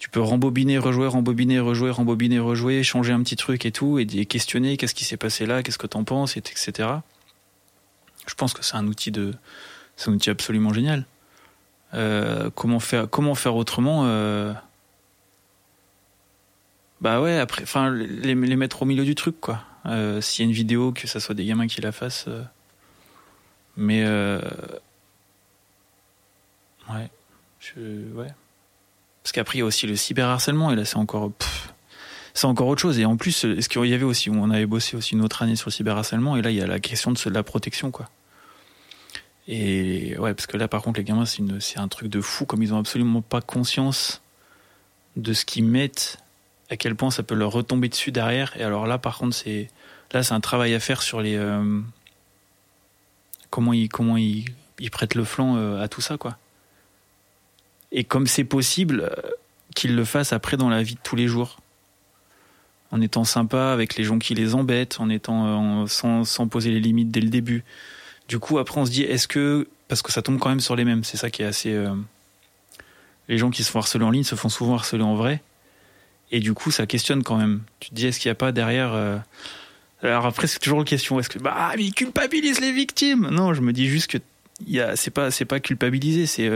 tu 0.00 0.08
peux 0.08 0.20
rembobiner, 0.20 0.78
rejouer, 0.78 1.06
rembobiner, 1.06 1.60
rejouer, 1.60 1.90
rembobiner, 1.90 2.38
rejouer, 2.38 2.82
changer 2.82 3.12
un 3.12 3.22
petit 3.22 3.36
truc 3.36 3.66
et 3.66 3.70
tout, 3.70 3.98
et, 3.98 4.06
questionner 4.24 4.78
qu'est-ce 4.78 4.94
qui 4.94 5.04
s'est 5.04 5.18
passé 5.18 5.44
là, 5.44 5.62
qu'est-ce 5.62 5.76
que 5.76 5.86
t'en 5.86 6.04
penses, 6.04 6.38
etc. 6.38 6.88
Je 8.26 8.34
pense 8.34 8.54
que 8.54 8.64
c'est 8.64 8.76
un 8.76 8.86
outil 8.86 9.10
de, 9.10 9.34
c'est 9.96 10.08
un 10.08 10.14
outil 10.14 10.30
absolument 10.30 10.72
génial. 10.72 11.04
Euh, 11.92 12.48
comment 12.54 12.80
faire, 12.80 13.10
comment 13.10 13.34
faire 13.34 13.56
autrement 13.56 14.06
euh... 14.06 14.54
Bah 17.02 17.20
ouais, 17.20 17.38
après, 17.38 17.62
enfin, 17.64 17.90
les, 17.90 18.34
mettre 18.34 18.82
au 18.82 18.86
milieu 18.86 19.04
du 19.04 19.14
truc, 19.14 19.38
quoi. 19.38 19.62
Euh, 19.84 20.22
S'il 20.22 20.44
y 20.44 20.46
a 20.46 20.48
une 20.48 20.54
vidéo, 20.54 20.92
que 20.92 21.06
ça 21.08 21.20
soit 21.20 21.34
des 21.34 21.44
gamins 21.44 21.66
qui 21.66 21.82
la 21.82 21.92
fassent. 21.92 22.28
Mais 23.76 24.02
ouais, 26.88 27.10
je, 27.58 28.14
ouais. 28.14 28.28
Parce 29.22 29.32
qu'après, 29.32 29.58
il 29.58 29.60
y 29.60 29.62
a 29.62 29.66
aussi 29.66 29.86
le 29.86 29.96
cyberharcèlement, 29.96 30.70
et 30.70 30.76
là, 30.76 30.84
c'est 30.84 30.96
encore. 30.96 31.32
c'est 32.34 32.46
encore 32.46 32.68
autre 32.68 32.80
chose. 32.80 32.98
Et 32.98 33.04
en 33.04 33.16
plus, 33.16 33.32
ce 33.32 33.68
qu'il 33.68 33.84
y 33.84 33.94
avait 33.94 34.04
aussi, 34.04 34.30
on 34.30 34.50
avait 34.50 34.66
bossé 34.66 34.96
aussi 34.96 35.14
une 35.14 35.22
autre 35.22 35.42
année 35.42 35.56
sur 35.56 35.68
le 35.68 35.72
cyberharcèlement, 35.72 36.36
et 36.36 36.42
là, 36.42 36.50
il 36.50 36.56
y 36.56 36.62
a 36.62 36.66
la 36.66 36.80
question 36.80 37.12
de 37.12 37.30
la 37.30 37.42
protection, 37.42 37.90
quoi. 37.90 38.08
Et 39.48 40.16
ouais, 40.18 40.32
parce 40.32 40.46
que 40.46 40.56
là, 40.56 40.68
par 40.68 40.82
contre, 40.82 41.00
les 41.00 41.04
gamins, 41.04 41.24
c'est 41.26 41.78
un 41.78 41.88
truc 41.88 42.08
de 42.08 42.20
fou, 42.20 42.46
comme 42.46 42.62
ils 42.62 42.72
ont 42.72 42.78
absolument 42.78 43.20
pas 43.20 43.40
conscience 43.40 44.22
de 45.16 45.32
ce 45.32 45.44
qu'ils 45.44 45.64
mettent, 45.64 46.18
à 46.70 46.76
quel 46.76 46.94
point 46.94 47.10
ça 47.10 47.22
peut 47.22 47.34
leur 47.34 47.50
retomber 47.50 47.88
dessus 47.88 48.12
derrière. 48.12 48.56
Et 48.56 48.62
alors 48.62 48.86
là, 48.86 48.98
par 48.98 49.18
contre, 49.18 49.34
c'est 49.34 49.68
là, 50.12 50.22
c'est 50.22 50.34
un 50.34 50.40
travail 50.40 50.74
à 50.74 50.80
faire 50.80 51.02
sur 51.02 51.20
les 51.20 51.36
euh, 51.36 51.80
comment 53.50 53.72
ils 53.72 53.88
comment 53.88 54.16
ils, 54.16 54.44
ils 54.78 54.90
prêtent 54.90 55.16
le 55.16 55.24
flanc 55.24 55.56
euh, 55.56 55.82
à 55.82 55.88
tout 55.88 56.00
ça, 56.00 56.16
quoi 56.16 56.38
et 57.92 58.04
comme 58.04 58.26
c'est 58.26 58.44
possible 58.44 59.02
euh, 59.02 59.30
qu'ils 59.74 59.94
le 59.94 60.04
fassent 60.04 60.32
après 60.32 60.56
dans 60.56 60.68
la 60.68 60.82
vie 60.82 60.94
de 60.94 61.00
tous 61.02 61.16
les 61.16 61.28
jours. 61.28 61.58
En 62.92 63.00
étant 63.00 63.22
sympa 63.22 63.70
avec 63.70 63.96
les 63.96 64.04
gens 64.04 64.18
qui 64.18 64.34
les 64.34 64.54
embêtent 64.54 64.98
en 65.00 65.08
étant 65.08 65.84
euh, 65.84 65.86
sans, 65.86 66.48
poser 66.48 66.70
les 66.70 66.80
limites 66.80 67.10
dès 67.10 67.20
le 67.20 67.28
début. 67.28 67.64
Du 68.28 68.38
coup 68.38 68.58
après 68.58 68.80
on 68.80 68.86
se 68.86 68.90
dit 68.90 69.02
est-ce 69.02 69.28
que 69.28 69.68
parce 69.88 70.02
que 70.02 70.12
ça 70.12 70.22
tombe 70.22 70.38
quand 70.38 70.48
même 70.48 70.60
sur 70.60 70.76
les 70.76 70.84
mêmes 70.84 71.02
c'est 71.02 71.16
ça 71.16 71.30
qui 71.30 71.42
est 71.42 71.46
assez 71.46 71.72
euh, 71.72 71.94
les 73.28 73.38
gens 73.38 73.50
qui 73.50 73.64
se 73.64 73.70
font 73.70 73.78
harceler 73.80 74.04
en 74.04 74.10
ligne 74.10 74.24
se 74.24 74.34
font 74.34 74.48
souvent 74.48 74.74
harceler 74.74 75.02
en 75.02 75.14
vrai. 75.14 75.42
Et 76.32 76.40
du 76.40 76.54
coup 76.54 76.70
ça 76.70 76.86
questionne 76.86 77.22
quand 77.24 77.36
même. 77.36 77.62
Tu 77.80 77.90
te 77.90 77.94
dis 77.94 78.06
est-ce 78.06 78.20
qu'il 78.20 78.28
n'y 78.28 78.32
a 78.32 78.36
pas 78.36 78.52
derrière 78.52 79.20
alors 80.02 80.24
après 80.24 80.46
c'est 80.46 80.58
toujours 80.58 80.78
la 80.78 80.84
question 80.84 81.20
est-ce 81.20 81.28
que 81.28 81.38
bah 81.38 81.72
mais 81.76 81.84
ils 81.84 81.94
culpabilisent 81.94 82.60
les 82.60 82.72
victimes? 82.72 83.28
Non 83.30 83.52
je 83.52 83.60
me 83.60 83.72
dis 83.72 83.86
juste 83.88 84.10
que 84.10 84.18
c'est 84.94 85.10
pas 85.10 85.30
pas 85.48 85.60
culpabiliser 85.60 86.26
c'est 86.26 86.48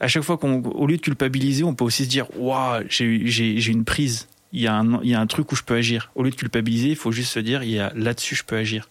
à 0.00 0.08
chaque 0.08 0.22
fois 0.22 0.36
qu'on, 0.38 0.62
au 0.62 0.86
lieu 0.86 0.96
de 0.96 1.02
culpabiliser, 1.02 1.64
on 1.64 1.74
peut 1.74 1.84
aussi 1.84 2.04
se 2.04 2.08
dire, 2.08 2.26
waouh, 2.38 2.84
j'ai, 2.88 3.70
une 3.70 3.84
prise. 3.84 4.28
Il 4.52 4.60
y, 4.60 4.66
a 4.66 4.76
un, 4.76 5.02
il 5.02 5.10
y 5.10 5.14
a 5.14 5.20
un 5.20 5.26
truc 5.26 5.50
où 5.52 5.56
je 5.56 5.62
peux 5.62 5.74
agir. 5.74 6.10
Au 6.14 6.22
lieu 6.22 6.30
de 6.30 6.36
culpabiliser, 6.36 6.90
il 6.90 6.96
faut 6.96 7.10
juste 7.10 7.32
se 7.32 7.40
dire, 7.40 7.62
il 7.62 7.70
y 7.70 7.78
a 7.78 7.92
là-dessus, 7.94 8.36
je 8.36 8.44
peux 8.44 8.56
agir. 8.56 8.88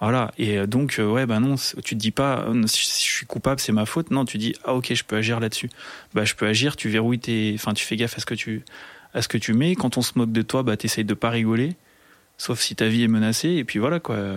Voilà. 0.00 0.30
Et 0.38 0.58
euh, 0.58 0.66
donc, 0.66 0.98
euh, 0.98 1.10
ouais, 1.10 1.26
bah 1.26 1.40
non, 1.40 1.54
tu 1.56 1.94
te 1.94 2.00
dis 2.00 2.10
pas, 2.10 2.46
euh, 2.48 2.62
je 2.62 2.68
suis 2.68 3.26
coupable, 3.26 3.60
c'est 3.60 3.72
ma 3.72 3.86
faute. 3.86 4.10
Non, 4.10 4.24
tu 4.24 4.38
dis, 4.38 4.54
ah 4.64 4.74
ok, 4.74 4.92
je 4.94 5.04
peux 5.04 5.16
agir 5.16 5.40
là-dessus. 5.40 5.70
Bah, 6.14 6.24
je 6.24 6.34
peux 6.34 6.46
agir, 6.46 6.76
tu 6.76 6.88
verrouilles 6.88 7.18
tes, 7.18 7.52
enfin, 7.54 7.72
tu 7.74 7.84
fais 7.84 7.96
gaffe 7.96 8.16
à 8.16 8.20
ce 8.20 8.26
que 8.26 8.34
tu, 8.34 8.62
à 9.14 9.22
ce 9.22 9.28
que 9.28 9.38
tu 9.38 9.52
mets. 9.52 9.74
Quand 9.74 9.96
on 9.96 10.02
se 10.02 10.12
moque 10.16 10.32
de 10.32 10.42
toi, 10.42 10.62
bah, 10.62 10.76
t'essayes 10.76 11.04
de 11.04 11.14
pas 11.14 11.30
rigoler. 11.30 11.76
Sauf 12.38 12.60
si 12.60 12.76
ta 12.76 12.88
vie 12.88 13.02
est 13.04 13.08
menacée. 13.08 13.50
Et 13.50 13.64
puis 13.64 13.78
voilà, 13.78 14.00
quoi. 14.00 14.36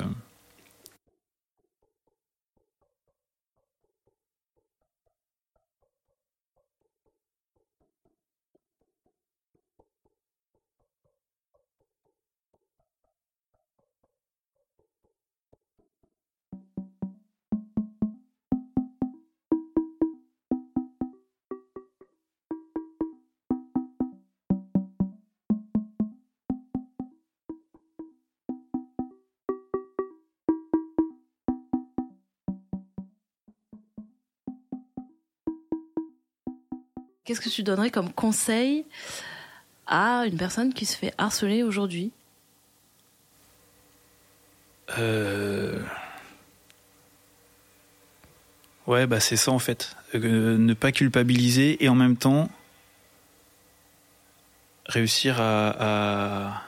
Qu'est-ce 37.29 37.41
que 37.41 37.49
tu 37.49 37.61
donnerais 37.61 37.91
comme 37.91 38.11
conseil 38.11 38.85
à 39.85 40.23
une 40.25 40.35
personne 40.35 40.73
qui 40.73 40.87
se 40.87 40.97
fait 40.97 41.13
harceler 41.19 41.61
aujourd'hui? 41.61 42.11
Euh... 44.97 45.79
Ouais, 48.87 49.05
bah 49.05 49.19
c'est 49.19 49.35
ça 49.35 49.51
en 49.51 49.59
fait. 49.59 49.95
Euh, 50.15 50.57
ne 50.57 50.73
pas 50.73 50.91
culpabiliser 50.91 51.83
et 51.85 51.87
en 51.87 51.93
même 51.93 52.17
temps 52.17 52.49
réussir 54.87 55.39
à. 55.39 56.63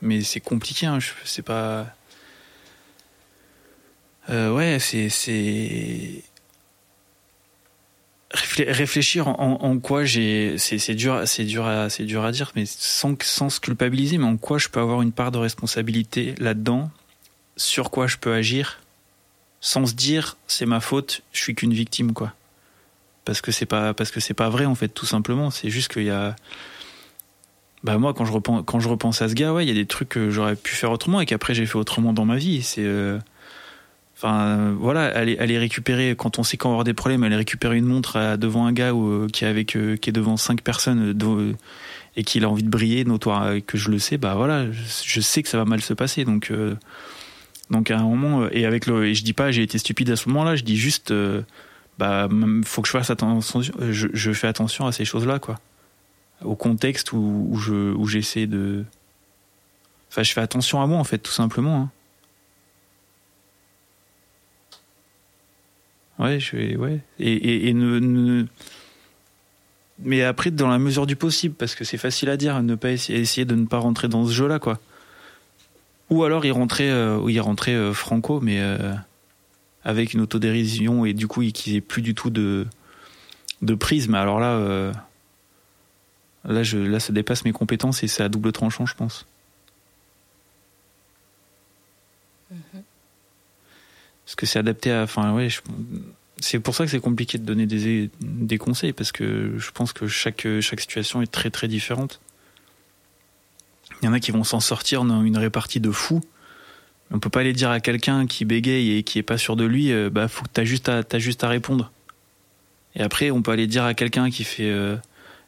Mais 0.00 0.22
c'est 0.22 0.40
compliqué, 0.40 0.86
hein, 0.86 1.00
c'est 1.26 1.42
pas. 1.42 1.94
Euh, 4.30 4.54
ouais, 4.54 4.78
c'est 4.78 5.10
réfléchir 8.32 9.28
en, 9.28 9.78
quoi 9.78 10.04
j'ai 10.04 10.56
c'est 10.58 10.94
dur 10.94 11.14
à 11.16 12.32
dire 12.32 12.52
mais 12.56 12.64
sans 12.66 13.50
se 13.50 13.60
culpabiliser 13.60 14.18
mais 14.18 14.24
en 14.24 14.36
quoi 14.36 14.58
je 14.58 14.68
peux 14.68 14.80
avoir 14.80 15.02
une 15.02 15.12
part 15.12 15.32
de 15.32 15.38
responsabilité 15.38 16.34
là-dedans? 16.38 16.90
Sur 17.56 17.90
quoi 17.90 18.06
je 18.06 18.16
peux 18.16 18.32
agir? 18.32 18.80
Sans 19.60 19.86
se 19.86 19.94
dire 19.94 20.36
c'est 20.46 20.66
ma 20.66 20.80
faute 20.80 21.22
je 21.32 21.40
suis 21.40 21.54
qu'une 21.54 21.74
victime 21.74 22.12
quoi. 22.12 22.32
Parce 23.24 23.40
que 23.40 23.52
c'est 23.52 23.66
pas 23.66 23.94
parce 23.94 24.10
que 24.10 24.20
c'est 24.20 24.34
pas 24.34 24.48
vrai 24.48 24.64
en 24.64 24.74
fait 24.74 24.88
tout 24.88 25.06
simplement. 25.06 25.50
C'est 25.50 25.70
juste 25.70 25.92
qu'il 25.92 26.04
y 26.04 26.10
a 26.10 26.34
bah 27.84 27.98
moi 27.98 28.14
quand 28.14 28.24
je 28.24 28.32
repense 28.32 28.62
quand 28.66 28.80
je 28.80 28.88
repense 28.88 29.22
à 29.22 29.28
ce 29.28 29.34
gars 29.34 29.52
ouais 29.52 29.64
il 29.64 29.68
y 29.68 29.72
a 29.72 29.74
des 29.74 29.86
trucs 29.86 30.08
que 30.08 30.30
j'aurais 30.30 30.56
pu 30.56 30.74
faire 30.74 30.90
autrement 30.90 31.20
et 31.20 31.26
qu'après 31.26 31.54
j'ai 31.54 31.66
fait 31.66 31.76
autrement 31.76 32.12
dans 32.12 32.24
ma 32.24 32.36
vie. 32.36 32.62
C'est 32.62 32.84
euh, 32.84 33.18
Enfin, 34.22 34.72
voilà, 34.78 35.06
aller, 35.06 35.36
aller 35.38 35.58
récupérer, 35.58 36.14
quand 36.16 36.38
on 36.38 36.44
sait 36.44 36.56
qu'on 36.56 36.68
va 36.68 36.74
avoir 36.74 36.84
des 36.84 36.94
problèmes, 36.94 37.24
aller 37.24 37.34
récupérer 37.34 37.78
une 37.78 37.86
montre 37.86 38.36
devant 38.36 38.66
un 38.66 38.72
gars 38.72 38.94
ou, 38.94 39.26
qui, 39.26 39.44
est 39.44 39.48
avec, 39.48 39.74
euh, 39.74 39.96
qui 39.96 40.10
est 40.10 40.12
devant 40.12 40.36
cinq 40.36 40.60
personnes 40.62 41.18
euh, 41.20 41.52
et 42.14 42.22
qu'il 42.22 42.44
a 42.44 42.48
envie 42.48 42.62
de 42.62 42.68
briller, 42.68 43.04
notoire 43.04 43.42
euh, 43.42 43.58
que 43.58 43.76
je 43.76 43.90
le 43.90 43.98
sais, 43.98 44.18
bah 44.18 44.36
voilà, 44.36 44.70
je, 44.70 45.20
sais 45.20 45.42
que 45.42 45.48
ça 45.48 45.58
va 45.58 45.64
mal 45.64 45.80
se 45.80 45.92
passer. 45.92 46.24
Donc, 46.24 46.52
donc 47.68 47.90
à 47.90 47.98
un 47.98 48.04
moment, 48.04 48.48
et 48.52 48.64
avec 48.64 48.86
le, 48.86 49.12
je 49.12 49.24
dis 49.24 49.32
pas 49.32 49.50
j'ai 49.50 49.64
été 49.64 49.76
stupide 49.78 50.10
à 50.10 50.14
ce 50.14 50.28
moment-là, 50.28 50.54
je 50.54 50.62
dis 50.62 50.76
juste, 50.76 51.12
bah 51.98 52.28
faut 52.64 52.80
que 52.80 52.86
je 52.86 52.92
fasse 52.92 53.10
attention, 53.10 53.60
je, 53.62 54.06
je 54.12 54.32
fais 54.32 54.46
attention 54.46 54.86
à 54.86 54.92
ces 54.92 55.04
choses-là, 55.04 55.40
quoi, 55.40 55.58
au 56.44 56.54
contexte 56.54 57.12
où, 57.12 57.48
où 57.50 57.58
je, 57.58 57.92
où 57.92 58.06
j'essaie 58.06 58.46
de, 58.46 58.84
enfin, 60.12 60.22
je 60.22 60.32
fais 60.32 60.42
attention 60.42 60.80
à 60.80 60.86
moi 60.86 60.98
en 60.98 61.04
fait, 61.04 61.18
tout 61.18 61.32
simplement. 61.32 61.76
Hein. 61.76 61.90
Ouais, 66.22 66.38
je 66.38 66.56
vais, 66.56 66.76
ouais. 66.76 67.00
Et, 67.18 67.68
et, 67.68 67.74
ne, 67.74 68.46
mais 69.98 70.22
après 70.22 70.52
dans 70.52 70.68
la 70.68 70.78
mesure 70.78 71.06
du 71.06 71.16
possible, 71.16 71.54
parce 71.54 71.74
que 71.74 71.84
c'est 71.84 71.98
facile 71.98 72.30
à 72.30 72.36
dire, 72.36 72.62
ne 72.62 72.76
pas 72.76 72.90
essayer, 72.90 73.44
de 73.44 73.56
ne 73.56 73.66
pas 73.66 73.78
rentrer 73.78 74.06
dans 74.06 74.24
ce 74.26 74.32
jeu-là, 74.32 74.60
quoi. 74.60 74.78
Ou 76.10 76.22
alors 76.22 76.44
y 76.44 76.52
rentrer, 76.52 76.90
euh, 76.90 77.18
euh, 77.18 77.92
franco, 77.92 78.40
mais 78.40 78.60
euh, 78.60 78.94
avec 79.84 80.14
une 80.14 80.20
autodérision 80.20 81.04
et 81.04 81.12
du 81.12 81.26
coup 81.26 81.42
qu'il 81.42 81.72
n'y 81.72 81.78
ait 81.78 81.80
plus 81.80 82.02
du 82.02 82.14
tout 82.14 82.30
de 82.30 82.66
de 83.62 83.74
prisme. 83.74 84.14
Alors 84.14 84.38
là, 84.38 84.92
là, 86.44 86.62
je, 86.62 86.78
là, 86.78 87.00
ça 87.00 87.12
dépasse 87.12 87.44
mes 87.44 87.52
compétences 87.52 88.02
et 88.02 88.08
c'est 88.08 88.22
à 88.22 88.28
double 88.28 88.52
tranchant, 88.52 88.86
je 88.86 88.94
pense. 88.94 89.26
Parce 94.32 94.36
que 94.36 94.46
c'est 94.46 94.58
adapté 94.58 94.90
à. 94.90 95.02
Enfin, 95.02 95.34
ouais, 95.34 95.48
c'est 96.38 96.58
pour 96.58 96.74
ça 96.74 96.86
que 96.86 96.90
c'est 96.90 97.00
compliqué 97.00 97.36
de 97.36 97.44
donner 97.44 97.66
des, 97.66 98.08
des 98.22 98.56
conseils, 98.56 98.94
parce 98.94 99.12
que 99.12 99.52
je 99.58 99.70
pense 99.72 99.92
que 99.92 100.06
chaque, 100.06 100.46
chaque 100.60 100.80
situation 100.80 101.20
est 101.20 101.30
très 101.30 101.50
très 101.50 101.68
différente. 101.68 102.18
Il 104.00 104.06
y 104.06 104.08
en 104.08 104.14
a 104.14 104.20
qui 104.20 104.30
vont 104.30 104.42
s'en 104.42 104.60
sortir 104.60 105.04
dans 105.04 105.22
une 105.22 105.36
répartie 105.36 105.80
de 105.80 105.90
fous. 105.90 106.22
On 107.10 107.18
peut 107.18 107.28
pas 107.28 107.40
aller 107.40 107.52
dire 107.52 107.70
à 107.70 107.80
quelqu'un 107.80 108.26
qui 108.26 108.46
bégaye 108.46 108.96
et 108.96 109.02
qui 109.02 109.18
est 109.18 109.22
pas 109.22 109.36
sûr 109.36 109.54
de 109.54 109.64
lui, 109.64 109.92
euh, 109.92 110.08
bah 110.08 110.28
faut 110.28 110.44
que 110.44 110.50
t'as 110.50 110.64
juste 110.64 110.88
à 110.88 111.04
juste 111.18 111.44
à 111.44 111.48
répondre. 111.48 111.92
Et 112.94 113.02
après, 113.02 113.30
on 113.30 113.42
peut 113.42 113.50
aller 113.50 113.66
dire 113.66 113.84
à 113.84 113.92
quelqu'un 113.92 114.30
qui 114.30 114.44
fait, 114.44 114.70
euh, 114.70 114.96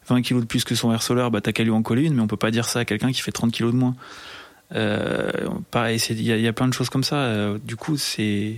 20 0.09 0.21
kilos 0.21 0.43
de 0.43 0.47
plus 0.47 0.65
que 0.65 0.75
son 0.75 0.91
harceleur, 0.91 1.31
bah 1.31 1.41
t'as 1.41 1.53
qu'à 1.53 1.65
lui 1.65 1.71
en 1.71 1.83
coller 1.83 2.03
une, 2.03 2.17
mais 2.17 2.21
on 2.21 2.27
peut 2.27 2.37
pas 2.37 2.51
dire 2.51 2.69
ça 2.69 2.81
à 2.81 2.85
quelqu'un 2.85 3.13
qui 3.13 3.23
fait 3.23 3.33
30 3.33 3.51
kilos 3.51 3.73
de 3.73 3.79
moins. 3.79 3.97
Euh, 4.75 5.31
pareil, 5.71 5.99
il 6.11 6.21
y, 6.21 6.25
y, 6.25 6.49
a 6.49 6.53
plein 6.53 6.69
de 6.69 6.75
choses 6.75 6.91
comme 6.91 7.05
ça. 7.05 7.17
Euh, 7.17 7.59
du 7.65 7.77
coup, 7.77 7.97
c'est. 7.97 8.57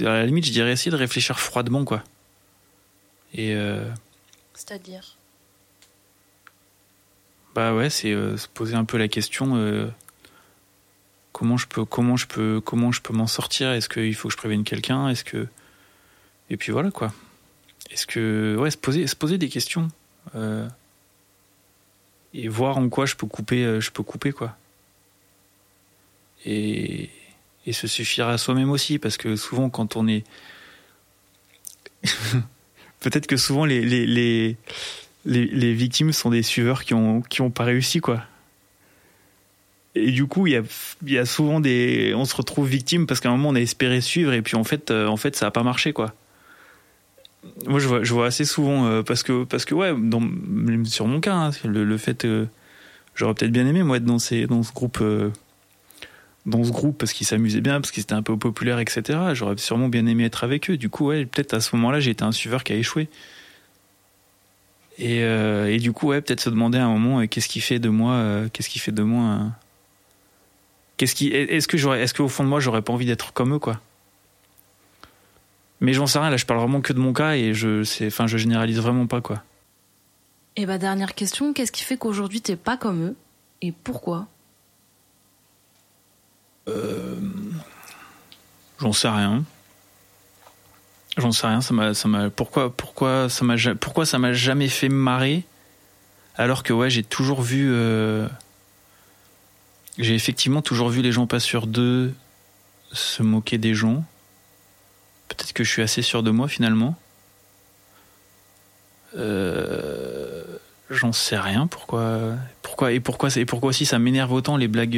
À 0.00 0.02
la 0.02 0.26
limite, 0.26 0.46
je 0.46 0.52
dirais 0.52 0.72
essayer 0.72 0.90
de 0.90 0.96
réfléchir 0.96 1.38
froidement, 1.38 1.84
quoi. 1.84 2.02
Et. 3.34 3.54
Euh, 3.54 3.88
C'est-à-dire? 4.54 5.16
Bah 7.54 7.72
ouais, 7.74 7.88
c'est 7.88 8.12
se 8.12 8.48
poser 8.48 8.74
un 8.74 8.84
peu 8.84 8.98
la 8.98 9.06
question 9.06 9.92
comment 11.34 11.56
je 11.56 11.66
peux 11.66 11.84
comment 11.84 12.16
je 12.16 12.26
peux 12.26 12.60
comment 12.60 12.92
je 12.92 13.02
peux 13.02 13.12
m'en 13.12 13.26
sortir? 13.26 13.70
Est-ce 13.70 13.88
qu'il 13.88 14.14
faut 14.14 14.28
que 14.28 14.32
je 14.32 14.38
prévienne 14.38 14.64
quelqu'un? 14.64 15.08
Est-ce 15.08 15.24
que 15.24 15.46
et 16.48 16.56
puis 16.56 16.72
voilà 16.72 16.90
quoi 16.90 17.12
est-ce 17.90 18.06
que 18.06 18.56
ouais 18.58 18.70
se 18.70 18.78
poser 18.78 19.06
se 19.06 19.16
poser 19.16 19.36
des 19.36 19.48
questions 19.48 19.88
euh, 20.34 20.66
et 22.32 22.48
voir 22.48 22.78
en 22.78 22.88
quoi 22.88 23.04
je 23.04 23.14
peux 23.16 23.26
couper 23.26 23.64
euh, 23.64 23.80
je 23.80 23.90
peux 23.90 24.02
couper 24.02 24.32
quoi 24.32 24.56
et 26.46 27.10
et 27.66 27.72
se 27.72 27.86
suffire 27.86 28.28
à 28.28 28.38
soi-même 28.38 28.70
aussi 28.70 28.98
parce 28.98 29.16
que 29.16 29.36
souvent 29.36 29.70
quand 29.70 29.96
on 29.96 30.06
est 30.06 30.24
peut-être 33.00 33.26
que 33.26 33.36
souvent 33.36 33.64
les 33.64 33.80
les, 33.80 34.06
les 34.06 34.56
les, 35.26 35.72
victimes 35.72 36.12
sont 36.12 36.30
des 36.30 36.42
suiveurs 36.42 36.84
qui 36.84 36.92
ont 36.94 37.22
qui 37.22 37.40
ont 37.40 37.50
pas 37.50 37.64
réussi 37.64 38.00
quoi 38.00 38.24
et 39.94 40.10
du 40.10 40.26
coup, 40.26 40.46
il 40.46 40.54
y 40.54 40.56
a, 40.56 40.62
y 41.06 41.18
a 41.18 41.24
souvent 41.24 41.60
des, 41.60 42.14
on 42.16 42.24
se 42.24 42.34
retrouve 42.34 42.66
victime 42.66 43.06
parce 43.06 43.20
qu'à 43.20 43.28
un 43.28 43.32
moment 43.32 43.50
on 43.50 43.54
a 43.54 43.60
espéré 43.60 44.00
suivre 44.00 44.32
et 44.32 44.42
puis 44.42 44.56
en 44.56 44.64
fait, 44.64 44.90
euh, 44.90 45.06
en 45.06 45.16
fait, 45.16 45.36
ça 45.36 45.46
a 45.46 45.50
pas 45.50 45.62
marché 45.62 45.92
quoi. 45.92 46.14
Moi, 47.66 47.78
je 47.78 47.86
vois, 47.86 48.02
je 48.02 48.12
vois 48.12 48.26
assez 48.26 48.44
souvent 48.44 48.86
euh, 48.86 49.02
parce 49.02 49.22
que, 49.22 49.44
parce 49.44 49.64
que 49.64 49.74
ouais, 49.74 49.94
sur 50.86 51.06
mon 51.06 51.20
cas, 51.20 51.34
hein, 51.34 51.50
le, 51.64 51.84
le, 51.84 51.98
fait, 51.98 52.24
euh, 52.24 52.46
j'aurais 53.14 53.34
peut-être 53.34 53.52
bien 53.52 53.66
aimé 53.66 53.82
moi 53.82 53.98
être 53.98 54.04
dans 54.04 54.18
ces, 54.18 54.46
dans 54.46 54.62
ce 54.62 54.72
groupe, 54.72 55.02
dans 56.46 56.62
ce 56.62 56.70
groupe 56.70 56.98
parce 56.98 57.12
qu'ils 57.12 57.26
s'amusaient 57.26 57.60
bien, 57.60 57.80
parce 57.80 57.90
qu'ils 57.90 58.02
étaient 58.02 58.14
un 58.14 58.22
peu 58.22 58.36
populaires, 58.36 58.78
etc. 58.78 59.18
J'aurais 59.32 59.56
sûrement 59.56 59.88
bien 59.88 60.06
aimé 60.06 60.24
être 60.24 60.44
avec 60.44 60.70
eux. 60.70 60.76
Du 60.76 60.88
coup, 60.88 61.06
ouais, 61.06 61.26
peut-être 61.26 61.54
à 61.54 61.60
ce 61.60 61.74
moment-là, 61.76 62.00
j'ai 62.00 62.10
été 62.10 62.24
un 62.24 62.32
suiveur 62.32 62.64
qui 62.64 62.72
a 62.72 62.76
échoué. 62.76 63.08
Et, 64.98 65.20
et 65.20 65.78
du 65.78 65.92
coup, 65.92 66.08
ouais, 66.08 66.20
peut-être 66.20 66.40
se 66.40 66.50
demander 66.50 66.78
à 66.78 66.84
un 66.84 66.88
moment, 66.88 67.26
qu'est-ce 67.26 67.48
qui 67.48 67.60
fait 67.60 67.80
de 67.80 67.88
moi, 67.88 68.42
qu'est-ce 68.52 68.68
qui 68.68 68.78
fait 68.78 68.92
de 68.92 69.02
moi 69.02 69.50
Qu'est-ce 70.96 71.24
est-ce 71.24 71.66
que 71.66 71.76
est-ce 71.96 72.14
qu'au 72.14 72.28
fond 72.28 72.44
de 72.44 72.48
moi, 72.48 72.60
j'aurais 72.60 72.82
pas 72.82 72.92
envie 72.92 73.06
d'être 73.06 73.32
comme 73.32 73.54
eux, 73.54 73.58
quoi? 73.58 73.80
Mais 75.80 75.92
j'en 75.92 76.06
sais 76.06 76.18
rien. 76.18 76.30
Là, 76.30 76.36
je 76.36 76.46
parle 76.46 76.60
vraiment 76.60 76.80
que 76.80 76.92
de 76.92 77.00
mon 77.00 77.12
cas 77.12 77.34
et 77.34 77.52
je, 77.52 77.82
c'est, 77.82 78.06
enfin, 78.06 78.26
je 78.26 78.36
généralise 78.36 78.78
vraiment 78.78 79.06
pas, 79.06 79.20
quoi. 79.20 79.42
Et 80.56 80.66
bah 80.66 80.78
dernière 80.78 81.16
question, 81.16 81.52
qu'est-ce 81.52 81.72
qui 81.72 81.82
fait 81.82 81.96
qu'aujourd'hui 81.96 82.40
t'es 82.40 82.54
pas 82.54 82.76
comme 82.76 83.02
eux? 83.02 83.16
Et 83.60 83.72
pourquoi? 83.72 84.28
Euh... 86.68 87.16
J'en 88.78 88.92
sais 88.92 89.08
rien. 89.08 89.44
J'en 91.16 91.32
sais 91.32 91.46
rien. 91.46 91.60
Ça 91.60 91.74
m'a, 91.74 91.94
ça 91.94 92.08
m'a. 92.08 92.30
Pourquoi, 92.30 92.74
pourquoi 92.74 93.28
ça 93.28 93.44
m'a, 93.44 93.56
pourquoi 93.80 94.04
ça 94.06 94.18
m'a 94.18 94.32
jamais 94.32 94.68
fait 94.68 94.88
marrer 94.88 95.44
alors 96.36 96.64
que 96.64 96.72
ouais, 96.72 96.90
j'ai 96.90 97.04
toujours 97.04 97.42
vu. 97.42 97.70
Euh 97.72 98.26
j'ai 99.98 100.14
effectivement 100.14 100.62
toujours 100.62 100.88
vu 100.88 101.02
les 101.02 101.12
gens 101.12 101.26
pas 101.26 101.40
sûrs 101.40 101.66
d'eux 101.66 102.12
se 102.92 103.22
moquer 103.22 103.58
des 103.58 103.74
gens. 103.74 104.04
Peut-être 105.28 105.52
que 105.52 105.64
je 105.64 105.70
suis 105.70 105.82
assez 105.82 106.02
sûr 106.02 106.22
de 106.22 106.30
moi 106.30 106.48
finalement. 106.48 106.96
Euh, 109.16 110.42
J'en 110.90 111.12
sais 111.12 111.38
rien. 111.38 111.66
Pourquoi, 111.66 112.32
pourquoi 112.62 112.92
et 112.92 113.00
pourquoi 113.00 113.30
et 113.36 113.44
pourquoi 113.44 113.70
aussi 113.70 113.86
ça 113.86 113.98
m'énerve 113.98 114.32
autant 114.32 114.56
les 114.56 114.68
blagues, 114.68 114.96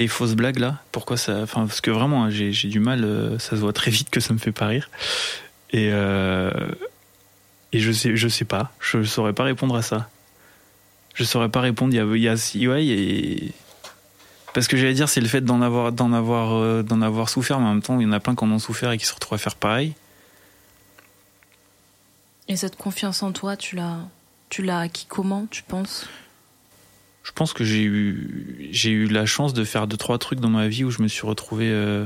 les 0.00 0.08
fausses 0.08 0.34
blagues 0.34 0.58
là. 0.58 0.82
Pourquoi 0.92 1.16
ça 1.16 1.40
Enfin 1.42 1.66
parce 1.66 1.80
que 1.80 1.90
vraiment 1.90 2.24
hein, 2.24 2.30
j'ai 2.30 2.68
du 2.68 2.80
mal. 2.80 3.04
Euh, 3.04 3.38
ça 3.38 3.50
se 3.50 3.56
voit 3.56 3.72
très 3.72 3.90
vite 3.90 4.10
que 4.10 4.20
ça 4.20 4.32
me 4.32 4.38
fait 4.38 4.52
pas 4.52 4.66
rire. 4.66 4.90
Et 5.70 5.90
euh, 5.92 6.50
et 7.72 7.78
je 7.78 7.92
sais 7.92 8.16
je 8.16 8.28
sais 8.28 8.44
pas. 8.44 8.72
Je 8.80 9.02
saurais 9.04 9.32
pas 9.32 9.44
répondre 9.44 9.76
à 9.76 9.82
ça 9.82 10.08
je 11.20 11.24
saurais 11.24 11.48
pas 11.48 11.60
répondre. 11.60 11.92
Il 11.92 11.96
y 11.96 12.00
a, 12.00 12.04
il 12.04 12.62
y 12.62 12.66
a 12.66 12.70
ouais, 12.70 12.86
et... 12.86 13.52
parce 14.54 14.68
que 14.68 14.76
j'allais 14.76 14.94
dire, 14.94 15.08
c'est 15.08 15.20
le 15.20 15.28
fait 15.28 15.42
d'en 15.42 15.60
avoir, 15.60 15.92
d'en 15.92 16.12
avoir, 16.12 16.54
euh, 16.54 16.82
d'en 16.82 17.02
avoir 17.02 17.28
souffert, 17.28 17.60
mais 17.60 17.66
en 17.66 17.74
même 17.74 17.82
temps, 17.82 18.00
il 18.00 18.04
y 18.04 18.06
en 18.06 18.12
a 18.12 18.20
plein 18.20 18.34
qui 18.34 18.44
en 18.44 18.50
ont 18.50 18.58
souffert 18.58 18.90
et 18.92 18.98
qui 18.98 19.06
se 19.06 19.14
retrouvent 19.14 19.36
à 19.36 19.38
faire 19.38 19.54
pareil. 19.54 19.94
Et 22.48 22.56
cette 22.56 22.76
confiance 22.76 23.22
en 23.22 23.32
toi, 23.32 23.56
tu 23.56 23.76
l'as, 23.76 23.98
tu 24.48 24.62
l'as 24.62 24.80
acquis 24.80 25.06
comment, 25.08 25.46
tu 25.50 25.62
penses? 25.62 26.08
Je 27.30 27.34
pense 27.34 27.52
que 27.52 27.64
j'ai 27.64 27.84
eu, 27.84 28.68
j'ai 28.72 28.90
eu 28.90 29.06
la 29.06 29.24
chance 29.24 29.54
de 29.54 29.64
faire 29.64 29.86
deux 29.86 29.96
trois 29.96 30.18
trucs 30.18 30.40
dans 30.40 30.50
ma 30.50 30.66
vie 30.66 30.82
où 30.84 30.90
je 30.90 31.00
me 31.00 31.08
suis 31.08 31.26
retrouvé 31.26 31.70
euh, 31.70 32.04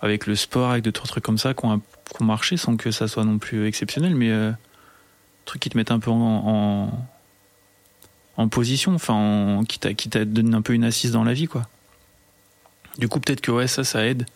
avec 0.00 0.26
le 0.26 0.36
sport, 0.36 0.70
avec 0.70 0.84
deux 0.84 0.92
trois 0.92 1.08
trucs 1.08 1.24
comme 1.24 1.36
ça 1.36 1.52
qui 1.52 1.66
ont, 1.66 1.82
marché 2.20 2.56
sans 2.56 2.76
que 2.76 2.90
ça 2.90 3.06
soit 3.06 3.24
non 3.24 3.38
plus 3.38 3.66
exceptionnel, 3.66 4.14
mais 4.14 4.30
euh, 4.30 4.52
trucs 5.44 5.62
qui 5.62 5.68
te 5.68 5.76
mettent 5.76 5.90
un 5.90 6.00
peu 6.00 6.10
en 6.10 6.90
en 8.40 8.48
position, 8.48 8.94
enfin, 8.94 9.62
qui 9.68 9.78
t'a 9.78 9.92
qui 9.92 10.08
t'a 10.08 10.24
donné 10.24 10.54
un 10.54 10.62
peu 10.62 10.72
une 10.72 10.84
assise 10.84 11.12
dans 11.12 11.24
la 11.24 11.34
vie, 11.34 11.46
quoi. 11.46 11.68
Du 12.98 13.06
coup, 13.06 13.20
peut-être 13.20 13.40
que 13.42 13.50
ouais, 13.50 13.66
ça, 13.66 13.84
ça 13.84 14.06
aide. 14.06 14.26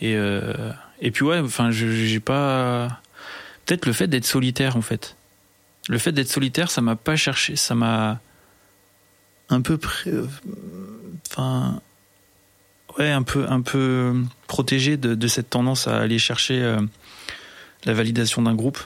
Et 0.00 0.14
euh, 0.16 0.70
et 1.00 1.10
puis 1.10 1.24
ouais, 1.24 1.38
enfin, 1.38 1.70
j'ai 1.70 2.20
pas. 2.20 3.00
Peut-être 3.64 3.86
le 3.86 3.92
fait 3.92 4.06
d'être 4.06 4.26
solitaire, 4.26 4.76
en 4.76 4.82
fait. 4.82 5.16
Le 5.88 5.98
fait 5.98 6.12
d'être 6.12 6.28
solitaire, 6.28 6.70
ça 6.70 6.82
m'a 6.82 6.96
pas 6.96 7.16
cherché, 7.16 7.56
ça 7.56 7.74
m'a 7.74 8.20
un 9.48 9.60
peu, 9.60 9.78
un 11.38 13.22
peu, 13.22 13.46
un 13.48 13.60
peu 13.60 14.14
protégé 14.46 14.96
de, 14.96 15.28
cette 15.28 15.50
tendance 15.50 15.86
à 15.86 15.98
aller 15.98 16.18
chercher 16.18 16.62
euh, 16.62 16.80
la 17.84 17.94
validation 17.94 18.42
d'un 18.42 18.54
groupe. 18.54 18.78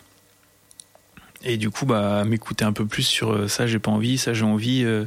Et 1.43 1.57
du 1.57 1.71
coup, 1.71 1.87
bah, 1.87 2.25
m'écouter 2.25 2.65
un 2.65 2.73
peu 2.73 2.85
plus 2.85 3.05
sur 3.05 3.33
euh, 3.33 3.49
ça, 3.49 3.67
j'ai 3.67 3.79
pas 3.79 3.91
envie, 3.91 4.19
ça, 4.19 4.35
j'ai 4.35 4.45
envie. 4.45 4.85
Euh, 4.85 5.07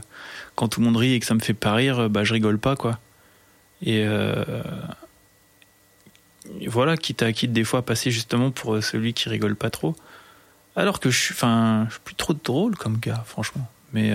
quand 0.55 0.67
tout 0.67 0.79
le 0.79 0.85
monde 0.85 0.97
rit 0.97 1.13
et 1.13 1.19
que 1.19 1.25
ça 1.25 1.35
me 1.35 1.39
fait 1.39 1.53
pas 1.53 1.73
rire, 1.73 2.09
bah, 2.09 2.23
je 2.23 2.33
rigole 2.33 2.59
pas, 2.59 2.75
quoi. 2.75 2.99
Et, 3.81 4.05
voilà, 6.67 6.97
quitte 6.97 7.23
à 7.23 7.33
quitte 7.33 7.53
des 7.53 7.63
fois 7.63 7.83
passer 7.83 8.11
justement 8.11 8.51
pour 8.51 8.81
celui 8.83 9.13
qui 9.13 9.29
rigole 9.29 9.55
pas 9.55 9.69
trop. 9.69 9.95
Alors 10.75 10.99
que 10.99 11.09
je 11.09 11.17
suis, 11.17 11.33
enfin, 11.33 11.85
je 11.87 11.93
suis 11.93 12.01
plus 12.03 12.15
trop 12.15 12.33
drôle 12.33 12.75
comme 12.75 12.97
gars, 12.97 13.23
franchement. 13.25 13.67
Mais, 13.93 14.11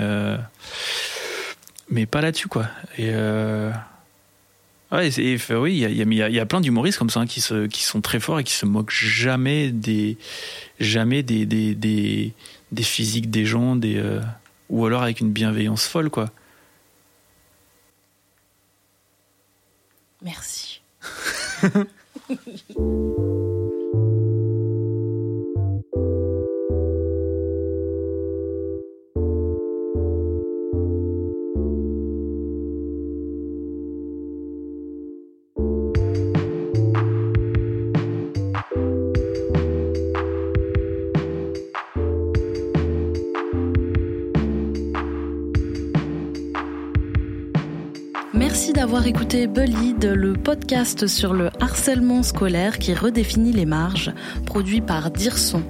mais 1.91 2.07
pas 2.07 2.20
là-dessus, 2.20 2.49
quoi. 2.49 2.66
Et, 2.97 3.12
Ouais, 4.91 5.11
oui, 5.51 5.76
il 5.76 5.78
y 5.78 6.22
a, 6.22 6.28
y 6.30 6.41
a, 6.41 6.47
plein 6.47 6.62
d'humoristes 6.62 6.99
comme 6.99 7.11
ça 7.11 7.20
hein, 7.20 7.26
qui, 7.26 7.43
se, 7.43 7.66
qui 7.66 7.82
sont 7.82 8.01
très 8.01 8.20
forts 8.20 8.41
et 8.41 8.45
qui 8.45 8.55
se 8.55 8.64
moquent 8.64 8.91
jamais 8.91 9.70
des, 9.70 10.16
jamais 10.80 11.22
des, 11.22 11.45
des, 11.45 11.74
des, 11.74 12.32
des 12.72 12.82
physiques 12.82 13.28
des 13.28 13.45
gens, 13.45 13.76
des, 13.76 13.99
euh, 13.99 14.22
ou 14.70 14.86
alors 14.86 15.03
avec 15.03 15.20
une 15.20 15.30
bienveillance 15.30 15.86
folle, 15.86 16.09
quoi. 16.09 16.30
Merci. 20.22 20.80
d'avoir 48.89 49.07
écouté 49.07 49.47
Bullied, 49.47 50.03
le 50.03 50.32
podcast 50.32 51.07
sur 51.09 51.34
le 51.34 51.51
harcèlement 51.61 52.22
scolaire 52.22 52.78
qui 52.78 52.95
redéfinit 52.95 53.53
les 53.53 53.66
marges, 53.66 54.14
produit 54.47 54.80
par 54.80 55.11
Dirson. 55.11 55.62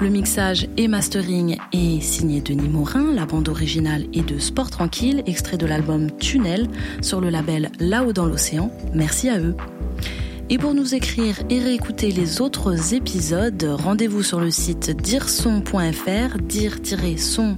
Le 0.00 0.08
mixage 0.08 0.66
et 0.78 0.88
mastering 0.88 1.58
est 1.74 2.00
signé 2.00 2.40
Denis 2.40 2.70
Morin, 2.70 3.12
la 3.12 3.26
bande 3.26 3.50
originale 3.50 4.06
est 4.14 4.26
de 4.26 4.38
Sport 4.38 4.70
Tranquille, 4.70 5.22
extrait 5.26 5.58
de 5.58 5.66
l'album 5.66 6.10
Tunnel 6.12 6.66
sur 7.02 7.20
le 7.20 7.28
label 7.28 7.70
Là-haut 7.78 8.14
dans 8.14 8.24
l'océan. 8.24 8.70
Merci 8.94 9.28
à 9.28 9.38
eux. 9.38 9.54
Et 10.48 10.56
pour 10.58 10.72
nous 10.74 10.94
écrire 10.94 11.36
et 11.50 11.60
réécouter 11.60 12.10
les 12.10 12.40
autres 12.40 12.94
épisodes, 12.94 13.64
rendez-vous 13.70 14.22
sur 14.22 14.40
le 14.40 14.50
site 14.50 14.90
dirson.fr, 14.90 16.38
dire-son.fr 16.38 17.56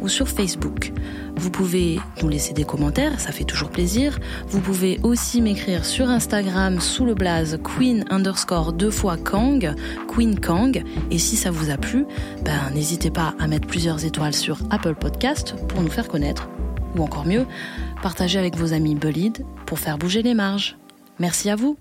ou 0.00 0.08
sur 0.08 0.28
Facebook. 0.28 0.92
Vous 1.40 1.50
pouvez 1.50 1.98
nous 2.22 2.28
laisser 2.28 2.52
des 2.52 2.64
commentaires, 2.64 3.18
ça 3.18 3.32
fait 3.32 3.44
toujours 3.44 3.70
plaisir. 3.70 4.18
Vous 4.48 4.60
pouvez 4.60 5.00
aussi 5.02 5.40
m'écrire 5.40 5.86
sur 5.86 6.10
Instagram 6.10 6.80
sous 6.80 7.06
le 7.06 7.14
blaze 7.14 7.58
queen 7.64 8.04
underscore 8.10 8.74
deux 8.74 8.90
fois 8.90 9.16
Kang, 9.16 9.74
Queen 10.06 10.38
Kang. 10.38 10.84
Et 11.10 11.16
si 11.16 11.36
ça 11.36 11.50
vous 11.50 11.70
a 11.70 11.78
plu, 11.78 12.04
ben, 12.44 12.70
n'hésitez 12.74 13.10
pas 13.10 13.32
à 13.38 13.46
mettre 13.46 13.66
plusieurs 13.66 14.04
étoiles 14.04 14.34
sur 14.34 14.58
Apple 14.68 14.94
Podcast 14.94 15.54
pour 15.66 15.80
nous 15.80 15.90
faire 15.90 16.08
connaître. 16.08 16.50
Ou 16.94 17.02
encore 17.02 17.24
mieux, 17.24 17.46
partagez 18.02 18.38
avec 18.38 18.54
vos 18.58 18.74
amis 18.74 18.94
Bullied 18.94 19.42
pour 19.64 19.78
faire 19.78 19.96
bouger 19.96 20.20
les 20.20 20.34
marges. 20.34 20.76
Merci 21.18 21.48
à 21.48 21.56
vous 21.56 21.78